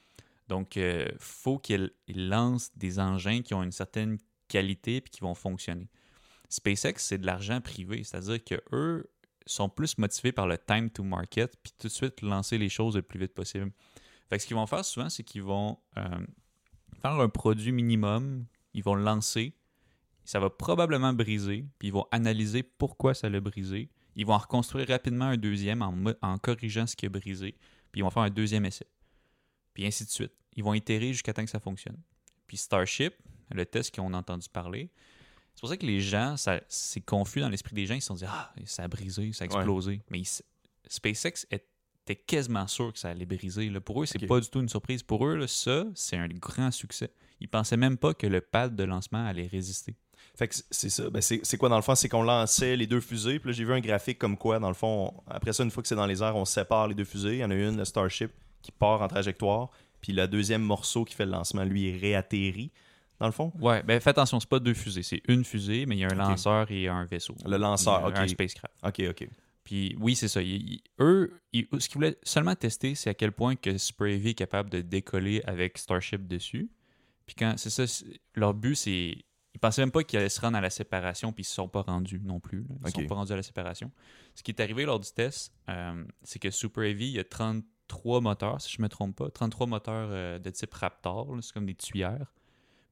Donc, 0.47 0.75
il 0.75 1.13
faut 1.19 1.59
qu'elles 1.59 1.91
ils 2.07 2.29
lancent 2.29 2.71
des 2.75 2.99
engins 2.99 3.41
qui 3.41 3.53
ont 3.53 3.63
une 3.63 3.71
certaine 3.71 4.17
qualité 4.47 4.97
et 4.97 5.01
qui 5.01 5.21
vont 5.21 5.35
fonctionner. 5.35 5.89
SpaceX, 6.49 6.93
c'est 6.97 7.17
de 7.17 7.25
l'argent 7.25 7.61
privé, 7.61 8.03
c'est-à-dire 8.03 8.43
que 8.43 8.55
eux 8.71 9.09
sont 9.45 9.69
plus 9.69 9.97
motivés 9.97 10.31
par 10.31 10.47
le 10.47 10.57
time 10.57 10.89
to 10.89 11.03
market 11.03 11.55
puis 11.61 11.73
tout 11.77 11.87
de 11.87 11.93
suite 11.93 12.21
lancer 12.21 12.57
les 12.57 12.69
choses 12.69 12.95
le 12.95 13.01
plus 13.01 13.19
vite 13.19 13.33
possible. 13.33 13.71
Fait 14.29 14.37
que 14.37 14.41
ce 14.41 14.47
qu'ils 14.47 14.55
vont 14.55 14.65
faire 14.65 14.83
souvent, 14.83 15.09
c'est 15.09 15.23
qu'ils 15.23 15.43
vont 15.43 15.77
euh, 15.97 16.25
faire 17.01 17.19
un 17.19 17.29
produit 17.29 17.71
minimum, 17.71 18.45
ils 18.73 18.83
vont 18.83 18.95
le 18.95 19.03
lancer, 19.03 19.55
ça 20.23 20.39
va 20.39 20.49
probablement 20.49 21.13
briser, 21.13 21.65
puis 21.77 21.89
ils 21.89 21.93
vont 21.93 22.07
analyser 22.11 22.63
pourquoi 22.63 23.13
ça 23.13 23.29
l'a 23.29 23.39
brisé. 23.39 23.89
Ils 24.15 24.25
vont 24.25 24.33
en 24.33 24.39
reconstruire 24.39 24.87
rapidement 24.87 25.25
un 25.25 25.37
deuxième 25.37 25.81
en, 25.81 25.93
en 26.21 26.37
corrigeant 26.39 26.87
ce 26.87 26.95
qui 26.95 27.05
a 27.05 27.09
brisé, 27.09 27.55
puis 27.91 28.01
ils 28.01 28.03
vont 28.03 28.09
faire 28.09 28.23
un 28.23 28.29
deuxième 28.31 28.65
essai. 28.65 28.87
Puis 29.73 29.85
ainsi 29.85 30.05
de 30.05 30.09
suite. 30.09 30.33
Ils 30.55 30.63
vont 30.63 30.73
itérer 30.73 31.11
jusqu'à 31.11 31.33
temps 31.33 31.43
que 31.43 31.51
ça 31.51 31.59
fonctionne. 31.59 32.01
Puis 32.47 32.57
Starship, 32.57 33.13
le 33.51 33.65
test 33.65 33.93
qu'on 33.93 34.13
a 34.13 34.17
entendu 34.17 34.47
parler, 34.49 34.89
c'est 35.55 35.59
pour 35.61 35.69
ça 35.69 35.77
que 35.77 35.85
les 35.85 36.01
gens, 36.01 36.37
ça- 36.37 36.61
c'est 36.67 37.01
confus 37.01 37.39
dans 37.39 37.49
l'esprit 37.49 37.73
des 37.73 37.85
gens. 37.85 37.95
Ils 37.95 38.01
se 38.01 38.07
sont 38.07 38.15
dit, 38.15 38.25
ah, 38.27 38.53
ça 38.65 38.83
a 38.83 38.87
brisé, 38.87 39.31
ça 39.33 39.43
a 39.43 39.45
explosé. 39.45 40.01
Mais 40.11 40.19
ils- 40.19 40.41
SpaceX 40.87 41.47
était 41.49 42.15
quasiment 42.15 42.67
sûr 42.67 42.93
que 42.93 42.99
ça 42.99 43.09
allait 43.09 43.25
briser. 43.25 43.69
là. 43.69 43.81
Pour 43.81 44.03
eux, 44.03 44.05
c'est 44.05 44.19
pas 44.27 44.39
du 44.39 44.47
tout 44.49 44.59
une 44.59 44.69
surprise. 44.69 45.01
Pour 45.01 45.25
eux, 45.25 45.35
là, 45.35 45.47
ça, 45.47 45.85
c'est 45.95 46.17
un 46.17 46.27
grand 46.27 46.69
succès. 46.71 47.09
Ils 47.39 47.47
pensaient 47.49 47.77
même 47.77 47.97
pas 47.97 48.13
que 48.13 48.27
le 48.27 48.41
pad 48.41 48.75
de 48.75 48.83
lancement 48.83 49.25
allait 49.25 49.47
résister. 49.47 49.95
Fait 50.35 50.47
que 50.47 50.55
c'est 50.69 50.89
ça. 50.89 51.09
Ben, 51.09 51.21
c'est 51.21 51.39
c'est 51.43 51.57
quoi 51.57 51.69
dans 51.69 51.75
le 51.77 51.81
fond? 51.81 51.95
C'est 51.95 52.09
qu'on 52.09 52.21
lançait 52.23 52.75
les 52.75 52.87
deux 52.87 52.99
fusées. 53.01 53.39
Puis 53.39 53.49
là, 53.49 53.53
j'ai 53.53 53.63
vu 53.63 53.73
un 53.73 53.79
graphique 53.79 54.19
comme 54.19 54.37
quoi, 54.37 54.59
dans 54.59 54.67
le 54.67 54.73
fond, 54.75 55.13
on- 55.27 55.31
après 55.31 55.53
ça, 55.53 55.63
une 55.63 55.71
fois 55.71 55.81
que 55.81 55.87
c'est 55.89 55.95
dans 55.95 56.05
les 56.05 56.21
airs, 56.21 56.35
on 56.35 56.45
sépare 56.45 56.87
les 56.87 56.95
deux 56.95 57.05
fusées. 57.05 57.33
Il 57.35 57.39
y 57.39 57.43
en 57.45 57.51
a 57.51 57.55
une, 57.55 57.77
le 57.77 57.85
Starship, 57.85 58.31
qui 58.61 58.71
part 58.71 59.01
en 59.01 59.07
trajectoire. 59.07 59.69
Puis 60.01 60.13
le 60.13 60.27
deuxième 60.27 60.61
morceau 60.61 61.05
qui 61.05 61.15
fait 61.15 61.25
le 61.25 61.31
lancement, 61.31 61.63
lui, 61.63 61.89
il 61.89 61.97
réatterrit, 61.99 62.71
dans 63.19 63.25
le 63.27 63.31
fond? 63.31 63.51
Ouais, 63.59 63.81
ben 63.83 63.99
fais 63.99 64.09
attention, 64.11 64.39
c'est 64.39 64.49
pas 64.49 64.59
deux 64.59 64.73
fusées, 64.73 65.03
c'est 65.03 65.21
une 65.27 65.43
fusée, 65.43 65.85
mais 65.85 65.95
il 65.95 65.99
y 65.99 66.03
a 66.05 66.09
un 66.11 66.15
lanceur 66.15 66.69
et 66.71 66.87
un 66.87 67.05
vaisseau. 67.05 67.35
Le 67.45 67.57
lanceur, 67.57 68.05
un, 68.05 68.09
ok. 68.09 68.17
un 68.17 68.27
spacecraft. 68.27 68.73
Ok, 68.83 69.01
ok. 69.09 69.27
Puis 69.63 69.95
oui, 69.99 70.15
c'est 70.15 70.27
ça. 70.27 70.41
Ils- 70.41 70.81
eux, 70.99 71.33
ils- 71.53 71.67
ce 71.79 71.87
qu'ils 71.89 71.95
voulaient 71.95 72.17
seulement 72.23 72.55
tester, 72.55 72.93
c'est 72.93 73.09
à 73.09 73.13
quel 73.15 73.31
point 73.31 73.55
que 73.55 73.77
Super 73.77 74.07
Heavy 74.07 74.29
est 74.29 74.33
capable 74.35 74.69
de 74.69 74.81
décoller 74.81 75.41
avec 75.45 75.77
Starship 75.77 76.27
dessus. 76.27 76.69
Puis 77.25 77.35
quand 77.35 77.55
c'est 77.57 77.69
ça, 77.71 77.85
leur 78.35 78.53
but, 78.53 78.75
c'est. 78.75 79.17
Ils 79.55 79.59
pensaient 79.59 79.81
même 79.81 79.91
pas 79.91 80.03
qu'ils 80.03 80.19
allaient 80.19 80.27
se 80.29 80.41
rendre 80.41 80.57
à 80.57 80.61
la 80.61 80.69
séparation, 80.69 81.31
puis 81.31 81.41
ils 81.43 81.45
se 81.47 81.55
sont 81.55 81.69
pas 81.69 81.81
rendus 81.81 82.19
non 82.23 82.39
plus. 82.41 82.59
là. 82.59 82.75
Ils 82.81 82.87
Ok. 82.89 82.95
sont 82.95 83.07
pas 83.07 83.15
rendus 83.15 83.31
à 83.31 83.37
la 83.37 83.41
séparation. 83.43 83.89
Ce 84.35 84.43
qui 84.43 84.51
est 84.51 84.59
arrivé 84.59 84.83
lors 84.83 84.99
du 84.99 85.09
test, 85.11 85.53
euh, 85.69 86.03
c'est 86.23 86.39
que 86.39 86.51
Super 86.51 86.83
Heavy, 86.83 87.05
il 87.07 87.13
y 87.13 87.19
a 87.19 87.23
33 87.23 88.19
moteurs, 88.21 88.59
si 88.61 88.75
je 88.75 88.81
me 88.81 88.89
trompe 88.89 89.15
pas. 89.15 89.29
33 89.31 89.65
moteurs 89.65 90.09
euh, 90.11 90.39
de 90.39 90.49
type 90.49 90.73
Raptor, 90.73 91.37
c'est 91.41 91.53
comme 91.53 91.65
des 91.65 91.73
tuyères. 91.73 92.33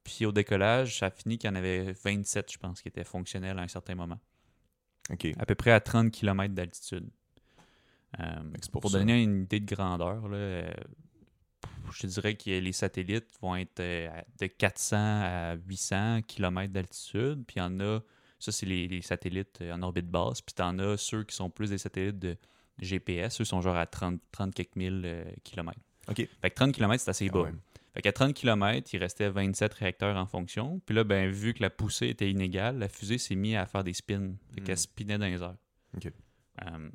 Puis 0.03 0.25
au 0.25 0.31
décollage, 0.31 0.99
ça 0.99 1.07
a 1.07 1.11
fini 1.11 1.37
qu'il 1.37 1.49
y 1.49 1.53
en 1.53 1.55
avait 1.55 1.93
27, 1.93 2.51
je 2.51 2.57
pense, 2.57 2.81
qui 2.81 2.87
étaient 2.89 3.03
fonctionnels 3.03 3.57
à 3.57 3.61
un 3.61 3.67
certain 3.67 3.95
moment 3.95 4.19
Ok. 5.11 5.27
à 5.37 5.45
peu 5.45 5.55
près 5.55 5.71
à 5.71 5.79
30 5.79 6.11
km 6.11 6.53
d'altitude. 6.53 7.09
Euh, 8.19 8.35
pour 8.71 8.89
donner 8.91 9.23
une 9.23 9.43
idée 9.43 9.59
de 9.59 9.73
grandeur, 9.75 10.27
là, 10.27 10.37
euh, 10.37 10.73
je 11.91 12.01
te 12.01 12.07
dirais 12.07 12.35
que 12.35 12.49
les 12.49 12.71
satellites 12.71 13.29
vont 13.41 13.55
être 13.55 13.79
euh, 13.79 14.09
de 14.39 14.47
400 14.47 14.95
à 14.97 15.55
800 15.55 16.21
km 16.27 16.71
d'altitude. 16.71 17.43
Puis 17.47 17.55
il 17.57 17.59
y 17.59 17.61
en 17.61 17.79
a, 17.79 17.99
ça 18.39 18.51
c'est 18.51 18.65
les, 18.65 18.87
les 18.87 19.01
satellites 19.01 19.63
en 19.71 19.81
orbite 19.81 20.07
basse. 20.09 20.41
Puis 20.41 20.53
tu 20.55 20.61
en 20.61 20.77
as 20.79 20.97
ceux 20.97 21.23
qui 21.23 21.35
sont 21.35 21.49
plus 21.49 21.69
des 21.71 21.77
satellites 21.77 22.19
de 22.19 22.37
GPS. 22.79 23.41
Eux 23.41 23.45
sont 23.45 23.61
genre 23.61 23.77
à 23.77 23.85
30, 23.85 24.19
30 24.31 24.53
quelques 24.53 24.75
mille 24.75 25.01
euh, 25.05 25.23
kilomètres. 25.43 25.79
Ok. 26.07 26.27
Fait 26.41 26.49
que 26.49 26.55
30 26.55 26.73
km, 26.73 27.01
c'est 27.03 27.09
assez 27.09 27.27
Quand 27.29 27.43
bas. 27.43 27.51
Fait 27.93 28.01
qu'à 28.01 28.11
30 28.11 28.33
km, 28.33 28.89
il 28.93 28.97
restait 28.97 29.29
27 29.29 29.73
réacteurs 29.75 30.17
en 30.17 30.25
fonction. 30.25 30.79
Puis 30.85 30.95
là, 30.95 31.03
ben, 31.03 31.29
vu 31.29 31.53
que 31.53 31.61
la 31.61 31.69
poussée 31.69 32.07
était 32.07 32.29
inégale, 32.29 32.79
la 32.79 32.89
fusée 32.89 33.17
s'est 33.19 33.35
mise 33.35 33.55
à 33.55 33.65
faire 33.67 33.83
des 33.83 33.93
spins. 33.93 34.33
Fait 34.53 34.61
Hmm. 34.61 34.63
qu'elle 34.63 34.77
spinait 34.77 35.17
dans 35.17 35.25
les 35.27 35.41
airs. 35.43 35.55
Ok. 35.95 36.07
Euh, 36.65 36.89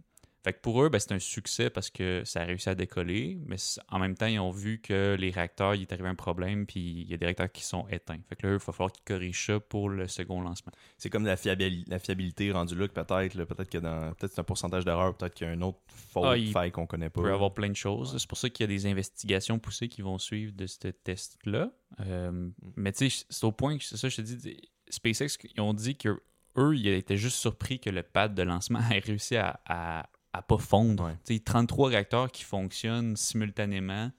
fait 0.49 0.55
que 0.55 0.61
pour 0.61 0.83
eux, 0.83 0.89
ben, 0.89 0.99
c'est 0.99 1.13
un 1.13 1.19
succès 1.19 1.69
parce 1.69 1.91
que 1.91 2.23
ça 2.25 2.41
a 2.41 2.45
réussi 2.45 2.71
à 2.71 2.75
décoller, 2.75 3.39
mais 3.45 3.57
en 3.91 3.99
même 3.99 4.15
temps, 4.15 4.25
ils 4.25 4.39
ont 4.39 4.51
vu 4.51 4.81
que 4.81 5.15
les 5.19 5.31
réacteurs, 5.31 5.75
il 5.75 5.83
est 5.83 5.93
arrivé 5.93 6.09
un 6.09 6.15
problème, 6.15 6.65
puis 6.65 6.81
il 6.81 7.11
y 7.11 7.13
a 7.13 7.19
des 7.19 7.27
réacteurs 7.27 7.53
qui 7.53 7.63
sont 7.63 7.87
éteints. 7.89 8.17
Fait 8.31 8.37
que 8.37 8.47
là, 8.47 8.53
il 8.55 8.59
va 8.59 8.73
falloir 8.73 8.91
qu'ils 8.91 9.05
corrigent 9.05 9.47
ça 9.47 9.61
pour 9.61 9.91
le 9.91 10.09
second 10.09 10.41
lancement. 10.41 10.73
C'est 10.97 11.11
comme 11.11 11.27
la, 11.27 11.37
fiabili- 11.37 11.85
la 11.87 11.99
fiabilité 11.99 12.51
rendue 12.51 12.77
là, 12.77 12.89
que 12.89 12.95
peut-être. 12.95 13.45
Peut-être 13.45 13.69
que 13.69 13.77
dans. 13.77 14.15
Peut-être 14.15 14.33
c'est 14.33 14.41
un 14.41 14.45
pourcentage 14.45 14.87
d'erreur, 14.87 15.15
peut-être 15.19 15.35
qu'il 15.35 15.47
y 15.47 15.51
a 15.51 15.53
un 15.53 15.61
autre 15.61 15.81
faute, 15.89 16.25
Ah, 16.27 16.37
il 16.39 16.51
faille 16.51 16.71
qu'on 16.73 16.87
connaît 16.87 17.11
pas. 17.11 17.21
Il 17.21 17.25
peut 17.25 17.31
y 17.31 17.35
avoir 17.35 17.53
plein 17.53 17.69
de 17.69 17.77
choses. 17.77 18.17
C'est 18.19 18.29
pour 18.29 18.39
ça 18.39 18.49
qu'il 18.49 18.65
y 18.65 18.65
a 18.65 18.75
des 18.75 18.87
investigations 18.87 19.59
poussées 19.59 19.89
qui 19.89 20.01
vont 20.01 20.17
suivre 20.17 20.53
de 20.57 20.67
ce 20.67 20.89
test-là. 20.89 21.71
Euh, 22.01 22.49
Mais 22.77 22.93
tu 22.93 23.11
sais, 23.11 23.27
c'est 23.29 23.45
au 23.45 23.53
point 23.53 23.77
que, 23.77 23.85
c'est 23.85 23.99
ça, 23.99 24.09
je 24.09 24.17
te 24.17 24.23
dis, 24.23 24.71
SpaceX, 24.89 25.37
ils 25.55 25.61
ont 25.61 25.75
dit 25.75 25.97
que 25.97 26.23
eux, 26.57 26.77
ils 26.77 26.89
étaient 26.89 27.17
juste 27.17 27.37
surpris 27.37 27.79
que 27.81 27.91
le 27.91 28.03
pad 28.03 28.35
de 28.35 28.43
lancement 28.43 28.81
ait 28.91 28.99
réussi 28.99 29.37
à, 29.37 29.61
à, 29.67 30.09
à 30.33 30.43
pas 30.43 30.59
fondre. 30.59 31.05
Ouais. 31.05 31.15
Tu 31.25 31.35
sais, 31.35 31.41
33 31.41 31.89
réacteurs 31.91 32.31
qui 32.31 32.45
fonctionnent 32.45 33.17
simultanément. 33.17 34.11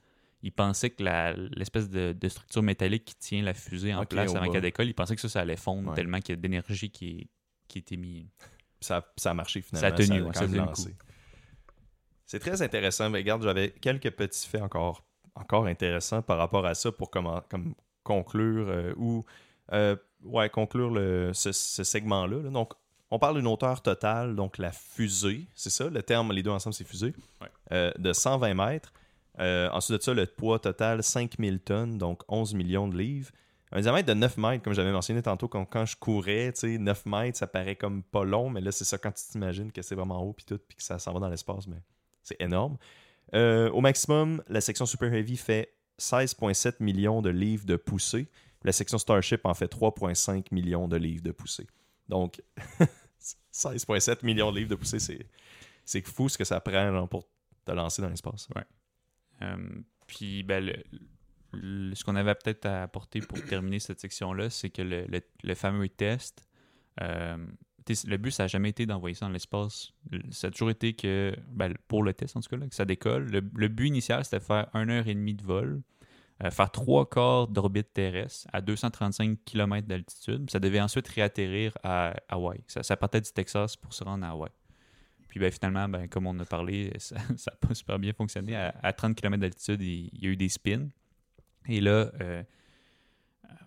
Ils 0.42 0.52
pensaient 0.52 0.90
que 0.90 1.02
l'espèce 1.56 1.90
de, 1.90 2.12
de 2.18 2.28
structure 2.28 2.62
métallique 2.62 3.04
qui 3.04 3.14
tient 3.16 3.42
la 3.42 3.52
fusée 3.54 3.92
en 3.94 4.04
place 4.06 4.32
au 4.32 4.36
avant 4.36 4.50
qu'elle 4.50 4.62
décolle, 4.62 4.86
ils 4.88 4.94
pensaient 4.94 5.14
que 5.14 5.20
ça, 5.20 5.28
ça 5.28 5.40
allait 5.40 5.56
fondre 5.56 5.90
Ouais. 5.90 5.94
tellement 5.94 6.18
qu'il 6.20 6.34
y 6.34 6.38
a 6.38 6.40
d'énergie 6.40 6.90
qui 6.90 7.08
est, 7.10 7.28
qui 7.68 7.78
est 7.78 7.92
émise. 7.92 8.26
ça, 8.80 8.96
a- 8.98 9.12
ça 9.18 9.30
a 9.32 9.34
marché 9.34 9.60
finalement. 9.60 9.88
Ça 9.88 9.94
a 9.94 9.96
tenu, 10.06 10.22
ouais, 10.22 10.32
ça. 10.34 10.90
C'est 12.26 12.38
très 12.38 12.62
intéressant. 12.62 13.10
Mais 13.10 13.18
regarde, 13.18 13.42
j'avais 13.42 13.70
quelques 13.70 14.10
petits 14.12 14.48
faits 14.48 14.62
encore, 14.62 15.04
encore 15.34 15.66
intéressants 15.66 16.22
par 16.22 16.38
rapport 16.38 16.64
à 16.66 16.74
ça 16.74 16.90
pour 16.92 17.10
comment, 17.10 17.42
comme 17.50 17.74
conclure 18.02 18.68
euh, 18.68 18.94
ou 18.96 19.24
euh, 19.72 19.96
ouais, 20.22 20.48
conclure 20.48 20.90
le, 20.90 21.32
ce, 21.34 21.52
ce 21.52 21.84
segment-là. 21.84 22.42
là. 22.44 22.50
Donc, 22.50 22.72
on 23.10 23.18
parle 23.18 23.36
d'une 23.36 23.46
hauteur 23.46 23.82
totale, 23.82 24.36
donc 24.36 24.58
la 24.58 24.72
fusée, 24.72 25.46
c'est 25.54 25.70
ça, 25.70 25.88
le 25.88 26.02
terme, 26.02 26.32
les 26.32 26.42
deux 26.42 26.50
ensemble, 26.50 26.74
c'est 26.74 26.86
fusée, 26.86 27.14
Ouais. 27.40 27.48
euh, 27.72 27.92
de 27.98 28.12
120 28.12 28.54
mètres. 28.54 28.92
Euh, 29.38 29.68
ensuite 29.72 29.98
de 29.98 30.02
ça, 30.02 30.12
le 30.14 30.26
poids 30.26 30.58
total, 30.58 31.02
5000 31.02 31.60
tonnes, 31.60 31.98
donc 31.98 32.22
11 32.28 32.54
millions 32.54 32.88
de 32.88 32.96
livres. 32.96 33.30
Un 33.72 33.80
diamètre 33.80 34.08
de 34.08 34.14
9 34.14 34.36
mètres, 34.36 34.64
comme 34.64 34.72
j'avais 34.74 34.90
mentionné 34.92 35.22
tantôt, 35.22 35.46
quand, 35.48 35.64
quand 35.64 35.86
je 35.86 35.96
courais, 35.96 36.52
tu 36.52 36.60
sais, 36.60 36.78
9 36.78 37.06
mètres, 37.06 37.38
ça 37.38 37.46
paraît 37.46 37.76
comme 37.76 38.02
pas 38.02 38.24
long, 38.24 38.50
mais 38.50 38.60
là, 38.60 38.72
c'est 38.72 38.84
ça 38.84 38.98
quand 38.98 39.12
tu 39.12 39.22
t'imagines 39.30 39.70
que 39.70 39.80
c'est 39.82 39.94
vraiment 39.94 40.22
haut, 40.22 40.32
puis 40.32 40.44
tout, 40.44 40.58
puis 40.68 40.76
que 40.76 40.82
ça 40.82 40.98
s'en 40.98 41.12
va 41.12 41.20
dans 41.20 41.28
l'espace, 41.28 41.66
mais 41.68 41.80
c'est 42.22 42.40
énorme. 42.40 42.76
Euh, 43.34 43.70
au 43.70 43.80
maximum, 43.80 44.42
la 44.48 44.60
section 44.60 44.86
Super 44.86 45.14
Heavy 45.14 45.36
fait 45.36 45.72
16,7 46.00 46.74
millions 46.80 47.22
de 47.22 47.30
livres 47.30 47.64
de 47.64 47.76
poussée. 47.76 48.26
La 48.64 48.72
section 48.72 48.98
Starship 48.98 49.46
en 49.46 49.54
fait 49.54 49.68
3,5 49.72 50.46
millions 50.50 50.88
de 50.88 50.96
livres 50.96 51.22
de 51.22 51.30
poussée. 51.30 51.66
Donc, 52.08 52.42
16,7 53.52 54.24
millions 54.24 54.50
de 54.52 54.58
livres 54.58 54.70
de 54.70 54.74
poussée, 54.76 54.98
c'est, 54.98 55.26
c'est 55.84 56.06
fou 56.06 56.28
ce 56.28 56.38
que 56.38 56.44
ça 56.44 56.60
prend 56.60 57.06
pour 57.06 57.28
te 57.64 57.72
lancer 57.72 58.02
dans 58.02 58.08
l'espace. 58.08 58.48
Euh, 59.42 59.56
puis, 60.06 60.42
ben, 60.42 60.64
le- 61.52 61.94
ce 61.94 62.04
qu'on 62.04 62.16
avait 62.16 62.34
peut-être 62.34 62.66
à 62.66 62.82
apporter 62.84 63.20
pour 63.20 63.42
terminer 63.44 63.80
cette 63.80 64.00
section-là, 64.00 64.50
c'est 64.50 64.70
que 64.70 64.82
le, 64.82 65.06
le- 65.42 65.54
fameux 65.54 65.88
test, 65.88 66.46
t'sais, 66.96 68.06
le 68.08 68.16
but, 68.18 68.30
ça 68.30 68.44
n'a 68.44 68.46
jamais 68.48 68.70
été 68.70 68.86
d'envoyer 68.86 69.14
ça 69.14 69.26
dans 69.26 69.32
l'espace. 69.32 69.92
Le- 70.10 70.22
Ça 70.30 70.48
a 70.48 70.50
toujours 70.50 70.70
été 70.70 70.94
que, 70.94 71.34
ben, 71.48 71.74
pour 71.88 72.02
le 72.02 72.12
test 72.14 72.36
en 72.36 72.40
tout 72.40 72.48
cas, 72.48 72.56
là, 72.56 72.68
que 72.68 72.74
ça 72.74 72.84
décolle. 72.84 73.30
Le, 73.30 73.42
le 73.54 73.68
but 73.68 73.86
initial, 73.88 74.24
c'était 74.24 74.38
de 74.38 74.44
faire 74.44 74.68
une 74.74 74.90
heure 74.90 75.08
et 75.08 75.14
demie 75.14 75.34
de 75.34 75.42
vol, 75.42 75.82
euh, 76.42 76.50
faire 76.50 76.70
trois 76.70 77.08
quarts 77.08 77.48
d'orbite 77.48 77.92
terrestre 77.92 78.48
à 78.52 78.60
235 78.62 79.38
km 79.44 79.86
d'altitude. 79.86 80.50
Ça 80.50 80.58
devait 80.58 80.80
ensuite 80.80 81.06
réatterrir 81.08 81.76
à 81.82 82.14
Hawaï. 82.28 82.60
Ça, 82.66 82.96
partait 82.96 83.20
du 83.20 83.30
Texas 83.30 83.76
pour 83.76 83.92
se 83.92 84.02
rendre 84.04 84.24
à 84.24 84.30
Hawaï. 84.30 84.50
Puis 85.28 85.38
ben, 85.38 85.52
finalement, 85.52 85.88
ben, 85.88 86.08
comme 86.08 86.26
on 86.26 86.38
a 86.38 86.44
parlé, 86.44 86.92
ça 86.98 87.16
n'a 87.16 87.56
pas 87.60 87.74
super 87.74 87.98
bien 87.98 88.12
fonctionné. 88.12 88.56
À, 88.56 88.74
à 88.82 88.92
30 88.92 89.14
km 89.14 89.38
d'altitude, 89.40 89.82
il, 89.82 90.10
y 90.18 90.26
a 90.26 90.30
eu 90.30 90.36
des 90.36 90.48
spins. 90.48 90.88
Et 91.68 91.82
là, 91.82 91.90
euh, 91.90 92.10
euh, 92.22 92.42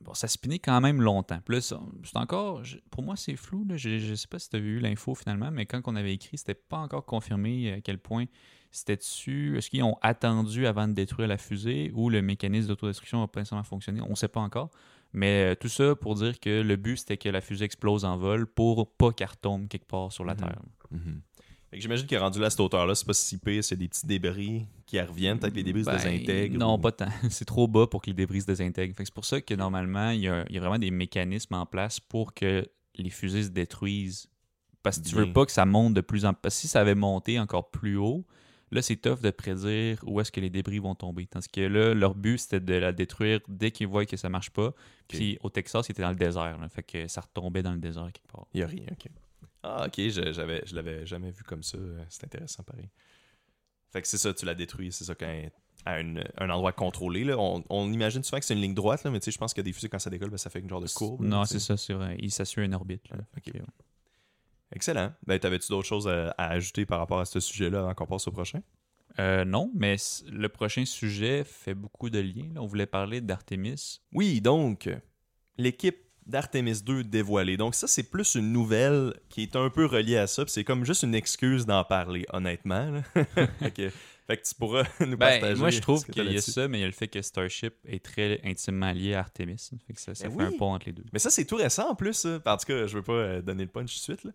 bon, 0.01 0.15
ça 0.15 0.27
spinait 0.27 0.59
quand 0.59 0.81
même 0.81 0.99
longtemps. 0.99 1.39
C'est 1.61 2.17
encore, 2.17 2.63
pour 2.89 3.03
moi, 3.03 3.15
c'est 3.15 3.35
flou. 3.35 3.67
Je 3.75 4.09
ne 4.09 4.15
sais 4.15 4.27
pas 4.27 4.39
si 4.39 4.49
tu 4.49 4.55
as 4.55 4.59
vu 4.59 4.79
l'info 4.79 5.13
finalement, 5.13 5.51
mais 5.51 5.67
quand 5.67 5.81
on 5.85 5.95
avait 5.95 6.13
écrit, 6.13 6.39
c'était 6.39 6.55
pas 6.55 6.77
encore 6.77 7.05
confirmé 7.05 7.71
à 7.73 7.81
quel 7.81 7.99
point 7.99 8.25
c'était 8.73 8.97
dessus. 8.97 9.57
Est-ce 9.57 9.69
qu'ils 9.69 9.83
ont 9.83 9.97
attendu 10.01 10.67
avant 10.67 10.87
de 10.87 10.93
détruire 10.93 11.27
la 11.29 11.37
fusée 11.37 11.91
ou 11.95 12.09
le 12.09 12.21
mécanisme 12.21 12.67
d'autodestruction 12.67 13.21
n'a 13.21 13.27
pas 13.27 13.39
nécessairement 13.39 13.63
fonctionné? 13.63 14.01
On 14.01 14.09
ne 14.09 14.15
sait 14.15 14.27
pas 14.27 14.41
encore. 14.41 14.69
Mais 15.13 15.51
euh, 15.51 15.55
tout 15.55 15.69
ça 15.69 15.95
pour 15.95 16.15
dire 16.15 16.39
que 16.39 16.61
le 16.61 16.75
but, 16.75 16.97
c'était 16.97 17.17
que 17.17 17.29
la 17.29 17.39
fusée 17.39 17.65
explose 17.65 18.03
en 18.03 18.17
vol 18.17 18.47
pour 18.47 18.91
pas 18.93 19.11
qu'elle 19.11 19.27
retombe 19.29 19.67
quelque 19.67 19.85
part 19.87 20.11
sur 20.11 20.25
la 20.25 20.33
Mhm. 20.33 20.39
Terre. 20.39 20.61
Fait 21.69 21.77
que 21.77 21.81
J'imagine 21.81 22.05
qu'il 22.07 22.15
est 22.15 22.19
rendu 22.19 22.39
là 22.39 22.47
à 22.47 22.49
cette 22.51 22.59
hauteur-là, 22.59 22.93
c'est 22.95 23.05
pas 23.05 23.13
si 23.13 23.37
pire, 23.39 23.63
c'est 23.63 23.75
des 23.75 23.87
petits 23.87 24.05
débris 24.05 24.65
qui 24.85 24.99
reviennent, 24.99 25.39
peut-être 25.39 25.55
les 25.55 25.63
débris 25.63 25.83
Ben, 25.83 25.97
se 25.97 26.07
désintègrent. 26.07 26.57
Non, 26.57 26.75
ou- 26.75 26.77
pas 26.79 26.91
tant. 26.91 27.07
C'est 27.29 27.45
trop 27.45 27.67
bas 27.67 27.87
pour 27.87 28.01
que 28.01 28.07
les 28.07 28.13
débris 28.13 28.41
se 28.41 28.45
désintègrent. 28.47 28.93
Que 28.95 29.03
C'est 29.03 29.13
pour 29.13 29.25
ça 29.25 29.41
que 29.41 29.53
normalement, 29.55 30.09
il 30.11 30.21
y, 30.21 30.27
a, 30.27 30.45
il 30.49 30.55
y 30.55 30.57
a 30.57 30.61
vraiment 30.61 30.77
des 30.77 30.91
mécanismes 30.91 31.55
en 31.55 31.65
place 31.65 31.99
pour 31.99 32.33
que 32.35 32.63
les 32.95 33.09
fusées 33.09 33.43
se 33.43 33.49
détruisent. 33.49 34.27
Parce 34.83 34.99
que 34.99 35.05
tu 35.07 35.15
Bien. 35.15 35.25
veux 35.25 35.33
pas 35.33 35.45
que 35.45 35.51
ça 35.51 35.65
monte 35.65 35.93
de 35.95 36.01
plus 36.01 36.25
en 36.25 36.33
plus. 36.33 36.41
Parce 36.43 36.55
que 36.55 36.61
si 36.61 36.67
ça 36.67 36.81
avait 36.81 36.93
monté 36.95 37.39
encore 37.39 37.71
plus 37.71 37.97
haut, 37.97 38.23
là, 38.73 38.81
c'est 38.81 38.95
tough 38.97 39.21
de 39.21 39.31
prédire 39.31 39.99
où 40.05 40.19
est-ce 40.19 40.31
que 40.31 40.39
les 40.41 40.49
débris 40.49 40.79
vont 40.79 40.95
tomber. 40.95 41.25
Tandis 41.27 41.47
que 41.47 41.61
là, 41.61 41.93
leur 41.93 42.15
but, 42.15 42.37
c'était 42.37 42.59
de 42.59 42.73
la 42.73 42.91
détruire 42.91 43.39
dès 43.47 43.71
qu'ils 43.71 43.87
voient 43.87 44.05
que 44.05 44.17
ça 44.17 44.29
marche 44.29 44.49
pas. 44.49 44.73
Puis 45.07 45.37
au 45.41 45.49
Texas, 45.49 45.85
c'était 45.87 46.01
dans 46.01 46.09
le 46.09 46.15
désert. 46.15 46.57
là. 46.59 46.67
Fait 46.69 46.83
que 46.83 47.07
ça 47.07 47.21
retombait 47.21 47.63
dans 47.63 47.73
le 47.73 47.79
désert 47.79 48.09
quelque 48.11 48.31
part. 48.31 48.47
Il 48.53 48.57
n'y 48.57 48.63
a 48.63 48.67
rien, 48.67 48.85
ok. 48.91 49.07
Ah, 49.63 49.85
ok, 49.87 49.93
je, 49.97 50.33
j'avais, 50.33 50.61
je 50.65 50.75
l'avais 50.75 51.05
jamais 51.05 51.31
vu 51.31 51.43
comme 51.43 51.63
ça. 51.63 51.77
euh, 51.77 52.03
C'est 52.09 52.25
intéressant, 52.25 52.63
pareil. 52.63 52.89
Fait 53.91 54.01
que 54.01 54.07
c'est 54.07 54.17
ça, 54.17 54.33
tu 54.33 54.45
l'as 54.45 54.55
détruit, 54.55 54.91
c'est 54.91 55.03
ça, 55.05 55.13
quand 55.15 55.31
à 55.85 55.99
une- 55.99 56.23
un 56.37 56.49
endroit 56.49 56.71
contrôlé. 56.71 57.23
Là. 57.25 57.37
On, 57.37 57.63
on 57.69 57.91
imagine 57.91 58.23
souvent 58.23 58.39
que 58.39 58.45
c'est 58.45 58.53
une 58.53 58.61
ligne 58.61 58.73
droite, 58.73 59.03
là, 59.03 59.11
mais 59.11 59.19
tu 59.19 59.25
sais, 59.25 59.31
je 59.31 59.37
pense 59.37 59.53
que 59.53 59.61
des 59.61 59.73
fusées, 59.73 59.89
quand 59.89 59.99
ça 59.99 60.09
décolle, 60.09 60.29
ben, 60.29 60.37
ça 60.37 60.49
fait 60.49 60.59
une 60.59 60.69
genre 60.69 60.79
de 60.81 60.87
courbe. 60.87 61.23
Non, 61.23 61.45
c'est 61.45 61.59
ça. 61.59 61.75
Un- 61.93 62.15
il 62.19 62.31
s'assure 62.31 62.63
une 62.63 62.73
orbite. 62.73 63.07
Là. 63.09 63.17
Que, 63.45 63.51
Excellent. 64.73 65.13
Ben, 65.27 65.39
t'avais-tu 65.39 65.69
d'autres 65.69 65.87
choses 65.87 66.07
à, 66.07 66.29
à 66.37 66.49
ajouter 66.49 66.85
par 66.85 66.99
rapport 66.99 67.19
à 67.19 67.25
ce 67.25 67.39
sujet-là 67.39 67.79
avant 67.81 67.93
qu'on 67.93 68.05
passe 68.07 68.27
au 68.27 68.31
prochain? 68.31 68.61
Euh, 69.19 69.45
non, 69.45 69.71
mais 69.75 69.95
le 70.31 70.49
prochain 70.49 70.85
sujet 70.85 71.43
fait 71.43 71.75
beaucoup 71.75 72.09
de 72.09 72.19
liens. 72.19 72.49
là. 72.55 72.61
On 72.61 72.65
voulait 72.65 72.87
parler 72.87 73.21
d'Artemis. 73.21 74.01
Oui, 74.11 74.41
donc, 74.41 74.89
l'équipe 75.57 75.97
d'Artemis 76.25 76.81
2 76.81 77.03
dévoilée. 77.03 77.57
Donc, 77.57 77.75
ça, 77.75 77.85
c'est 77.85 78.09
plus 78.09 78.35
une 78.35 78.51
nouvelle 78.51 79.13
qui 79.29 79.43
est 79.43 79.55
un 79.55 79.69
peu 79.69 79.85
reliée 79.85 80.17
à 80.17 80.25
ça. 80.25 80.43
C'est 80.47 80.63
comme 80.63 80.85
juste 80.85 81.03
une 81.03 81.13
excuse 81.15 81.65
d'en 81.65 81.83
parler, 81.83 82.25
honnêtement. 82.31 83.01
Fait 83.59 83.71
que 83.71 83.89
Fait 84.25 84.37
que 84.37 84.43
tu 84.47 84.55
pourras 84.55 84.83
nous 85.01 85.17
Ben, 85.17 85.39
partager. 85.41 85.59
moi, 85.59 85.69
je 85.69 85.81
trouve 85.81 86.05
qu'il 86.05 86.31
y 86.31 86.37
a 86.37 86.41
ça, 86.41 86.67
mais 86.69 86.77
il 86.79 86.81
y 86.81 86.83
a 86.85 86.87
le 86.87 86.93
fait 86.93 87.09
que 87.09 87.21
Starship 87.21 87.73
est 87.85 88.03
très 88.03 88.39
intimement 88.45 88.93
lié 88.93 89.15
à 89.15 89.19
Artemis. 89.19 89.69
Fait 89.85 89.93
que 89.93 89.99
ça, 89.99 90.15
ça 90.15 90.29
Ben 90.29 90.37
fait 90.37 90.43
oui. 90.47 90.55
un 90.55 90.57
pont 90.57 90.73
entre 90.73 90.85
les 90.85 90.93
deux. 90.93 91.03
Mais 91.11 91.19
ça, 91.19 91.29
c'est 91.29 91.43
tout 91.45 91.57
récent 91.57 91.89
en 91.91 91.95
plus. 91.95 92.13
ça. 92.13 92.39
En 92.45 92.55
tout 92.57 92.65
cas, 92.65 92.87
je 92.87 92.95
veux 92.95 93.03
pas 93.03 93.11
euh, 93.13 93.41
donner 93.41 93.63
le 93.63 93.69
punch 93.69 93.93
tout 93.93 94.11
de 94.13 94.17
suite. 94.17 94.23
là. 94.23 94.31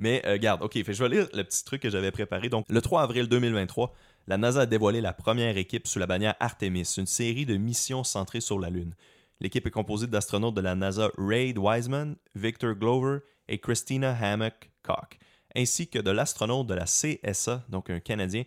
Mais 0.00 0.22
euh, 0.24 0.38
garde, 0.38 0.62
ok, 0.62 0.82
je 0.82 1.04
vais 1.04 1.08
lire 1.10 1.28
le 1.34 1.44
petit 1.44 1.62
truc 1.62 1.82
que 1.82 1.90
j'avais 1.90 2.10
préparé. 2.10 2.48
Donc, 2.48 2.64
le 2.70 2.80
3 2.80 3.02
avril 3.02 3.28
2023, 3.28 3.94
la 4.26 4.38
NASA 4.38 4.62
a 4.62 4.66
dévoilé 4.66 5.02
la 5.02 5.12
première 5.12 5.58
équipe 5.58 5.86
sous 5.86 5.98
la 5.98 6.06
bannière 6.06 6.34
Artemis, 6.40 6.94
une 6.96 7.06
série 7.06 7.44
de 7.44 7.58
missions 7.58 8.02
centrées 8.02 8.40
sur 8.40 8.58
la 8.58 8.70
Lune. 8.70 8.94
L'équipe 9.40 9.66
est 9.66 9.70
composée 9.70 10.06
d'astronautes 10.06 10.54
de 10.54 10.62
la 10.62 10.74
NASA 10.74 11.10
Reid 11.18 11.58
Wiseman, 11.58 12.16
Victor 12.34 12.74
Glover 12.74 13.18
et 13.48 13.58
Christina 13.58 14.16
Hammock 14.18 14.70
Cock, 14.82 15.18
ainsi 15.54 15.88
que 15.88 15.98
de 15.98 16.10
l'astronaute 16.10 16.66
de 16.66 16.74
la 16.74 16.86
CSA, 16.86 17.64
donc 17.68 17.90
un 17.90 18.00
Canadien, 18.00 18.44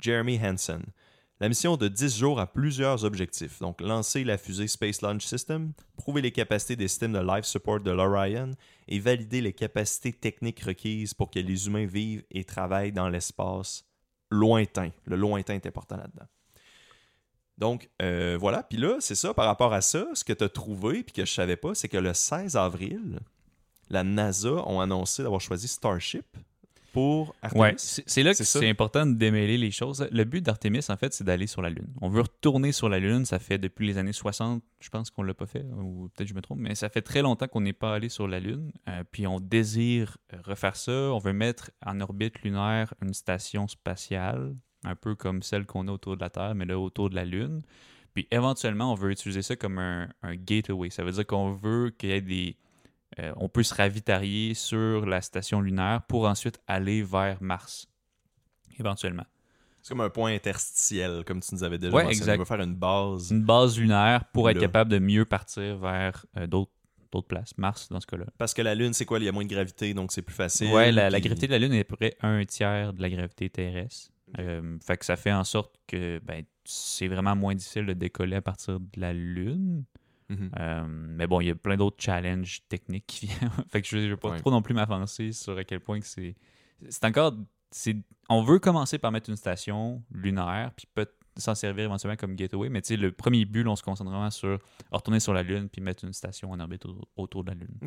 Jeremy 0.00 0.40
Hansen. 0.42 0.82
La 1.40 1.48
mission 1.48 1.76
de 1.76 1.86
10 1.86 2.18
jours 2.18 2.40
a 2.40 2.48
plusieurs 2.48 3.04
objectifs, 3.04 3.60
donc 3.60 3.80
lancer 3.80 4.24
la 4.24 4.38
fusée 4.38 4.66
Space 4.66 5.02
Launch 5.02 5.24
System, 5.24 5.72
prouver 5.96 6.20
les 6.20 6.32
capacités 6.32 6.74
des 6.74 6.88
systèmes 6.88 7.12
de 7.12 7.20
life 7.20 7.44
support 7.44 7.78
de 7.78 7.92
l'Orion 7.92 8.50
et 8.88 8.98
valider 8.98 9.40
les 9.40 9.52
capacités 9.52 10.12
techniques 10.12 10.58
requises 10.58 11.14
pour 11.14 11.30
que 11.30 11.38
les 11.38 11.68
humains 11.68 11.86
vivent 11.86 12.24
et 12.32 12.42
travaillent 12.42 12.90
dans 12.90 13.08
l'espace 13.08 13.84
lointain. 14.32 14.90
Le 15.04 15.14
lointain 15.14 15.54
est 15.54 15.66
important 15.66 15.96
là-dedans. 15.96 16.26
Donc, 17.56 17.88
euh, 18.02 18.36
voilà. 18.40 18.64
Puis 18.64 18.78
là, 18.78 18.96
c'est 18.98 19.14
ça, 19.14 19.32
par 19.32 19.46
rapport 19.46 19.72
à 19.72 19.80
ça, 19.80 20.08
ce 20.14 20.24
que 20.24 20.32
tu 20.32 20.42
as 20.42 20.48
trouvé, 20.48 21.04
puis 21.04 21.12
que 21.12 21.24
je 21.24 21.32
savais 21.32 21.56
pas, 21.56 21.72
c'est 21.76 21.88
que 21.88 21.98
le 21.98 22.14
16 22.14 22.56
avril, 22.56 23.20
la 23.90 24.02
NASA 24.02 24.50
ont 24.66 24.80
annoncé 24.80 25.22
d'avoir 25.22 25.40
choisi 25.40 25.68
Starship 25.68 26.26
pour 26.98 27.34
Artemis. 27.42 27.60
Ouais, 27.60 27.74
c'est 27.76 28.22
là 28.22 28.34
que 28.34 28.42
C'est 28.42 28.68
important 28.68 29.06
de 29.06 29.14
démêler 29.14 29.56
les 29.56 29.70
choses. 29.70 30.08
Le 30.10 30.24
but 30.24 30.44
d'Artemis, 30.44 30.84
en 30.88 30.96
fait, 30.96 31.14
c'est 31.14 31.24
d'aller 31.24 31.46
sur 31.46 31.62
la 31.62 31.70
Lune. 31.70 31.88
On 32.00 32.08
veut 32.08 32.22
retourner 32.22 32.72
sur 32.72 32.88
la 32.88 32.98
Lune. 32.98 33.24
Ça 33.24 33.38
fait 33.38 33.58
depuis 33.58 33.86
les 33.86 33.98
années 33.98 34.12
60, 34.12 34.62
je 34.80 34.88
pense 34.88 35.10
qu'on 35.10 35.22
l'a 35.22 35.34
pas 35.34 35.46
fait, 35.46 35.64
ou 35.64 36.08
peut-être 36.14 36.28
je 36.28 36.34
me 36.34 36.42
trompe, 36.42 36.58
mais 36.58 36.74
ça 36.74 36.88
fait 36.88 37.02
très 37.02 37.22
longtemps 37.22 37.46
qu'on 37.46 37.60
n'est 37.60 37.72
pas 37.72 37.94
allé 37.94 38.08
sur 38.08 38.26
la 38.26 38.40
Lune. 38.40 38.72
Euh, 38.88 39.04
puis 39.10 39.26
on 39.26 39.38
désire 39.38 40.18
refaire 40.44 40.76
ça. 40.76 40.92
On 40.92 41.18
veut 41.18 41.32
mettre 41.32 41.70
en 41.86 42.00
orbite 42.00 42.42
lunaire 42.42 42.94
une 43.00 43.14
station 43.14 43.68
spatiale, 43.68 44.56
un 44.84 44.96
peu 44.96 45.14
comme 45.14 45.42
celle 45.42 45.66
qu'on 45.66 45.86
a 45.88 45.92
autour 45.92 46.16
de 46.16 46.20
la 46.20 46.30
Terre, 46.30 46.54
mais 46.54 46.64
là 46.64 46.78
autour 46.78 47.10
de 47.10 47.14
la 47.14 47.24
Lune. 47.24 47.62
Puis 48.14 48.26
éventuellement, 48.30 48.92
on 48.92 48.94
veut 48.94 49.12
utiliser 49.12 49.42
ça 49.42 49.54
comme 49.54 49.78
un, 49.78 50.08
un 50.22 50.34
gateway. 50.34 50.90
Ça 50.90 51.04
veut 51.04 51.12
dire 51.12 51.26
qu'on 51.26 51.52
veut 51.52 51.90
qu'il 51.90 52.10
y 52.10 52.12
ait 52.12 52.20
des. 52.20 52.56
Euh, 53.20 53.32
on 53.36 53.48
peut 53.48 53.62
se 53.62 53.74
ravitailler 53.74 54.54
sur 54.54 55.06
la 55.06 55.20
station 55.20 55.60
lunaire 55.60 56.02
pour 56.08 56.26
ensuite 56.26 56.60
aller 56.66 57.02
vers 57.02 57.42
Mars. 57.42 57.88
Éventuellement. 58.78 59.24
C'est 59.82 59.90
comme 59.90 60.00
un 60.02 60.10
point 60.10 60.34
interstitiel, 60.34 61.24
comme 61.26 61.40
tu 61.40 61.54
nous 61.54 61.64
avais 61.64 61.78
déjà 61.78 61.94
Ouais, 61.94 62.04
mentionné. 62.04 62.18
exact. 62.18 62.36
On 62.36 62.42
va 62.42 62.44
faire 62.44 62.60
une 62.64 62.74
base. 62.74 63.30
Une 63.30 63.42
base 63.44 63.78
lunaire 63.78 64.24
pour 64.26 64.50
être 64.50 64.56
Là. 64.56 64.62
capable 64.62 64.90
de 64.90 64.98
mieux 64.98 65.24
partir 65.24 65.78
vers 65.78 66.26
euh, 66.36 66.46
d'autres 66.46 66.72
d'autres 67.10 67.26
places. 67.26 67.56
Mars, 67.56 67.88
dans 67.88 68.00
ce 68.00 68.06
cas-là. 68.06 68.26
Parce 68.36 68.52
que 68.52 68.60
la 68.60 68.74
Lune, 68.74 68.92
c'est 68.92 69.06
quoi? 69.06 69.18
Il 69.18 69.24
y 69.24 69.28
a 69.28 69.32
moins 69.32 69.44
de 69.44 69.48
gravité, 69.48 69.94
donc 69.94 70.12
c'est 70.12 70.20
plus 70.20 70.34
facile. 70.34 70.70
Ouais, 70.70 70.92
la, 70.92 71.08
gravité 71.20 71.46
de 71.46 71.52
la 71.52 71.58
Lune 71.58 71.72
est 71.72 71.80
à 71.80 71.84
peu 71.84 71.96
près 71.96 72.16
un 72.20 72.44
tiers 72.44 72.92
de 72.92 73.00
la 73.00 73.08
gravité 73.08 73.48
terrestre. 73.48 74.10
Euh, 74.38 74.76
fait 74.84 74.98
que 74.98 75.06
ça 75.06 75.16
fait 75.16 75.32
en 75.32 75.44
sorte 75.44 75.74
que 75.86 76.20
ben, 76.22 76.44
c'est 76.66 77.08
vraiment 77.08 77.34
moins 77.34 77.54
difficile 77.54 77.86
de 77.86 77.94
décoller 77.94 78.36
à 78.36 78.42
partir 78.42 78.78
de 78.78 79.00
la 79.00 79.14
Lune. 79.14 79.84
Mhm. 80.30 80.50
Euh, 80.58 80.84
mais 80.88 81.26
bon, 81.26 81.40
il 81.40 81.46
y 81.46 81.50
a 81.50 81.54
plein 81.54 81.76
d'autres 81.76 81.96
challenges 82.02 82.60
techniques 82.68 83.06
qui 83.06 83.26
viennent. 83.26 83.50
fait 83.70 83.80
que 83.82 83.88
je 83.88 83.96
ne 83.96 84.08
vais 84.08 84.16
pas 84.16 84.30
Ouais. 84.30 84.38
trop 84.40 84.50
non 84.50 84.60
plus 84.62 84.74
m'avancer 84.74 85.32
sur 85.32 85.56
à 85.56 85.64
quel 85.64 85.80
point 85.80 86.00
que 86.00 86.06
c'est. 86.06 86.36
C'est 86.90 87.04
encore. 87.04 87.34
c'est- 87.70 87.96
On 88.28 88.42
veut 88.42 88.58
commencer 88.58 88.98
par 88.98 89.10
mettre 89.12 89.30
une 89.30 89.36
station 89.36 90.02
lunaire, 90.12 90.70
puis 90.76 90.86
peut 90.94 91.06
s'en 91.38 91.54
servir 91.54 91.84
éventuellement 91.84 92.16
comme 92.16 92.34
gateway. 92.34 92.68
Mais 92.68 92.82
tu 92.82 92.88
sais, 92.88 92.96
le 92.96 93.12
premier 93.12 93.44
but, 93.44 93.62
là, 93.62 93.70
on 93.70 93.76
se 93.76 93.82
concentre 93.82 94.10
vraiment 94.10 94.30
sur 94.30 94.58
retourner 94.90 95.20
sur 95.20 95.32
la 95.32 95.42
Lune, 95.42 95.68
puis 95.68 95.80
mettre 95.80 96.04
une 96.04 96.12
station 96.12 96.50
en 96.50 96.58
orbite 96.60 96.84
au- 96.86 97.08
autour 97.16 97.44
de 97.44 97.50
la 97.50 97.54
Lune. 97.56 97.78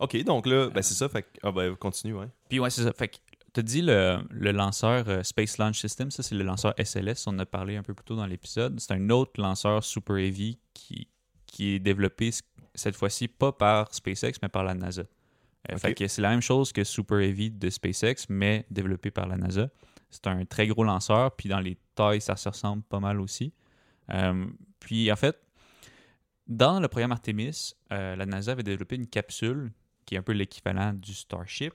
OK, 0.00 0.22
donc 0.24 0.46
là, 0.46 0.68
ben 0.70 0.82
c'est 0.82 0.94
ça. 0.94 1.08
Fait. 1.08 1.26
Ah, 1.42 1.52
ben, 1.52 1.74
continue, 1.76 2.14
ouais. 2.14 2.26
Puis 2.48 2.58
ouais, 2.60 2.70
c'est 2.70 2.82
ça. 2.82 2.92
Fait 2.92 3.08
que 3.08 3.16
tu 3.54 3.62
dit 3.62 3.82
le, 3.82 4.18
le 4.30 4.50
lanceur 4.50 5.08
euh, 5.08 5.22
Space 5.22 5.58
Launch 5.58 5.80
System, 5.80 6.10
ça 6.10 6.22
c'est 6.24 6.34
le 6.34 6.42
lanceur 6.42 6.74
SLS, 6.76 7.26
on 7.28 7.30
en 7.30 7.38
a 7.38 7.46
parlé 7.46 7.76
un 7.76 7.82
peu 7.84 7.94
plus 7.94 8.04
tôt 8.04 8.16
dans 8.16 8.26
l'épisode. 8.26 8.78
C'est 8.80 8.92
un 8.92 9.08
autre 9.10 9.40
lanceur 9.40 9.84
Super 9.84 10.16
Heavy 10.16 10.58
qui, 10.74 11.06
qui 11.54 11.76
est 11.76 11.78
développé 11.78 12.30
cette 12.74 12.96
fois-ci 12.96 13.28
pas 13.28 13.52
par 13.52 13.94
SpaceX 13.94 14.32
mais 14.42 14.48
par 14.48 14.64
la 14.64 14.74
NASA. 14.74 15.02
Euh, 15.02 15.74
Ok. 15.74 15.78
Fait 15.78 15.94
que 15.94 16.08
c'est 16.08 16.20
la 16.20 16.30
même 16.30 16.40
chose 16.40 16.72
que 16.72 16.82
Super 16.82 17.20
Heavy 17.20 17.52
de 17.52 17.70
SpaceX 17.70 18.26
mais 18.28 18.66
développé 18.70 19.12
par 19.12 19.28
la 19.28 19.36
NASA. 19.36 19.70
C'est 20.10 20.26
un 20.26 20.44
très 20.44 20.66
gros 20.66 20.82
lanceur, 20.82 21.36
puis 21.36 21.48
dans 21.48 21.60
les 21.60 21.78
tailles, 21.94 22.20
ça 22.20 22.34
se 22.34 22.48
ressemble 22.48 22.82
pas 22.82 22.98
mal 22.98 23.20
aussi. 23.20 23.52
Euh, 24.10 24.46
puis 24.80 25.12
en 25.12 25.16
fait, 25.16 25.38
dans 26.48 26.80
le 26.80 26.88
programme 26.88 27.12
Artemis, 27.12 27.74
euh, 27.92 28.16
la 28.16 28.26
NASA 28.26 28.52
avait 28.52 28.64
développé 28.64 28.96
une 28.96 29.06
capsule 29.06 29.72
qui 30.06 30.16
est 30.16 30.18
un 30.18 30.22
peu 30.22 30.32
l'équivalent 30.32 30.92
du 30.92 31.14
Starship, 31.14 31.72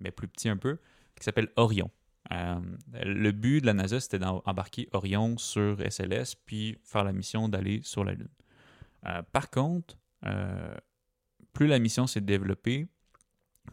mais 0.00 0.10
plus 0.10 0.26
petit 0.26 0.48
un 0.48 0.56
peu, 0.56 0.78
qui 1.16 1.24
s'appelle 1.24 1.48
Orion. 1.56 1.90
Le 2.30 3.30
but 3.30 3.60
de 3.60 3.66
la 3.66 3.74
NASA, 3.74 4.00
c'était 4.00 4.18
d'embarquer 4.18 4.88
Orion 4.92 5.38
sur 5.38 5.78
SLS, 5.80 6.34
puis 6.46 6.78
faire 6.82 7.04
la 7.04 7.12
mission 7.12 7.48
d'aller 7.48 7.80
sur 7.82 8.04
la 8.04 8.12
Lune. 8.12 8.28
Euh, 9.06 9.22
par 9.32 9.50
contre, 9.50 9.96
euh, 10.24 10.76
plus 11.52 11.66
la 11.66 11.78
mission 11.78 12.06
s'est 12.06 12.20
développée, 12.20 12.88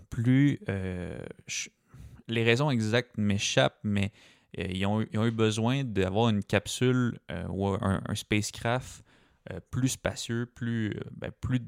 plus 0.10 0.60
euh, 0.70 1.20
les 2.28 2.44
raisons 2.44 2.70
exactes 2.70 3.18
m'échappent, 3.18 3.80
mais 3.84 4.12
ils, 4.58 4.86
ont, 4.86 5.02
eu- 5.02 5.32
besoin 5.32 5.84
d'avoir 5.84 6.30
une 6.30 6.44
capsule 6.44 7.20
ou 7.50 7.68
un, 7.68 8.02
spacecraft 8.16 9.04
plus 9.70 9.90
spacieux, 9.90 10.46
plus, 10.46 10.98
ben, 11.12 11.30
plus 11.42 11.60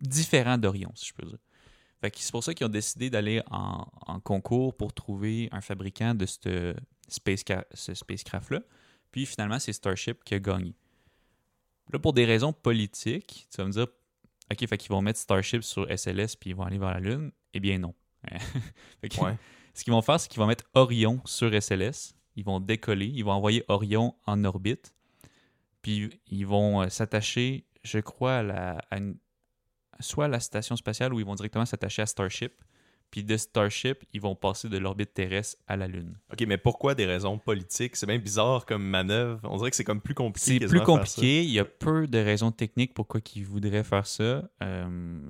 différent 0.00 0.56
d'Orion, 0.56 0.90
si 0.94 1.08
je 1.08 1.14
peux 1.14 1.26
dire. 1.26 1.38
C'est 2.16 2.32
pour 2.32 2.42
ça 2.42 2.54
qu'ils 2.54 2.66
ont 2.66 2.70
décidé 2.70 3.10
d'aller 3.10 3.42
en, 3.50 3.86
concours 4.20 4.76
pour 4.76 4.92
trouver 4.92 5.48
un 5.52 5.60
fabricant 5.60 6.14
de 6.14 6.26
ce 6.26 6.74
spacecraft-là. 7.08 8.60
Puis 9.12 9.26
finalement, 9.26 9.58
c'est 9.58 9.72
Starship 9.72 10.24
qui 10.24 10.34
a 10.34 10.40
gagné. 10.40 10.74
Là, 11.90 11.98
pour 11.98 12.12
des 12.12 12.24
raisons 12.24 12.52
politiques, 12.52 13.46
tu 13.50 13.56
vas 13.56 13.64
me 13.66 13.72
dire, 13.72 13.86
OK, 14.50 14.66
fait 14.68 14.78
qu'ils 14.78 14.90
vont 14.90 15.02
mettre 15.02 15.18
Starship 15.18 15.62
sur 15.62 15.86
SLS 15.90 16.36
puis 16.38 16.50
ils 16.50 16.56
vont 16.56 16.64
aller 16.64 16.78
vers 16.78 16.90
la 16.92 17.00
Lune. 17.00 17.32
Eh 17.54 17.60
bien, 17.60 17.78
non. 17.78 17.94
Fait 19.00 19.08
que 19.08 19.20
Ouais. 19.20 19.36
Ce 19.74 19.84
qu'ils 19.84 19.92
vont 19.92 20.02
faire, 20.02 20.20
c'est 20.20 20.28
qu'ils 20.28 20.38
vont 20.40 20.46
mettre 20.46 20.64
Orion 20.74 21.20
sur 21.24 21.50
SLS. 21.60 22.14
Ils 22.36 22.44
vont 22.44 22.60
décoller. 22.60 23.06
Ils 23.06 23.24
vont 23.24 23.32
envoyer 23.32 23.64
Orion 23.68 24.14
en 24.26 24.44
orbite. 24.44 24.94
Puis 25.80 26.10
ils 26.28 26.46
vont 26.46 26.82
euh, 26.82 26.88
s'attacher, 26.88 27.66
je 27.82 27.98
crois, 27.98 28.36
à 28.36 28.42
la, 28.42 28.70
à 28.90 28.98
une- 28.98 29.16
soit 30.00 30.26
à 30.26 30.28
la 30.28 30.40
station 30.40 30.76
spatiale 30.76 31.12
ou 31.14 31.20
ils 31.20 31.26
vont 31.26 31.34
directement 31.34 31.64
s'attacher 31.66 32.02
à 32.02 32.06
Starship. 32.06 32.52
Puis 33.12 33.22
de 33.22 33.36
Starship, 33.36 34.04
ils 34.14 34.22
vont 34.22 34.34
passer 34.34 34.70
de 34.70 34.78
l'orbite 34.78 35.12
terrestre 35.12 35.58
à 35.68 35.76
la 35.76 35.86
Lune. 35.86 36.16
OK, 36.32 36.46
mais 36.48 36.56
pourquoi 36.56 36.94
des 36.94 37.04
raisons 37.04 37.36
politiques? 37.38 37.94
C'est 37.94 38.06
bien 38.06 38.18
bizarre 38.18 38.64
comme 38.64 38.82
manœuvre. 38.82 39.38
On 39.44 39.58
dirait 39.58 39.68
que 39.68 39.76
c'est 39.76 39.84
comme 39.84 40.00
plus 40.00 40.14
compliqué. 40.14 40.58
C'est 40.58 40.66
plus 40.66 40.80
compliqué. 40.80 41.44
Il 41.44 41.50
y 41.50 41.58
a 41.58 41.66
peu 41.66 42.06
de 42.06 42.18
raisons 42.18 42.52
techniques 42.52 42.94
pourquoi 42.94 43.20
ils 43.36 43.44
voudraient 43.44 43.84
faire 43.84 44.06
ça. 44.06 44.48
Euh, 44.62 45.20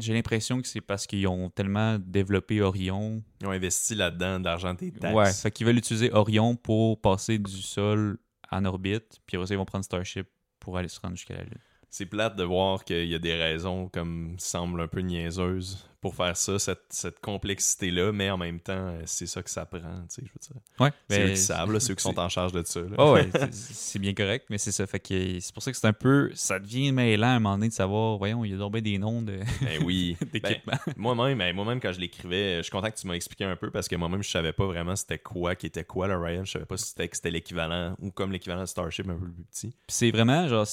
J'ai 0.00 0.12
l'impression 0.12 0.60
que 0.60 0.66
c'est 0.66 0.80
parce 0.80 1.06
qu'ils 1.06 1.28
ont 1.28 1.50
tellement 1.50 2.00
développé 2.00 2.60
Orion 2.60 3.22
Ils 3.40 3.46
ont 3.46 3.52
investi 3.52 3.94
là-dedans 3.94 4.40
d'argent 4.40 4.74
des 4.74 4.90
taxes. 4.90 5.14
Ouais, 5.14 5.32
fait 5.32 5.52
qu'ils 5.52 5.68
veulent 5.68 5.78
utiliser 5.78 6.12
Orion 6.12 6.56
pour 6.56 7.00
passer 7.00 7.38
du 7.38 7.62
sol 7.62 8.18
en 8.50 8.64
orbite, 8.64 9.20
puis 9.24 9.36
après 9.36 9.46
ça, 9.46 9.54
ils 9.54 9.58
vont 9.58 9.64
prendre 9.64 9.84
Starship 9.84 10.26
pour 10.58 10.76
aller 10.78 10.88
se 10.88 10.98
rendre 10.98 11.14
jusqu'à 11.14 11.34
la 11.34 11.44
Lune. 11.44 11.58
C'est 11.90 12.06
plate 12.06 12.34
de 12.34 12.42
voir 12.42 12.84
qu'il 12.84 13.06
y 13.06 13.14
a 13.14 13.20
des 13.20 13.34
raisons 13.34 13.88
comme 13.88 14.34
semblent 14.38 14.80
un 14.80 14.88
peu 14.88 14.98
niaiseuses 14.98 15.88
pour 16.04 16.14
faire 16.14 16.36
ça, 16.36 16.58
cette, 16.58 16.82
cette 16.90 17.18
complexité-là, 17.20 18.12
mais 18.12 18.28
en 18.28 18.36
même 18.36 18.60
temps, 18.60 18.72
euh, 18.76 19.00
c'est 19.06 19.24
ça 19.24 19.42
que 19.42 19.48
ça 19.48 19.64
prend, 19.64 19.78
tu 19.80 19.86
sais, 20.08 20.22
je 20.22 20.28
veux 20.28 20.38
dire. 20.52 20.60
Ouais, 20.78 20.92
C'est 21.08 21.24
eux 21.24 21.30
qui 21.30 21.36
savent, 21.38 21.72
là, 21.72 21.80
c'est 21.80 21.92
eux 21.92 21.94
qui 21.96 22.02
sont 22.02 22.18
en 22.18 22.28
charge 22.28 22.52
de 22.52 22.62
ça. 22.62 22.80
Oh 22.98 23.14
ouais, 23.14 23.30
c'est- 23.52 23.98
bien 23.98 24.12
correct, 24.12 24.44
mais 24.50 24.58
c'est 24.58 24.70
ça. 24.70 24.86
Fait 24.86 25.00
que 25.00 25.40
c'est 25.40 25.54
pour 25.54 25.62
ça 25.62 25.70
que 25.72 25.78
c'est 25.78 25.86
un 25.86 25.94
peu. 25.94 26.30
Ça 26.34 26.58
devient 26.58 26.92
mêlant 26.92 27.28
à 27.28 27.30
un 27.30 27.38
moment 27.40 27.56
donné 27.56 27.68
de 27.68 27.72
savoir, 27.72 28.18
voyons, 28.18 28.44
il 28.44 28.54
y 28.54 28.62
a 28.62 28.68
bien 28.68 28.82
des 28.82 28.98
noms 28.98 29.22
de- 29.22 29.40
Ben 29.62 29.82
oui. 29.84 30.14
Ben, 30.20 30.28
d'équipements. 30.30 30.78
moi-même, 30.98 31.38
ben, 31.38 31.56
moi-même, 31.56 31.80
quand 31.80 31.92
je 31.92 32.00
l'écrivais, 32.00 32.58
je 32.58 32.62
suis 32.64 32.70
content 32.70 32.90
que 32.90 32.98
tu 32.98 33.06
m'as 33.06 33.14
expliqué 33.14 33.44
un 33.44 33.56
peu 33.56 33.70
parce 33.70 33.88
que 33.88 33.96
moi-même, 33.96 34.22
je 34.22 34.28
savais 34.30 34.52
pas 34.52 34.66
vraiment 34.66 34.96
c'était 34.96 35.18
quoi 35.18 35.54
qui 35.54 35.64
était 35.66 35.84
quoi, 35.84 36.06
le 36.06 36.18
Ryan. 36.18 36.44
Je 36.44 36.50
savais 36.52 36.66
pas 36.66 36.76
si 36.76 36.92
c'était 36.94 37.30
l'équivalent 37.30 37.96
ou 37.98 38.10
comme 38.10 38.30
l'équivalent 38.30 38.60
de 38.60 38.66
Starship 38.66 39.08
un 39.08 39.14
peu 39.14 39.24
plus 39.30 39.44
petit. 39.44 39.74
C'est 39.88 40.10
vraiment 40.10 40.46
genre. 40.48 40.66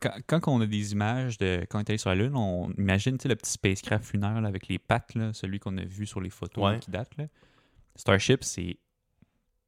Quand, 0.00 0.12
quand 0.28 0.48
on 0.52 0.60
a 0.60 0.66
des 0.66 0.92
images 0.92 1.38
de 1.38 1.66
quand 1.68 1.78
on 1.78 1.80
est 1.80 1.90
allé 1.90 1.98
sur 1.98 2.10
la 2.10 2.14
Lune, 2.14 2.36
on 2.36 2.70
imagine 2.78 3.18
tu 3.18 3.22
sais, 3.24 3.28
le 3.28 3.34
petit 3.34 3.50
spacecraft 3.50 4.12
lunaire 4.12 4.40
là, 4.40 4.46
avec 4.46 4.68
les 4.68 4.77
pattes, 4.78 5.14
là, 5.14 5.32
celui 5.32 5.58
qu'on 5.58 5.76
a 5.78 5.84
vu 5.84 6.06
sur 6.06 6.20
les 6.20 6.30
photos 6.30 6.64
Ouais. 6.64 6.78
qui 6.78 6.90
datent. 6.90 7.16
là. 7.16 7.26
Starship, 7.96 8.44
c'est 8.44 8.78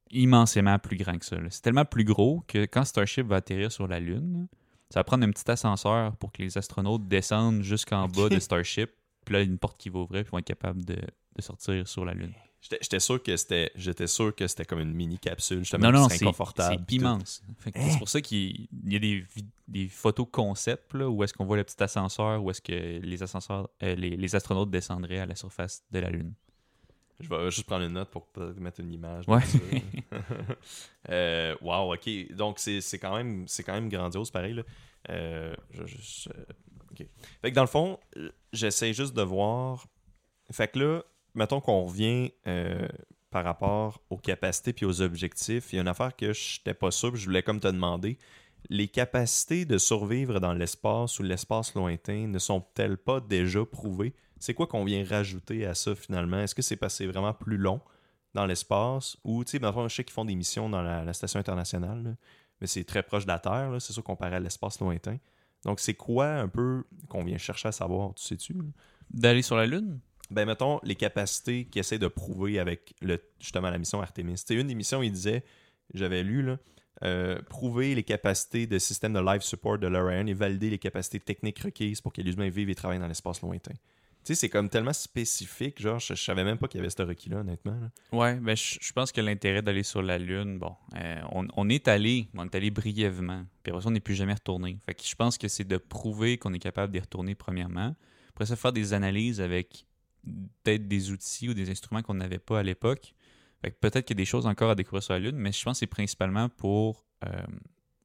immensément 0.09 0.77
plus 0.79 0.97
grand 0.97 1.17
que 1.17 1.25
ça. 1.25 1.37
C'est 1.49 1.61
tellement 1.61 1.85
plus 1.85 2.03
gros 2.03 2.43
que 2.47 2.65
quand 2.65 2.83
Starship 2.83 3.27
va 3.27 3.37
atterrir 3.37 3.71
sur 3.71 3.87
la 3.87 3.99
Lune, 3.99 4.47
ça 4.89 4.99
va 4.99 5.03
prendre 5.03 5.25
un 5.25 5.31
petit 5.31 5.49
ascenseur 5.49 6.15
pour 6.17 6.31
que 6.31 6.41
les 6.41 6.57
astronautes 6.57 7.07
descendent 7.07 7.61
jusqu'en 7.61 8.07
bas 8.07 8.27
de 8.29 8.39
Starship. 8.39 8.91
Puis 9.25 9.33
là, 9.33 9.41
il 9.41 9.45
y 9.45 9.49
a 9.49 9.51
une 9.51 9.59
porte 9.59 9.77
qui 9.79 9.89
va 9.89 9.99
ouvrir, 9.99 10.23
puis 10.23 10.29
ils 10.29 10.31
vont 10.31 10.39
être 10.39 10.45
capables 10.47 10.83
de, 10.83 10.95
de 10.95 11.41
sortir 11.41 11.87
sur 11.87 12.03
la 12.05 12.13
Lune. 12.13 12.33
J'étais 12.61 12.99
sûr 12.99 13.21
que 13.21 13.35
c'était 13.35 13.71
j'étais 13.75 14.05
sûr 14.05 14.35
que 14.35 14.47
c'était 14.47 14.65
comme 14.65 14.79
une 14.79 14.93
mini 14.93 15.17
capsule 15.17 15.59
justement 15.59 15.91
Non, 15.91 16.01
non, 16.01 16.09
c'est 16.09 16.23
inconfortable. 16.23 16.83
c'est 16.87 16.95
immense. 16.95 17.43
C'est 17.63 17.97
pour 17.97 18.07
ça 18.07 18.21
qu'il 18.21 18.67
il 18.85 18.93
y 18.93 18.95
a 18.95 18.99
des, 19.67 19.87
photos 19.89 20.27
concept 20.31 20.93
là, 20.93 21.09
où 21.09 21.23
est-ce 21.23 21.33
qu'on 21.33 21.45
voit 21.45 21.57
le 21.57 21.63
petit 21.63 21.81
ascenseur, 21.81 22.43
où 22.43 22.51
est-ce 22.51 22.61
que 22.61 22.99
les 22.99 23.23
ascenseurs, 23.23 23.69
euh, 23.81 23.95
les, 23.95 24.15
les 24.15 24.35
astronautes 24.35 24.69
descendraient 24.69 25.19
à 25.19 25.25
la 25.25 25.35
surface 25.35 25.83
de 25.91 25.99
la 25.99 26.09
Lune. 26.09 26.33
Je 27.21 27.29
vais 27.29 27.51
juste 27.51 27.67
prendre 27.67 27.85
une 27.85 27.93
note 27.93 28.09
pour 28.09 28.27
peut-être 28.27 28.59
mettre 28.59 28.79
une 28.79 28.91
image. 28.91 29.27
Ouais. 29.27 29.41
euh, 31.09 31.55
wow, 31.61 31.93
ok. 31.93 32.33
Donc 32.33 32.59
c'est 32.59 32.81
quand 32.99 33.15
même 33.15 33.47
c'est 33.47 33.63
quand 33.63 33.73
même 33.73 33.89
grandiose 33.89 34.31
pareil. 34.31 34.53
Là. 34.53 34.63
Euh, 35.09 35.55
je 35.71 36.29
euh. 36.29 37.05
Fait 37.41 37.49
que 37.49 37.55
dans 37.55 37.63
le 37.63 37.67
fond, 37.67 37.99
j'essaie 38.53 38.93
juste 38.93 39.13
de 39.15 39.21
voir. 39.21 39.87
Fait 40.51 40.67
que 40.67 40.79
là, 40.79 41.03
mettons 41.33 41.61
qu'on 41.61 41.85
revient 41.85 42.31
euh, 42.47 42.87
par 43.29 43.43
rapport 43.43 44.01
aux 44.09 44.17
capacités 44.17 44.73
puis 44.73 44.85
aux 44.85 45.01
objectifs. 45.01 45.71
Il 45.71 45.77
y 45.77 45.79
a 45.79 45.81
une 45.81 45.87
affaire 45.87 46.15
que 46.15 46.33
je 46.33 46.59
n'étais 46.59 46.73
pas 46.73 46.91
sûr, 46.91 47.15
je 47.15 47.25
voulais 47.25 47.43
comme 47.43 47.59
te 47.59 47.67
demander. 47.67 48.17
Les 48.69 48.87
capacités 48.87 49.65
de 49.65 49.77
survivre 49.77 50.39
dans 50.39 50.53
l'espace 50.53 51.19
ou 51.19 51.23
l'espace 51.23 51.73
lointain 51.73 52.27
ne 52.27 52.39
sont-elles 52.39 52.97
pas 52.97 53.19
déjà 53.19 53.65
prouvées? 53.65 54.13
C'est 54.39 54.53
quoi 54.53 54.67
qu'on 54.67 54.85
vient 54.85 55.03
rajouter 55.03 55.65
à 55.65 55.73
ça 55.73 55.95
finalement? 55.95 56.39
Est-ce 56.39 56.55
que 56.55 56.61
c'est 56.61 56.79
c'est 56.89 57.07
vraiment 57.07 57.33
plus 57.33 57.57
long 57.57 57.81
dans 58.33 58.45
l'espace 58.45 59.17
ou, 59.23 59.43
tu 59.43 59.51
sais, 59.51 59.71
fond, 59.71 59.87
je 59.87 59.95
sais 59.95 60.03
qu'ils 60.03 60.13
font 60.13 60.25
des 60.25 60.35
missions 60.35 60.69
dans 60.69 60.81
la, 60.81 61.13
station 61.13 61.39
internationale, 61.39 62.15
mais 62.59 62.67
c'est 62.67 62.83
très 62.83 63.03
proche 63.03 63.23
de 63.23 63.31
la 63.31 63.39
Terre, 63.39 63.75
c'est 63.79 63.93
sûr 63.93 64.03
comparé 64.03 64.35
à 64.35 64.39
l'espace 64.39 64.79
lointain. 64.79 65.17
Donc, 65.65 65.79
c'est 65.79 65.93
quoi 65.93 66.27
un 66.27 66.47
peu 66.47 66.83
qu'on 67.09 67.23
vient 67.23 67.37
chercher 67.37 67.69
à 67.69 67.71
savoir, 67.71 68.13
tu 68.15 68.23
sais-tu? 68.23 68.55
D'aller 69.11 69.41
sur 69.41 69.57
la 69.57 69.65
Lune? 69.65 69.99
Ben, 70.31 70.45
mettons, 70.45 70.79
les 70.83 70.95
capacités 70.95 71.65
qu'ils 71.65 71.81
essaient 71.81 71.99
de 71.99 72.07
prouver 72.07 72.57
avec 72.57 72.93
justement 73.39 73.69
la 73.69 73.77
mission 73.77 74.01
Artemis. 74.01 74.37
C'était 74.37 74.55
une 74.55 74.67
des 74.67 74.75
missions, 74.75 75.03
il 75.03 75.11
disait, 75.11 75.43
j'avais 75.93 76.23
lu, 76.23 76.41
là, 76.41 76.57
euh, 77.03 77.41
prouver 77.49 77.95
les 77.95 78.03
capacités 78.03 78.67
de 78.67 78.77
système 78.79 79.13
de 79.13 79.19
life 79.19 79.41
support 79.41 79.77
de 79.77 79.87
l'Orion 79.87 80.27
et 80.27 80.33
valider 80.33 80.69
les 80.69 80.77
capacités 80.77 81.19
techniques 81.19 81.59
requises 81.59 81.99
pour 81.99 82.13
que 82.13 82.21
les 82.21 82.33
humains 82.33 82.49
vivent 82.49 82.69
et 82.69 82.75
travaillent 82.75 82.99
dans 82.99 83.07
l'espace 83.07 83.41
lointain. 83.41 83.73
Tu 84.23 84.35
sais, 84.35 84.35
c'est 84.35 84.49
comme 84.49 84.69
tellement 84.69 84.93
spécifique, 84.93 85.81
genre, 85.81 85.97
je, 85.97 86.13
je 86.13 86.21
savais 86.23 86.43
même 86.43 86.59
pas 86.59 86.67
qu'il 86.67 86.77
y 86.77 86.81
avait 86.81 86.91
ce 86.91 87.01
requis-là, 87.01 87.37
honnêtement. 87.37 87.75
là. 87.81 87.89
Ouais, 88.17 88.35
ben 88.35 88.55
je, 88.55 88.93
pense 88.93 89.11
que 89.11 89.19
l'intérêt 89.19 89.63
d'aller 89.63 89.81
sur 89.81 90.03
la 90.03 90.19
Lune, 90.19 90.59
bon, 90.59 90.75
euh, 90.95 91.21
on, 91.31 91.47
on 91.55 91.69
est 91.69 91.87
allé, 91.87 92.27
mais 92.33 92.41
on 92.41 92.45
est 92.45 92.53
allé 92.53 92.69
brièvement. 92.69 93.43
Puis 93.63 93.71
après 93.71 93.81
ça, 93.81 93.87
on 93.87 93.91
n'est 93.91 93.99
plus 93.99 94.13
jamais 94.13 94.35
retourné. 94.35 94.77
Fait 94.85 94.93
que 94.93 95.01
je 95.03 95.15
pense 95.15 95.39
que 95.39 95.47
c'est 95.47 95.67
de 95.67 95.77
prouver 95.77 96.37
qu'on 96.37 96.53
est 96.53 96.59
capable 96.59 96.93
d'y 96.93 96.99
retourner 96.99 97.33
premièrement. 97.33 97.95
Après 98.29 98.45
ça, 98.45 98.55
faire 98.55 98.73
des 98.73 98.93
analyses 98.93 99.41
avec 99.41 99.87
peut-être 100.63 100.87
des 100.87 101.11
outils 101.11 101.49
ou 101.49 101.53
des 101.53 101.69
instruments 101.69 102.01
qu'on 102.01 102.13
n'avait 102.13 102.39
pas 102.39 102.59
à 102.59 102.63
l'époque. 102.63 103.13
Peut-être 103.61 104.05
qu'il 104.05 104.15
y 104.15 104.19
a 104.19 104.21
des 104.21 104.25
choses 104.25 104.47
encore 104.47 104.71
à 104.71 104.75
découvrir 104.75 105.03
sur 105.03 105.13
la 105.13 105.19
Lune, 105.19 105.35
mais 105.35 105.51
je 105.51 105.63
pense 105.63 105.77
que 105.77 105.79
c'est 105.81 105.87
principalement 105.87 106.49
pour 106.49 107.05
euh, 107.25 107.45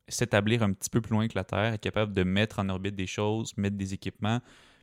s'établir 0.08 0.62
un 0.62 0.72
petit 0.72 0.90
peu 0.90 1.00
plus 1.00 1.12
loin 1.12 1.28
que 1.28 1.34
la 1.34 1.44
Terre, 1.44 1.72
être 1.72 1.80
capable 1.80 2.12
de 2.12 2.22
mettre 2.24 2.58
en 2.58 2.68
orbite 2.68 2.94
des 2.94 3.06
choses, 3.06 3.56
mettre 3.56 3.76
des 3.76 3.94
équipements. 3.94 4.40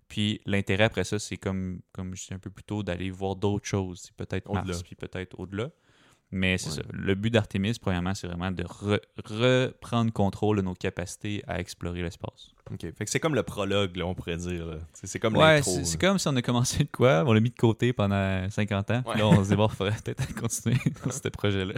Puis 0.07 0.41
l'intérêt 0.45 0.85
après 0.85 1.03
ça, 1.03 1.19
c'est 1.19 1.37
comme, 1.37 1.81
comme 1.91 2.15
je 2.15 2.23
disais 2.23 2.35
un 2.35 2.39
peu 2.39 2.49
plus 2.49 2.63
tôt, 2.63 2.83
d'aller 2.83 3.09
voir 3.09 3.35
d'autres 3.35 3.67
choses. 3.67 4.01
C'est 4.05 4.15
peut-être. 4.15 4.51
Mars, 4.51 4.83
puis 4.83 4.95
peut-être 4.95 5.39
au-delà. 5.39 5.69
Mais 6.35 6.57
c'est 6.57 6.69
Ouais. 6.69 6.75
ça. 6.77 6.81
Le 6.91 7.13
but 7.15 7.29
d'Artemis, 7.29 7.77
premièrement, 7.79 8.15
c'est 8.15 8.25
vraiment 8.27 8.49
de 8.51 8.63
re- 8.63 8.99
reprendre 9.23 10.11
contrôle 10.11 10.57
de 10.57 10.61
nos 10.63 10.73
capacités 10.73 11.43
à 11.47 11.59
explorer 11.59 12.01
l'espace. 12.01 12.51
OK. 12.71 12.79
Fait 12.81 13.05
que 13.05 13.09
c'est 13.11 13.19
comme 13.19 13.35
le 13.35 13.43
prologue, 13.43 13.95
là, 13.97 14.07
on 14.07 14.15
pourrait 14.15 14.37
dire. 14.37 14.79
C'est 14.93 15.19
comme 15.19 15.37
Ouais, 15.37 15.61
c'est 15.61 15.99
comme 16.01 16.17
si 16.17 16.27
on 16.27 16.35
a 16.35 16.41
commencé 16.41 16.85
de 16.85 16.89
quoi, 16.89 17.23
on 17.27 17.33
l'a 17.33 17.39
mis 17.39 17.51
de 17.51 17.55
côté 17.55 17.93
pendant 17.93 18.49
50 18.49 18.89
ans. 18.91 19.03
Ouais. 19.05 19.17
Là, 19.17 19.27
on 19.27 19.43
se 19.43 19.49
dit, 19.49 19.55
bon, 19.55 19.67
il 19.67 19.75
faudrait 19.75 19.95
peut-être 20.03 20.33
continuer 20.33 20.77
dans 21.05 21.11
ce 21.11 21.27
projet-là. 21.29 21.75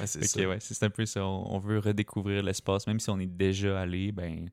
Ouais, 0.00 0.06
c'est 0.06 0.46
ouais, 0.46 0.58
c'est 0.58 0.82
un 0.82 0.90
peu 0.90 1.06
ça. 1.06 1.24
On, 1.24 1.54
on 1.54 1.58
veut 1.60 1.78
redécouvrir 1.78 2.42
l'espace, 2.42 2.86
même 2.88 2.98
si 2.98 3.08
on 3.10 3.20
est 3.20 3.26
déjà 3.26 3.80
allé. 3.80 4.10
Ben, 4.10 4.50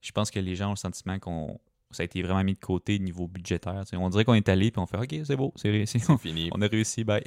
je 0.00 0.12
pense 0.12 0.30
que 0.30 0.38
les 0.38 0.54
gens 0.54 0.68
ont 0.68 0.72
le 0.72 0.76
sentiment 0.76 1.18
qu'on 1.18 1.58
ça 1.90 2.02
a 2.02 2.04
été 2.04 2.20
vraiment 2.22 2.44
mis 2.44 2.52
de 2.52 2.58
côté 2.58 2.98
niveau 2.98 3.26
budgétaire. 3.26 3.82
On 3.94 4.10
dirait 4.10 4.24
qu'on 4.26 4.34
est 4.34 4.48
allé 4.50 4.70
puis 4.70 4.78
on 4.78 4.86
fait 4.86 4.98
OK, 4.98 5.24
c'est 5.24 5.36
beau, 5.36 5.54
c'est 5.56 5.70
réussi. 5.70 5.98
C'est 6.00 6.18
fini. 6.20 6.50
On 6.52 6.60
a 6.60 6.66
réussi, 6.66 7.02
bye. 7.02 7.24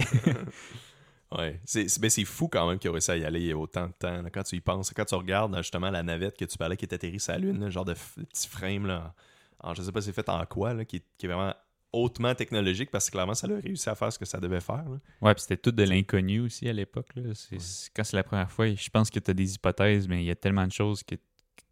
Ouais. 1.38 1.60
C'est 1.66 1.88
c'est- 1.88 2.00
ben, 2.02 2.10
c'est 2.10 2.26
fou 2.26 2.48
quand 2.50 2.68
même 2.68 2.78
qu'il 2.78 2.90
a 2.90 2.92
réussi 2.92 3.12
à 3.12 3.18
y 3.18 3.24
aller 3.24 3.40
il 3.40 3.48
y 3.48 3.52
a 3.52 3.58
autant 3.58 3.88
de 3.88 3.94
temps. 3.94 4.22
là, 4.22 4.30
quand 4.30 4.44
tu 4.44 4.56
y 4.58 4.62
penses, 4.62 4.92
quand 4.94 5.06
tu 5.06 5.16
regardes 5.16 5.56
justement 5.58 5.90
la 5.90 6.04
navette 6.04 6.38
que 6.38 6.46
tu 6.46 6.58
parlais 6.58 6.76
qui 6.78 6.86
est 6.86 6.94
atterrie 6.94 7.20
sur 7.20 7.32
la 7.34 7.40
Lune, 7.40 7.60
là, 7.60 7.70
genre 7.70 7.86
de 7.86 7.94
petit 7.94 8.48
frame, 8.50 8.86
là, 8.86 9.14
en, 9.60 9.74
je 9.74 9.82
sais 9.82 9.92
pas 9.92 10.02
c'est 10.02 10.12
fait 10.14 10.28
en 10.28 10.46
quoi, 10.46 10.74
là, 10.74 10.84
qui, 10.86 10.98
est, 10.98 11.04
qui 11.18 11.26
est 11.26 11.30
vraiment 11.30 11.54
hautement 11.94 12.34
technologique 12.36 12.90
parce 12.92 13.08
que 13.08 13.12
clairement 13.12 13.34
ça 13.34 13.48
a 13.48 13.60
réussi 13.60 13.90
à 13.90 13.96
faire 13.96 14.12
ce 14.12 14.18
que 14.20 14.26
ça 14.26 14.40
devait 14.40 14.62
faire. 14.62 14.84
là. 14.90 14.98
Ouais, 15.22 15.34
puis 15.34 15.42
c'était 15.44 15.58
tout 15.58 15.72
de 15.72 15.84
l'inconnu 15.84 16.40
aussi 16.42 16.68
à 16.68 16.74
l'époque. 16.74 17.10
là. 17.16 17.34
C'est- 17.34 17.56
Ouais. 17.56 17.92
Quand 17.96 18.04
c'est 18.04 18.16
la 18.18 18.24
première 18.24 18.52
fois, 18.52 18.74
je 18.74 18.90
pense 18.90 19.10
que 19.10 19.20
tu 19.20 19.30
as 19.32 19.34
des 19.34 19.56
hypothèses, 19.56 20.08
mais 20.08 20.24
il 20.24 20.26
y 20.28 20.32
a 20.32 20.36
tellement 20.36 20.66
de 20.68 20.72
choses 20.72 21.04
que, 21.04 21.16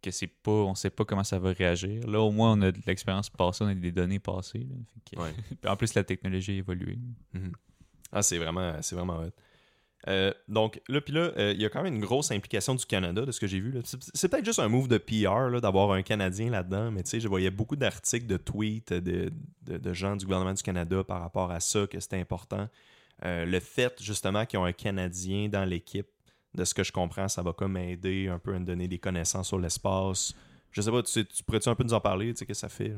que 0.02 0.10
c'est 0.10 0.26
pas, 0.26 0.50
on 0.50 0.74
sait 0.74 0.88
pas 0.90 1.04
comment 1.04 1.24
ça 1.24 1.38
va 1.38 1.52
réagir. 1.52 2.06
Là, 2.06 2.20
au 2.20 2.30
moins, 2.30 2.52
on 2.52 2.62
a 2.62 2.72
de 2.72 2.80
l'expérience 2.86 3.28
passée, 3.28 3.64
on 3.64 3.68
a 3.68 3.74
des 3.74 3.92
données 3.92 4.18
passées. 4.18 4.60
là. 4.70 4.76
Fait 4.94 5.16
que- 5.16 5.22
Ouais. 5.22 5.32
Puis 5.60 5.70
en 5.70 5.76
plus, 5.76 5.92
la 5.94 6.04
technologie 6.04 6.52
a 6.52 6.54
évolué. 6.56 6.98
Mhm. 7.34 7.52
Ah, 8.12 8.22
c'est 8.22 8.38
vraiment, 8.38 8.74
c'est 8.82 8.94
vraiment 8.96 9.20
hot. 9.20 9.30
Euh, 10.08 10.32
donc 10.48 10.80
là, 10.88 11.00
puis 11.00 11.12
là, 11.12 11.32
euh, 11.36 11.52
il 11.54 11.60
y 11.60 11.66
a 11.66 11.68
quand 11.68 11.82
même 11.82 11.94
une 11.94 12.00
grosse 12.00 12.30
implication 12.30 12.74
du 12.74 12.86
Canada 12.86 13.26
de 13.26 13.32
ce 13.32 13.40
que 13.40 13.46
j'ai 13.46 13.60
vu. 13.60 13.74
C'est 13.84 14.28
peut-être 14.28 14.44
juste 14.44 14.58
un 14.58 14.68
move 14.68 14.88
de 14.88 14.98
PR 14.98 15.60
d'avoir 15.60 15.92
un 15.92 16.02
Canadien 16.02 16.50
là-dedans, 16.50 16.90
mais 16.90 17.02
tu 17.02 17.10
sais, 17.10 17.20
je 17.20 17.28
voyais 17.28 17.50
beaucoup 17.50 17.76
d'articles, 17.76 18.26
de 18.26 18.36
tweets 18.36 18.92
de, 18.92 19.92
gens 19.92 20.16
du 20.16 20.24
gouvernement 20.24 20.54
du 20.54 20.62
Canada 20.62 21.04
par 21.04 21.20
rapport 21.20 21.50
à 21.50 21.60
ça, 21.60 21.86
que 21.86 22.00
c'était 22.00 22.18
important. 22.18 22.68
Euh, 23.26 23.44
le 23.44 23.60
fait 23.60 24.02
justement 24.02 24.46
qu'ils 24.46 24.58
ont 24.58 24.64
un 24.64 24.72
Canadien 24.72 25.48
dans 25.48 25.64
l'équipe, 25.64 26.06
de 26.52 26.64
ce 26.64 26.74
que 26.74 26.82
je 26.82 26.90
comprends, 26.90 27.28
ça 27.28 27.42
va 27.42 27.52
comme 27.52 27.76
aider 27.76 28.26
un 28.26 28.40
peu 28.40 28.52
à 28.54 28.58
me 28.58 28.64
donner 28.64 28.88
des 28.88 28.98
connaissances 28.98 29.46
sur 29.46 29.58
l'espace. 29.58 30.34
Je 30.72 30.80
sais 30.80 30.90
pas, 30.90 31.00
tu, 31.02 31.24
tu 31.24 31.44
pourrais-tu 31.44 31.68
un 31.68 31.76
peu 31.76 31.84
nous 31.84 31.94
en 31.94 32.00
parler, 32.00 32.32
tu 32.32 32.38
sais, 32.38 32.46
qu'est-ce 32.46 32.66
que 32.66 32.68
ça 32.68 32.68
fait? 32.68 32.92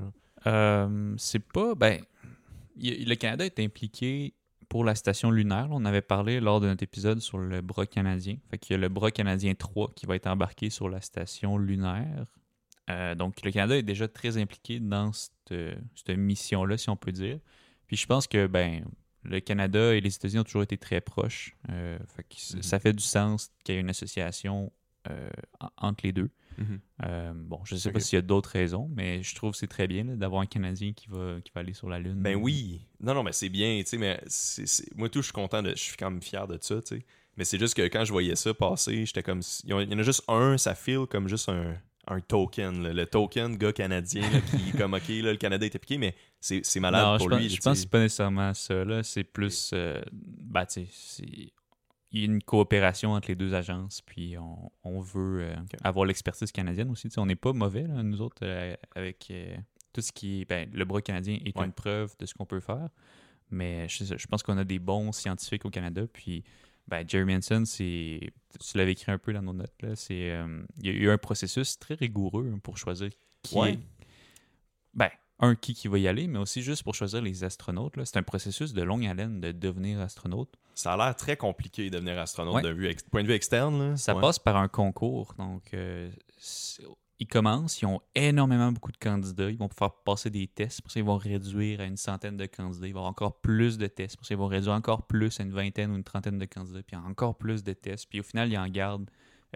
c'est 1.18 1.46
pas. 1.53 1.74
Ben, 1.74 2.03
le 2.76 3.14
Canada 3.14 3.44
est 3.44 3.59
impliqué 3.59 4.32
pour 4.72 4.84
la 4.84 4.94
station 4.94 5.30
lunaire. 5.30 5.68
On 5.70 5.84
avait 5.84 6.00
parlé 6.00 6.40
lors 6.40 6.58
de 6.58 6.66
notre 6.66 6.82
épisode 6.82 7.20
sur 7.20 7.36
le 7.36 7.60
bras 7.60 7.84
canadien. 7.84 8.38
Fait 8.50 8.56
qu'il 8.56 8.72
y 8.72 8.78
a 8.78 8.80
le 8.80 8.88
bras 8.88 9.10
canadien 9.10 9.54
3 9.54 9.92
qui 9.94 10.06
va 10.06 10.16
être 10.16 10.26
embarqué 10.26 10.70
sur 10.70 10.88
la 10.88 11.02
station 11.02 11.58
lunaire. 11.58 12.24
Euh, 12.88 13.14
donc, 13.14 13.42
le 13.44 13.50
Canada 13.52 13.76
est 13.76 13.82
déjà 13.82 14.08
très 14.08 14.38
impliqué 14.38 14.80
dans 14.80 15.12
cette, 15.12 15.52
cette 15.94 16.16
mission-là, 16.16 16.78
si 16.78 16.88
on 16.88 16.96
peut 16.96 17.12
dire. 17.12 17.38
Puis 17.86 17.98
je 17.98 18.06
pense 18.06 18.26
que 18.26 18.46
ben, 18.46 18.82
le 19.24 19.40
Canada 19.40 19.94
et 19.94 20.00
les 20.00 20.14
États-Unis 20.14 20.40
ont 20.40 20.44
toujours 20.44 20.62
été 20.62 20.78
très 20.78 21.02
proches. 21.02 21.54
Euh, 21.68 21.98
fait 22.16 22.22
que 22.24 22.56
Mhm. 22.56 22.62
Ça 22.62 22.80
fait 22.80 22.94
du 22.94 23.04
sens 23.04 23.50
qu'il 23.64 23.74
y 23.74 23.78
ait 23.78 23.80
une 23.82 23.90
association 23.90 24.72
euh, 25.10 25.28
en- 25.60 25.88
entre 25.88 26.04
les 26.06 26.12
deux. 26.12 26.30
Mhm. 26.59 26.80
Euh, 27.05 27.32
bon, 27.34 27.61
je 27.64 27.76
sais 27.76 27.88
Ok. 27.88 27.94
pas 27.94 28.00
s'il 28.00 28.16
y 28.16 28.18
a 28.18 28.22
d'autres 28.22 28.50
raisons, 28.50 28.88
mais 28.94 29.22
je 29.22 29.34
trouve 29.34 29.53
que 29.53 29.57
c'est 29.59 29.66
très 29.66 29.86
bien 29.86 30.05
d'avoir 30.05 30.40
un 30.42 30.46
Canadien 30.46 30.92
qui 30.92 31.07
va, 31.09 31.36
qui 31.44 31.50
va 31.55 31.61
aller 31.61 31.72
sur 31.74 31.88
la 31.88 31.98
Lune. 31.98 32.20
Ben 32.22 32.36
oui. 32.36 32.86
Non, 33.00 33.14
non, 33.14 33.22
mais 33.22 33.32
c'est 33.32 33.48
bien, 33.48 33.80
tu 33.82 33.86
sais, 33.90 33.98
mais 33.98 34.20
c'est- 34.26 34.66
c'est- 34.66 34.94
moi 34.96 35.09
tout, 35.09 35.20
je 35.20 35.24
suis 35.26 35.32
content 35.32 35.62
de. 35.62 35.70
Je 35.70 35.80
suis 35.82 35.96
quand 35.96 36.11
même 36.11 36.22
fier 36.22 36.46
de 36.46 36.59
ça, 36.61 36.80
tu 36.82 36.96
sais. 36.96 37.05
Mais 37.36 37.44
c'est 37.44 37.59
juste 37.59 37.74
que 37.74 37.82
quand 37.82 38.05
je 38.05 38.12
voyais 38.12 38.36
ça 38.36 38.53
passer, 38.53 39.07
j'étais 39.07 39.22
comme. 39.22 39.40
Il 39.64 39.70
y 39.70 39.72
en 39.72 39.98
a- 39.98 40.03
juste 40.03 40.22
un, 40.28 40.59
ça 40.59 40.74
feel 40.74 41.07
comme 41.11 41.28
juste 41.28 41.48
un, 41.48 41.76
un 42.09 42.20
token. 42.20 42.82
là. 42.82 42.92
Le 42.92 43.07
token 43.07 43.57
gars 43.57 43.72
canadien 43.72 44.28
là, 44.30 44.40
qui, 44.40 44.76
comme, 44.76 44.92
ok, 44.94 45.09
là, 45.09 45.30
le 45.32 45.36
Canada 45.36 45.64
est 45.64 45.74
appliqué, 45.74 45.96
mais 45.98 46.14
c'est 46.40 46.80
malade 46.80 47.05
non, 47.07 47.16
pour 47.18 47.26
je 47.26 47.30
pense, 47.30 47.40
lui. 47.40 47.48
je 47.48 47.55
tu 47.55 47.61
pense 47.62 47.72
que 47.72 47.76
sais. 47.76 47.82
c'est 47.82 47.90
pas 47.90 48.00
nécessairement 48.00 48.53
ça. 48.55 48.84
là. 48.84 49.03
C'est 49.03 49.24
plus. 49.24 49.70
euh, 49.72 50.03
ben, 50.12 50.66
tu 50.66 50.84
sais, 50.84 50.88
c'est- 50.90 51.53
il 52.12 52.20
y 52.20 52.22
a 52.22 52.26
une 52.26 52.42
coopération 52.42 53.12
entre 53.12 53.28
les 53.28 53.34
deux 53.34 53.54
agences, 53.54 54.00
puis 54.02 54.36
on, 54.38 54.70
on 54.84 55.00
veut 55.00 55.42
euh, 55.44 55.56
avoir 55.82 56.04
l'expertise 56.06 56.52
canadienne 56.52 56.90
aussi. 56.90 57.08
On 57.16 57.26
n'est 57.26 57.36
pas 57.36 57.52
mauvais, 57.52 57.86
là, 57.86 58.02
nous 58.02 58.20
autres, 58.20 58.42
euh, 58.44 58.74
avec 58.94 59.28
euh, 59.30 59.56
tout 59.92 60.00
ce 60.02 60.12
qui 60.12 60.42
est. 60.42 60.44
Ben, 60.44 60.68
le 60.72 60.84
bras 60.84 61.00
canadien 61.02 61.38
est 61.44 61.56
Ouais. 61.58 61.64
une 61.64 61.72
preuve 61.72 62.14
de 62.18 62.26
ce 62.26 62.34
qu'on 62.34 62.46
peut 62.46 62.60
faire, 62.60 62.88
mais 63.50 63.88
je, 63.88 64.04
je 64.16 64.26
pense 64.26 64.42
qu'on 64.42 64.58
a 64.58 64.64
des 64.64 64.78
bons 64.78 65.12
scientifiques 65.12 65.64
au 65.64 65.70
Canada, 65.70 66.06
puis. 66.12 66.44
Ben, 66.88 67.08
Jeremy 67.08 67.36
Hansen, 67.36 67.64
c'est. 67.64 68.18
Tu 68.60 68.76
l'avais 68.76 68.90
écrit 68.92 69.12
un 69.12 69.18
peu 69.18 69.32
dans 69.32 69.40
nos 69.40 69.52
notes. 69.52 69.72
Là. 69.82 69.94
C'est, 69.94 70.34
il 70.80 70.86
y 70.86 70.88
a 70.88 70.92
eu 70.92 71.10
un 71.10 71.16
processus 71.16 71.78
très 71.78 71.94
rigoureux 71.94 72.58
pour 72.64 72.76
choisir 72.76 73.08
qui 73.42 73.56
Ouais. 73.56 73.74
est. 73.74 73.78
Ben, 74.92 75.08
un, 75.38 75.54
qui, 75.54 75.74
qui 75.74 75.86
va 75.86 75.98
y 76.00 76.08
aller, 76.08 76.26
mais 76.26 76.40
aussi 76.40 76.60
juste 76.60 76.82
pour 76.82 76.94
choisir 76.96 77.22
les 77.22 77.44
astronautes. 77.44 77.96
là. 77.96 78.04
C'est 78.04 78.16
un 78.18 78.24
processus 78.24 78.72
de 78.72 78.82
longue 78.82 79.06
haleine 79.06 79.40
de 79.40 79.52
devenir 79.52 80.00
astronaute. 80.00 80.52
Ça 80.74 80.94
a 80.94 80.96
l'air 80.96 81.14
très 81.16 81.36
compliqué 81.36 81.84
de 81.90 81.90
devenir 81.98 82.18
astronaute 82.18 82.54
Ouais. 82.56 82.62
de 82.62 82.70
vue 82.70 82.94
point 83.10 83.22
de 83.22 83.28
vue 83.28 83.34
externe. 83.34 83.78
Là. 83.90 83.96
Ça 83.96 84.14
Ouais. 84.14 84.20
passe 84.20 84.38
par 84.38 84.56
un 84.56 84.68
concours. 84.68 85.34
Donc, 85.38 85.74
euh, 85.74 86.10
ils 87.18 87.26
commencent, 87.26 87.80
ils 87.82 87.86
ont 87.86 88.00
énormément 88.14 88.72
beaucoup 88.72 88.90
de 88.90 88.96
candidats. 88.96 89.50
Ils 89.50 89.58
vont 89.58 89.68
faire 89.68 89.92
passer 89.92 90.30
des 90.30 90.46
tests. 90.48 90.82
Pour 90.82 90.90
ça, 90.90 90.98
ils 91.00 91.06
vont 91.06 91.16
réduire 91.18 91.80
à 91.80 91.84
une 91.84 91.96
centaine 91.96 92.36
de 92.36 92.46
candidats. 92.46 92.86
Ils 92.88 92.92
vont 92.92 93.00
avoir 93.00 93.10
encore 93.10 93.40
plus 93.40 93.78
de 93.78 93.86
tests. 93.86 94.16
Pour 94.16 94.26
ça, 94.26 94.34
ils 94.34 94.38
vont 94.38 94.48
réduire 94.48 94.72
encore 94.74 95.06
plus 95.06 95.38
à 95.38 95.42
une 95.44 95.52
vingtaine 95.52 95.90
ou 95.92 95.96
une 95.96 96.04
trentaine 96.04 96.38
de 96.38 96.46
candidats. 96.46 96.82
Puis 96.82 96.96
encore 96.96 97.36
plus 97.36 97.62
de 97.62 97.72
tests. 97.74 98.08
Puis 98.08 98.20
au 98.20 98.24
final, 98.24 98.50
ils 98.50 98.58
en 98.58 98.66
gardent 98.68 99.08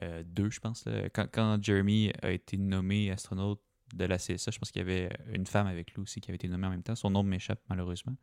euh, 0.03 0.23
deux, 0.27 0.51
je 0.51 0.61
pense. 0.61 0.85
là. 0.85 1.09
Quand, 1.09 1.27
quand 1.33 1.59
Jeremy 1.63 2.13
a 2.23 2.31
été 2.31 2.57
nommé 2.59 3.11
astronaute 3.11 3.61
de 3.95 4.05
la 4.05 4.19
CSA. 4.19 4.51
Je 4.51 4.59
pense 4.59 4.71
qu'il 4.73 4.81
y 4.81 4.85
avait 4.85 5.09
une 5.33 5.47
femme 5.47 5.69
avec 5.69 5.93
lui 5.95 6.03
aussi 6.03 6.21
qui 6.21 6.31
avait 6.31 6.35
été 6.37 6.49
nommée 6.49 6.67
en 6.67 6.71
même 6.71 6.83
temps. 6.83 6.97
Son 6.97 7.09
nom 7.11 7.23
m'échappe 7.23 7.61
malheureusement. 7.71 8.17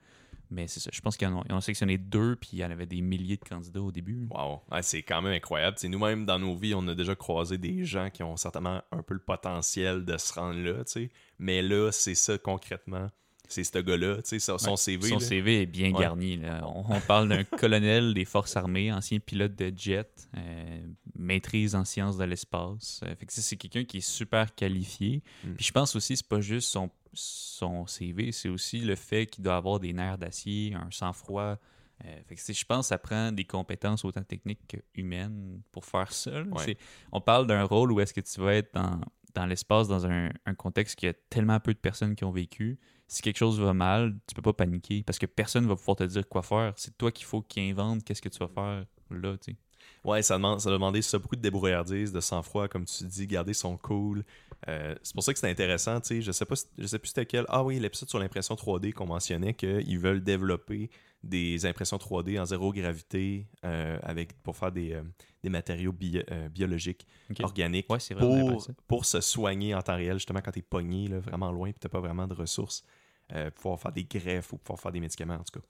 Mais 0.53 0.67
c'est 0.67 0.79
ça. 0.79 0.89
Je 0.93 1.01
pense 1.01 1.17
qu'ils 1.17 1.27
en, 1.27 1.43
ont- 1.49 1.61
sélectionné 1.61 1.97
deux, 1.97 2.35
puis 2.35 2.51
il 2.53 2.59
y 2.59 2.65
en 2.65 2.69
avait 2.71 2.85
des 2.85 3.01
milliers 3.01 3.37
de 3.37 3.43
candidats 3.47 3.81
au 3.81 3.91
début. 3.91 4.27
Wow, 4.29 4.61
Ouais, 4.71 4.83
c'est 4.83 5.01
quand 5.01 5.21
même 5.21 5.33
incroyable. 5.33 5.77
Nous-mêmes, 5.83 6.25
dans 6.25 6.37
nos 6.37 6.55
vies, 6.55 6.75
on 6.75 6.87
a 6.87 6.93
déjà 6.95 7.15
croisé 7.15 7.57
des 7.57 7.83
gens 7.85 8.09
qui 8.11 8.21
ont 8.23 8.37
certainement 8.37 8.81
un 8.91 9.01
peu 9.01 9.15
le 9.15 9.19
potentiel 9.19 10.05
de 10.05 10.17
se 10.17 10.31
rendre 10.33 10.59
là. 10.59 10.83
tu 10.85 10.91
sais. 10.91 11.09
Mais 11.39 11.61
là, 11.61 11.89
c'est 11.91 12.15
ça 12.15 12.37
concrètement. 12.37 13.09
C'est 13.49 13.63
ce 13.65 13.77
gars-là, 13.79 14.17
son, 14.23 14.71
Ouais, 14.71 14.77
CV. 14.77 15.09
Son 15.09 15.15
là. 15.15 15.19
CV 15.19 15.61
est 15.61 15.65
bien 15.65 15.91
Ouais. 15.93 16.01
garni. 16.01 16.37
là. 16.37 16.61
On, 16.65 16.85
on 16.95 16.99
parle 17.01 17.27
d'un 17.29 17.43
colonel 17.59 18.13
des 18.13 18.25
forces 18.25 18.55
armées, 18.55 18.91
ancien 18.91 19.19
pilote 19.19 19.55
de 19.55 19.71
jet, 19.75 20.09
euh, 20.37 20.87
maîtrise 21.15 21.75
en 21.75 21.83
sciences 21.85 22.17
de 22.17 22.23
l'espace. 22.23 23.01
Euh, 23.03 23.15
fait 23.15 23.25
que 23.25 23.33
c'est 23.33 23.57
quelqu'un 23.57 23.83
qui 23.83 23.97
est 23.97 24.01
super 24.07 24.55
qualifié. 24.55 25.21
Mm. 25.43 25.53
Puis 25.55 25.65
je 25.65 25.71
pense 25.71 25.95
aussi, 25.95 26.15
c'est 26.17 26.27
pas 26.27 26.41
juste 26.41 26.69
son, 26.69 26.89
son 27.13 27.85
CV, 27.87 28.31
c'est 28.31 28.49
aussi 28.49 28.79
le 28.79 28.95
fait 28.95 29.25
qu'il 29.27 29.43
doit 29.43 29.55
avoir 29.55 29.79
des 29.79 29.93
nerfs 29.93 30.17
d'acier, 30.17 30.73
un 30.73 30.89
sang-froid. 30.91 31.57
Euh, 32.05 32.21
fait 32.27 32.35
que 32.35 32.41
c'est- 32.41 32.53
je 32.53 32.65
pense 32.65 32.85
que 32.85 32.89
ça 32.89 32.97
prend 32.97 33.31
des 33.31 33.45
compétences 33.45 34.03
autant 34.03 34.23
techniques 34.23 34.65
que 34.67 34.77
humaines 34.95 35.61
pour 35.71 35.85
faire 35.85 36.11
ça. 36.11 36.41
Ouais. 36.43 36.77
On 37.11 37.21
parle 37.21 37.47
d'un 37.47 37.63
rôle 37.63 37.91
où 37.91 37.99
est-ce 37.99 38.13
que 38.13 38.21
tu 38.21 38.41
vas 38.41 38.55
être 38.55 38.73
dans, 38.73 38.99
dans 39.35 39.45
l'espace, 39.45 39.87
dans 39.87 40.05
un, 40.05 40.29
un 40.45 40.55
contexte 40.55 40.95
qui 40.97 41.07
a 41.07 41.13
tellement 41.13 41.59
peu 41.59 41.73
de 41.73 41.79
personnes 41.79 42.15
qui 42.15 42.23
ont 42.23 42.31
vécu. 42.31 42.79
Si 43.07 43.21
quelque 43.21 43.37
chose 43.37 43.59
va 43.59 43.73
mal, 43.73 44.15
tu 44.27 44.33
peux 44.35 44.41
pas 44.41 44.53
paniquer 44.53 45.03
parce 45.03 45.19
que 45.19 45.25
personne 45.27 45.67
va 45.67 45.75
pouvoir 45.75 45.97
te 45.97 46.03
dire 46.03 46.27
quoi 46.27 46.41
faire. 46.41 46.73
C'est 46.75 46.97
toi 46.97 47.11
qu'il 47.11 47.25
faut 47.25 47.41
qu'il 47.41 47.63
invente 47.69 48.03
qu'est-ce 48.03 48.21
que 48.21 48.29
tu 48.29 48.39
vas 48.39 48.47
faire 48.47 48.85
là, 49.11 49.37
tu 49.37 49.51
sais. 49.51 49.57
Ouais, 50.03 50.21
ça 50.21 50.35
demande, 50.35 50.59
ça 50.59 50.69
demandait 50.71 51.01
ça, 51.01 51.19
beaucoup 51.19 51.35
de 51.35 51.41
débrouillardise, 51.41 52.11
de 52.11 52.19
sang-froid, 52.19 52.67
comme 52.67 52.85
tu 52.85 53.03
dis, 53.05 53.27
garder 53.27 53.53
son 53.53 53.77
cool. 53.77 54.23
Euh, 54.69 54.95
c'est 55.03 55.13
pour 55.13 55.23
ça 55.23 55.33
que 55.33 55.39
c'est 55.39 55.49
intéressant, 55.49 55.99
tu 55.99 56.07
sais. 56.07 56.21
Je 56.21 56.31
sais 56.31 56.45
pas, 56.45 56.55
si- 56.55 56.67
je 56.77 56.87
sais 56.87 56.97
plus 56.99 57.09
c'était 57.09 57.25
quel. 57.25 57.45
Ah 57.49 57.63
oui, 57.63 57.79
l'épisode 57.79 58.09
sur 58.09 58.19
l'impression 58.19 58.55
3D 58.55 58.93
qu'on 58.93 59.05
mentionnait 59.07 59.53
qu'ils 59.53 59.99
veulent 59.99 60.23
développer 60.23 60.89
des 61.21 61.65
impressions 61.65 61.97
3D 61.97 62.39
en 62.39 62.45
zéro 62.45 62.71
gravité 62.71 63.47
euh, 63.65 63.97
avec 64.03 64.33
pour 64.41 64.55
faire 64.55 64.71
des, 64.71 64.93
euh, 64.93 65.03
des 65.41 65.49
matériaux 65.49 65.91
bio- 65.91 66.21
biologiques, 66.49 67.05
Ok. 67.29 67.41
organiques. 67.41 67.89
Ouais, 67.89 67.99
pour, 68.45 68.61
pour 68.87 69.05
se 69.05 69.19
soigner 69.21 69.73
en 69.75 69.81
temps 69.81 69.95
réel, 69.95 70.15
justement 70.17 70.41
quand 70.41 70.51
t'es 70.51 70.61
pogné 70.61 71.07
là, 71.07 71.19
vraiment 71.19 71.51
loin 71.51 71.67
et 71.69 71.73
t'as 71.73 71.89
pas 71.89 71.99
vraiment 72.01 72.27
de 72.27 72.33
ressources, 72.33 72.83
pour 73.29 73.51
pouvoir 73.53 73.79
faire 73.81 73.91
des 73.91 74.03
greffes 74.05 74.53
ou 74.53 74.57
pouvoir 74.57 74.79
faire 74.79 74.91
des 74.91 74.99
médicaments 74.99 75.35
en 75.35 75.43
tout 75.43 75.59
cas. 75.59 75.65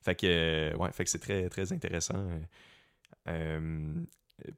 Fait 0.00 0.14
que, 0.14 0.74
ouais, 0.76 0.92
fait 0.92 1.04
que 1.04 1.10
c'est 1.10 1.18
très, 1.18 1.48
très 1.48 1.72
intéressant. 1.72 2.28
euh. 3.28 4.04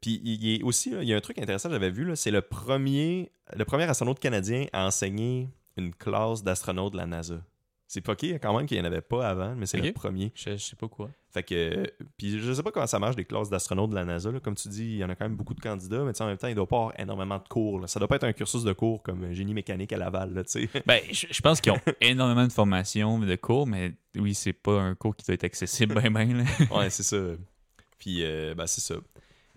Puis 0.00 0.20
il 0.24 0.62
a 0.62 0.64
aussi, 0.66 0.90
là, 0.90 1.02
il 1.02 1.08
y 1.08 1.14
a 1.14 1.16
un 1.16 1.20
truc 1.20 1.38
intéressant 1.38 1.68
que 1.68 1.74
j'avais 1.74 1.90
vu, 1.90 2.10
c'est 2.14 2.30
le 2.30 2.42
premier, 2.42 3.30
le 3.56 3.64
premier 3.64 3.84
astronaute 3.84 4.18
canadien 4.18 4.66
à 4.72 4.86
enseigner 4.86 5.48
une 5.76 5.94
classe 5.94 6.42
d'astronautes 6.42 6.92
de 6.92 6.98
la 6.98 7.06
NASA. 7.06 7.40
C'est 7.86 8.02
pas 8.02 8.14
qui 8.14 8.32
quand 8.38 8.56
même 8.56 8.66
qu'il 8.66 8.76
n'y 8.76 8.82
en 8.82 8.86
avait 8.86 9.00
pas 9.00 9.28
avant, 9.28 9.56
mais 9.56 9.66
c'est 9.66 9.78
le 9.78 9.92
premier. 9.92 10.30
Je, 10.36 10.52
je 10.52 10.56
sais 10.58 10.76
pas 10.76 10.86
quoi. 10.86 11.10
Fait 11.32 11.42
que, 11.42 11.92
puis 12.16 12.38
je 12.38 12.52
sais 12.52 12.62
pas 12.62 12.70
comment 12.70 12.86
ça 12.86 13.00
marche 13.00 13.16
des 13.16 13.24
classes 13.24 13.50
d'astronautes 13.50 13.90
de 13.90 13.96
la 13.96 14.04
NASA. 14.04 14.30
là. 14.30 14.38
Comme 14.38 14.54
tu 14.54 14.68
dis, 14.68 14.84
il 14.84 14.96
y 14.98 15.04
en 15.04 15.08
a 15.08 15.16
quand 15.16 15.24
même 15.24 15.34
beaucoup 15.34 15.54
de 15.54 15.60
candidats, 15.60 16.04
mais 16.04 16.12
en 16.20 16.26
même 16.26 16.36
temps, 16.36 16.46
il 16.46 16.54
doit 16.54 16.68
pas 16.68 16.76
avoir 16.76 17.00
énormément 17.00 17.38
de 17.38 17.48
cours. 17.48 17.80
là. 17.80 17.88
Ça 17.88 17.98
doit 17.98 18.06
pas 18.06 18.14
être 18.14 18.24
un 18.24 18.32
cursus 18.32 18.62
de 18.62 18.72
cours 18.72 19.02
comme 19.02 19.32
génie 19.32 19.54
mécanique 19.54 19.92
à 19.92 19.96
Laval, 19.96 20.34
là. 20.34 20.42
Ben, 20.86 21.00
je, 21.10 21.26
je 21.30 21.40
pense 21.40 21.60
qu'ils 21.60 21.72
ont 21.72 21.80
énormément 22.00 22.46
de 22.46 22.52
formations, 22.52 23.18
de 23.18 23.34
cours, 23.34 23.66
mais 23.66 23.94
oui, 24.16 24.34
c'est 24.34 24.52
pas 24.52 24.80
un 24.80 24.94
cours 24.94 25.16
qui 25.16 25.26
doit 25.26 25.34
être 25.34 25.44
accessible 25.44 25.94
ben 25.94 26.12
ben. 26.12 26.38
là. 26.38 26.44
ouais, 26.76 26.90
c'est 26.90 27.02
ça. 27.02 27.16
Puis, 27.98 28.22
euh, 28.22 28.54
ben, 28.54 28.68
c'est 28.68 28.80
ça. 28.82 28.94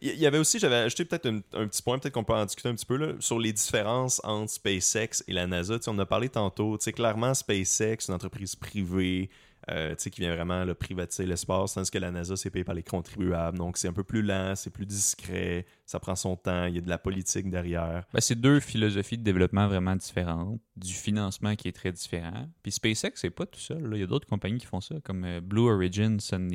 Il 0.06 0.20
y 0.20 0.28
avait 0.28 0.38
aussi, 0.38 0.60
j'avais 0.60 0.76
ajouté 0.76 1.06
peut-être 1.06 1.28
un, 1.28 1.40
petit 1.68 1.82
point, 1.82 1.98
peut-être 1.98 2.14
qu'on 2.14 2.26
peut 2.26 2.34
en 2.34 2.44
discuter 2.44 2.68
un 2.68 2.76
petit 2.76 2.86
peu, 2.86 2.98
là, 2.98 3.14
sur 3.20 3.40
les 3.40 3.54
différences 3.54 4.20
entre 4.26 4.52
SpaceX 4.52 5.24
et 5.30 5.34
la 5.34 5.48
NASA. 5.48 5.78
Tu 5.78 5.86
sais, 5.86 5.92
on 5.92 5.98
a 5.98 6.06
parlé 6.06 6.28
tantôt. 6.28 6.78
Clairement, 6.78 7.34
SpaceX, 7.34 8.10
une 8.10 8.14
entreprise 8.14 8.54
privée, 8.58 9.30
euh, 9.72 9.96
qui 9.96 10.20
vient 10.20 10.36
vraiment 10.36 10.66
là, 10.66 10.76
privatiser 10.76 11.26
l'espace, 11.26 11.76
tandis 11.76 11.90
que 11.90 11.98
la 11.98 12.12
NASA, 12.12 12.36
c'est 12.36 12.50
payé 12.50 12.66
par 12.66 12.76
les 12.76 12.84
contribuables. 12.84 13.58
Donc, 13.58 13.78
c'est 13.78 13.88
un 13.88 13.94
peu 13.94 14.04
plus 14.04 14.22
lent, 14.22 14.56
c'est 14.58 14.72
plus 14.72 14.86
discret, 14.86 15.66
ça 15.86 16.02
prend 16.02 16.18
son 16.18 16.36
temps, 16.36 16.66
il 16.66 16.76
y 16.76 16.78
a 16.80 16.82
de 16.82 16.90
la 16.90 16.98
politique 16.98 17.50
derrière. 17.50 18.04
Ben, 18.14 18.20
c'est 18.20 18.36
deux 18.36 18.60
philosophies 18.60 19.18
de 19.18 19.24
développement 19.24 19.68
vraiment 19.70 19.96
différentes, 19.96 20.60
du 20.76 20.94
financement 20.94 21.56
qui 21.56 21.70
est 21.70 21.74
très 21.74 21.94
différent. 21.94 22.50
Puis 22.62 22.74
SpaceX, 22.74 23.12
c'est 23.16 23.30
pas 23.30 23.46
tout 23.46 23.60
seul. 23.60 23.90
Il 23.94 24.00
y 24.00 24.04
a 24.04 24.08
d'autres 24.08 24.28
compagnies 24.28 24.60
qui 24.60 24.66
font 24.66 24.82
ça, 24.82 24.96
comme 25.02 25.24
euh, 25.24 25.40
Blue 25.40 25.70
Origin, 25.72 26.20
c'en 26.20 26.46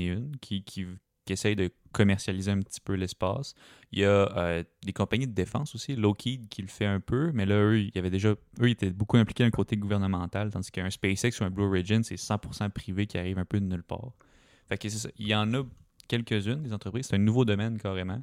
qui, 0.43 0.87
qui 1.29 1.35
essayent 1.35 1.57
de 1.57 1.71
commercialiser 1.93 2.51
un 2.51 2.61
petit 2.61 2.81
peu 2.81 2.95
l'espace. 2.95 3.55
Il 3.93 3.99
y 3.99 4.05
a 4.07 4.35
euh, 4.39 4.65
des 4.83 4.95
compagnies 4.95 5.27
de 5.27 5.35
défense 5.35 5.75
aussi, 5.75 5.95
Lockheed 5.95 6.49
qui 6.49 6.63
le 6.63 6.69
fait 6.69 6.87
un 6.87 7.01
peu, 7.01 7.33
mais 7.35 7.45
là, 7.45 7.57
eux, 7.57 7.81
il 7.81 7.93
y 7.95 7.99
avait 7.99 8.09
déjà, 8.09 8.31
eux, 8.31 8.39
ils 8.63 8.71
étaient 8.71 8.89
beaucoup 8.89 9.19
impliqués 9.19 9.45
le 9.45 9.51
côté 9.51 9.77
gouvernemental, 9.77 10.51
tandis 10.51 10.71
qu'un 10.71 10.89
SpaceX 10.89 11.39
ou 11.41 11.45
un 11.45 11.51
Blue 11.51 11.65
Origin, 11.65 12.03
c'est 12.03 12.15
100% 12.15 12.71
privé 12.71 13.07
qui 13.07 13.19
arrive 13.19 13.39
un 13.39 13.45
peu 13.45 13.61
de 13.61 13.67
nulle 13.67 13.83
part. 13.83 14.13
Fait 14.71 14.79
que 14.79 14.89
c'est 14.89 14.97
ça. 14.97 15.11
Il 15.19 15.29
y 15.29 15.35
en 15.35 15.53
a 15.53 15.65
quelques-unes, 16.09 16.63
des 16.63 16.73
entreprises. 16.73 17.09
C'est 17.09 17.17
un 17.17 17.19
nouveau 17.19 17.45
domaine 17.45 17.79
carrément. 17.79 18.23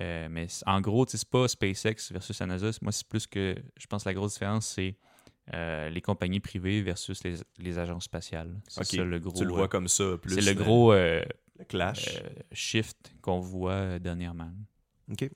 Euh, 0.00 0.28
mais 0.30 0.46
en 0.64 0.80
gros, 0.80 1.04
c'est 1.06 1.28
pas 1.28 1.46
SpaceX 1.46 2.10
versus 2.10 2.38
la 2.38 2.46
NASA. 2.46 2.70
Moi, 2.80 2.92
c'est 2.92 3.06
plus 3.06 3.26
que. 3.26 3.54
Je 3.76 3.86
pense 3.86 4.04
que 4.04 4.08
la 4.08 4.14
grosse 4.14 4.32
différence, 4.32 4.66
c'est 4.66 4.96
euh, 5.52 5.90
les 5.90 6.00
compagnies 6.00 6.40
privées 6.40 6.80
versus 6.80 7.22
les, 7.22 7.34
les 7.58 7.78
agences 7.78 8.04
spatiales. 8.04 8.62
C'est 8.66 8.84
ça 8.84 9.04
le 9.04 9.18
gros. 9.18 9.36
tu 9.36 9.44
le 9.44 9.50
euh, 9.50 9.56
vois 9.56 9.68
comme 9.68 9.88
ça, 9.88 10.16
plus. 10.16 10.36
c'est 10.36 10.54
le 10.54 10.54
gros 10.54 10.94
le 11.60 11.64
clash. 11.66 12.16
euh, 12.16 12.28
shift 12.52 13.12
qu'on 13.22 13.40
voit 13.40 13.72
euh, 13.72 13.98
dernièrement. 13.98 14.50
OK. 15.10 15.30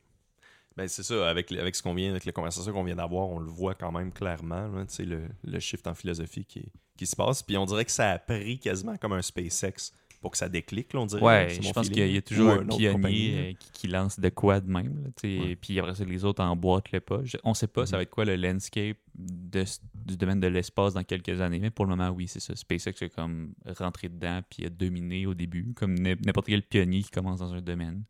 Ben, 0.77 0.89
c'est 0.89 1.05
ça, 1.05 1.29
avec, 1.31 1.53
avec 1.53 1.77
ce 1.77 1.83
qu'on 1.83 1.95
vient, 1.95 2.11
avec 2.11 2.25
la 2.25 2.33
conversation 2.33 2.73
qu'on 2.73 2.83
vient 2.83 2.97
d'avoir, 2.97 3.29
on 3.29 3.39
le 3.39 3.49
voit 3.49 3.75
quand 3.77 3.93
même 3.93 4.13
clairement, 4.13 4.67
là, 4.67 4.85
le, 4.99 5.29
le 5.45 5.61
shift 5.61 5.87
en 5.87 5.95
philosophie 5.95 6.45
qui, 6.45 6.73
qui 6.97 7.07
se 7.07 7.15
passe. 7.15 7.43
Puis 7.45 7.57
on 7.57 7.65
dirait 7.65 7.85
que 7.85 7.93
ça 7.93 8.11
a 8.11 8.19
pris 8.19 8.59
quasiment 8.59 8.97
comme 8.97 9.13
un 9.13 9.23
SpaceX 9.23 9.93
pour 10.25 10.31
que 10.31 10.39
ça 10.39 10.49
déclique, 10.49 10.95
là, 10.95 11.01
on 11.01 11.05
dirait. 11.07 11.23
Ouais, 11.23 11.47
C'est 11.51 11.61
je 11.63 11.71
pense 11.71 11.87
feeling. 11.87 12.03
qu'il 12.05 12.15
y 12.15 12.17
a 12.17 12.23
toujours 12.23 12.49
Ou 12.49 12.61
un 12.61 12.65
pionnier 12.65 13.37
euh, 13.37 13.53
qui, 13.59 13.71
qui 13.73 13.89
lance 13.89 14.19
de 14.19 14.29
quoi 14.31 14.59
de 14.61 14.71
même. 14.71 15.13
sais, 15.21 15.39
Ouais. 15.39 15.55
Puis 15.57 15.79
après 15.79 15.95
ça, 15.95 16.03
les 16.07 16.25
autres 16.25 16.43
emboîtent 16.43 16.93
le 16.93 17.01
pas. 17.01 17.21
Je- 17.25 17.37
on 17.45 17.53
sait 17.53 17.67
pas 17.67 17.85
ça 17.85 17.97
Mhm. 17.97 17.99
va 17.99 18.03
être 18.05 18.11
quoi 18.11 18.25
le 18.25 18.37
landscape 18.37 18.97
de 19.15 19.65
du 19.95 20.17
domaine 20.17 20.41
de 20.41 20.47
l'espace 20.47 20.95
dans 20.95 21.05
quelques 21.05 21.41
années. 21.43 21.59
Mais 21.59 21.69
pour 21.71 21.85
le 21.85 21.91
moment, 21.91 22.09
oui, 22.09 22.27
c'est 22.27 22.41
ça. 22.41 22.57
SpaceX 22.57 23.03
est 23.05 23.15
comme 23.15 23.53
rentré 23.79 24.09
dedans 24.09 24.41
puis 24.49 24.65
a 24.65 24.71
dominé 24.71 25.27
au 25.27 25.35
début, 25.35 25.75
comme 25.75 25.95
n'im- 25.95 26.17
n'importe 26.25 26.47
quel 26.47 26.63
pionnier 26.63 27.03
qui 27.03 27.11
commence 27.11 27.41
dans 27.41 27.53
un 27.53 27.61
domaine. 27.61 28.03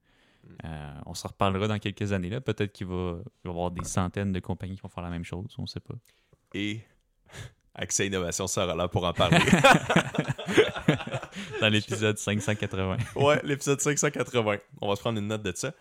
Mm. 0.44 0.48
Euh, 0.66 0.94
on 1.06 1.14
s'en 1.14 1.28
reparlera 1.28 1.66
dans 1.66 1.78
quelques 1.80 2.12
années. 2.12 2.30
là. 2.30 2.40
Peut-être 2.40 2.72
qu'il 2.72 2.86
va, 2.86 3.18
il 3.18 3.48
va 3.48 3.48
y 3.48 3.48
avoir 3.50 3.70
des 3.72 3.82
centaines 3.84 4.30
de 4.32 4.38
compagnies 4.38 4.76
qui 4.76 4.82
vont 4.82 4.88
faire 4.88 5.02
la 5.02 5.10
même 5.10 5.24
chose. 5.24 5.52
On 5.58 5.66
sait 5.66 5.80
pas. 5.80 5.94
Et 6.54 6.80
Accès 7.74 8.06
Innovation 8.06 8.46
sera 8.46 8.74
là 8.74 8.88
pour 8.88 9.04
en 9.04 9.12
parler. 9.12 9.38
Dans 11.60 11.68
l'épisode 11.68 12.18
580. 12.18 12.96
ouais, 13.16 13.40
l'épisode 13.44 13.80
580. 13.80 14.56
On 14.80 14.88
va 14.88 14.96
se 14.96 15.00
prendre 15.00 15.18
une 15.18 15.26
note 15.28 15.42
de 15.42 15.52
ça. 15.54 15.72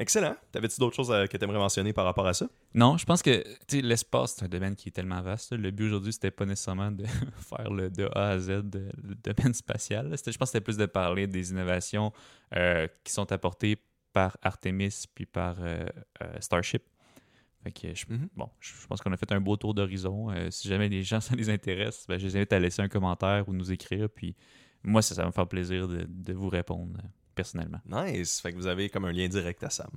Excellent. 0.00 0.36
T'avais-tu 0.52 0.78
d'autres 0.78 0.94
choses 0.94 1.10
à- 1.12 1.26
que 1.26 1.36
tu 1.36 1.42
aimerais 1.44 1.58
mentionner 1.58 1.92
par 1.92 2.04
rapport 2.04 2.26
à 2.26 2.32
ça? 2.34 2.46
Non, 2.74 2.96
je 2.96 3.04
pense 3.04 3.20
que 3.20 3.42
l'espace, 3.72 4.36
c'est 4.38 4.44
un 4.44 4.48
domaine 4.48 4.76
qui 4.76 4.90
est 4.90 4.92
tellement 4.92 5.20
vaste. 5.22 5.52
Le 5.52 5.70
but 5.72 5.86
aujourd'hui, 5.86 6.12
c'était 6.12 6.30
pas 6.30 6.44
nécessairement 6.46 6.92
de 6.92 7.04
faire 7.48 7.70
le 7.70 7.90
de 7.90 8.08
A 8.14 8.28
à 8.30 8.38
Z 8.38 8.48
de- 8.62 8.90
le 9.02 9.14
domaine 9.16 9.54
spatial. 9.54 10.06
Je 10.10 10.22
pense 10.22 10.36
que 10.38 10.46
c'était 10.46 10.60
plus 10.60 10.76
de 10.76 10.86
parler 10.86 11.26
des 11.26 11.50
innovations 11.50 12.12
euh, 12.54 12.86
qui 13.02 13.12
sont 13.12 13.30
apportées 13.32 13.76
par 14.12 14.36
Artemis 14.42 15.04
puis 15.14 15.26
par 15.26 15.56
euh, 15.60 15.84
euh, 16.22 16.26
Starship. 16.40 16.82
Fait 17.68 17.72
que 17.72 17.94
je, 17.94 18.06
Mhm. 18.08 18.28
bon, 18.34 18.48
je 18.60 18.72
je 18.80 18.86
pense 18.86 19.00
qu'on 19.02 19.12
a 19.12 19.16
fait 19.18 19.30
un 19.32 19.40
beau 19.40 19.56
tour 19.56 19.74
d'horizon. 19.74 20.30
Euh, 20.30 20.50
si 20.50 20.68
jamais 20.68 20.88
les 20.88 21.02
gens 21.02 21.20
ça 21.20 21.34
les 21.36 21.50
intéresse, 21.50 22.06
ben, 22.08 22.18
je 22.18 22.26
les 22.26 22.36
invite 22.36 22.52
à 22.52 22.58
laisser 22.58 22.80
un 22.80 22.88
commentaire 22.88 23.46
ou 23.48 23.52
nous 23.52 23.70
écrire. 23.72 24.08
Puis 24.08 24.34
moi, 24.82 25.02
ça, 25.02 25.14
ça 25.14 25.22
va 25.22 25.28
me 25.28 25.32
faire 25.32 25.46
plaisir 25.48 25.86
de, 25.88 26.06
de 26.08 26.32
vous 26.32 26.48
répondre 26.48 26.96
euh, 26.98 27.08
personnellement. 27.34 27.80
Nice. 27.86 28.40
Fait 28.40 28.52
que 28.52 28.56
vous 28.56 28.66
avez 28.66 28.88
comme 28.88 29.04
un 29.04 29.12
lien 29.12 29.28
direct 29.28 29.62
à 29.64 29.70
Sam. 29.70 29.90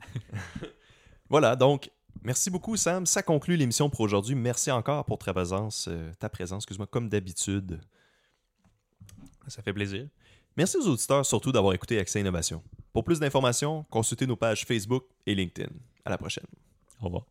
voilà, 1.28 1.56
donc, 1.56 1.90
merci 2.22 2.50
beaucoup, 2.50 2.76
Sam. 2.76 3.06
Ça 3.06 3.22
conclut 3.22 3.56
l'émission 3.56 3.90
pour 3.90 4.00
aujourd'hui. 4.00 4.34
Merci 4.34 4.70
encore 4.70 5.04
pour 5.04 5.18
ta 5.18 5.32
présence, 5.32 5.86
euh, 5.88 6.12
ta 6.18 6.28
présence, 6.28 6.62
excuse-moi, 6.62 6.86
comme 6.86 7.08
d'habitude. 7.08 7.80
Ça 9.48 9.62
fait 9.62 9.72
plaisir. 9.72 10.06
Merci 10.56 10.76
aux 10.76 10.86
auditeurs 10.86 11.26
surtout 11.26 11.50
d'avoir 11.50 11.74
écouté 11.74 11.98
Accès 11.98 12.20
Innovation. 12.20 12.62
Pour 12.92 13.02
plus 13.02 13.18
d'informations, 13.18 13.84
consultez 13.90 14.26
nos 14.26 14.36
pages 14.36 14.64
Facebook 14.64 15.04
et 15.26 15.34
LinkedIn. 15.34 15.70
À 16.04 16.10
la 16.10 16.18
prochaine. 16.18 16.46
Au 17.04 17.08
revoir. 17.08 17.26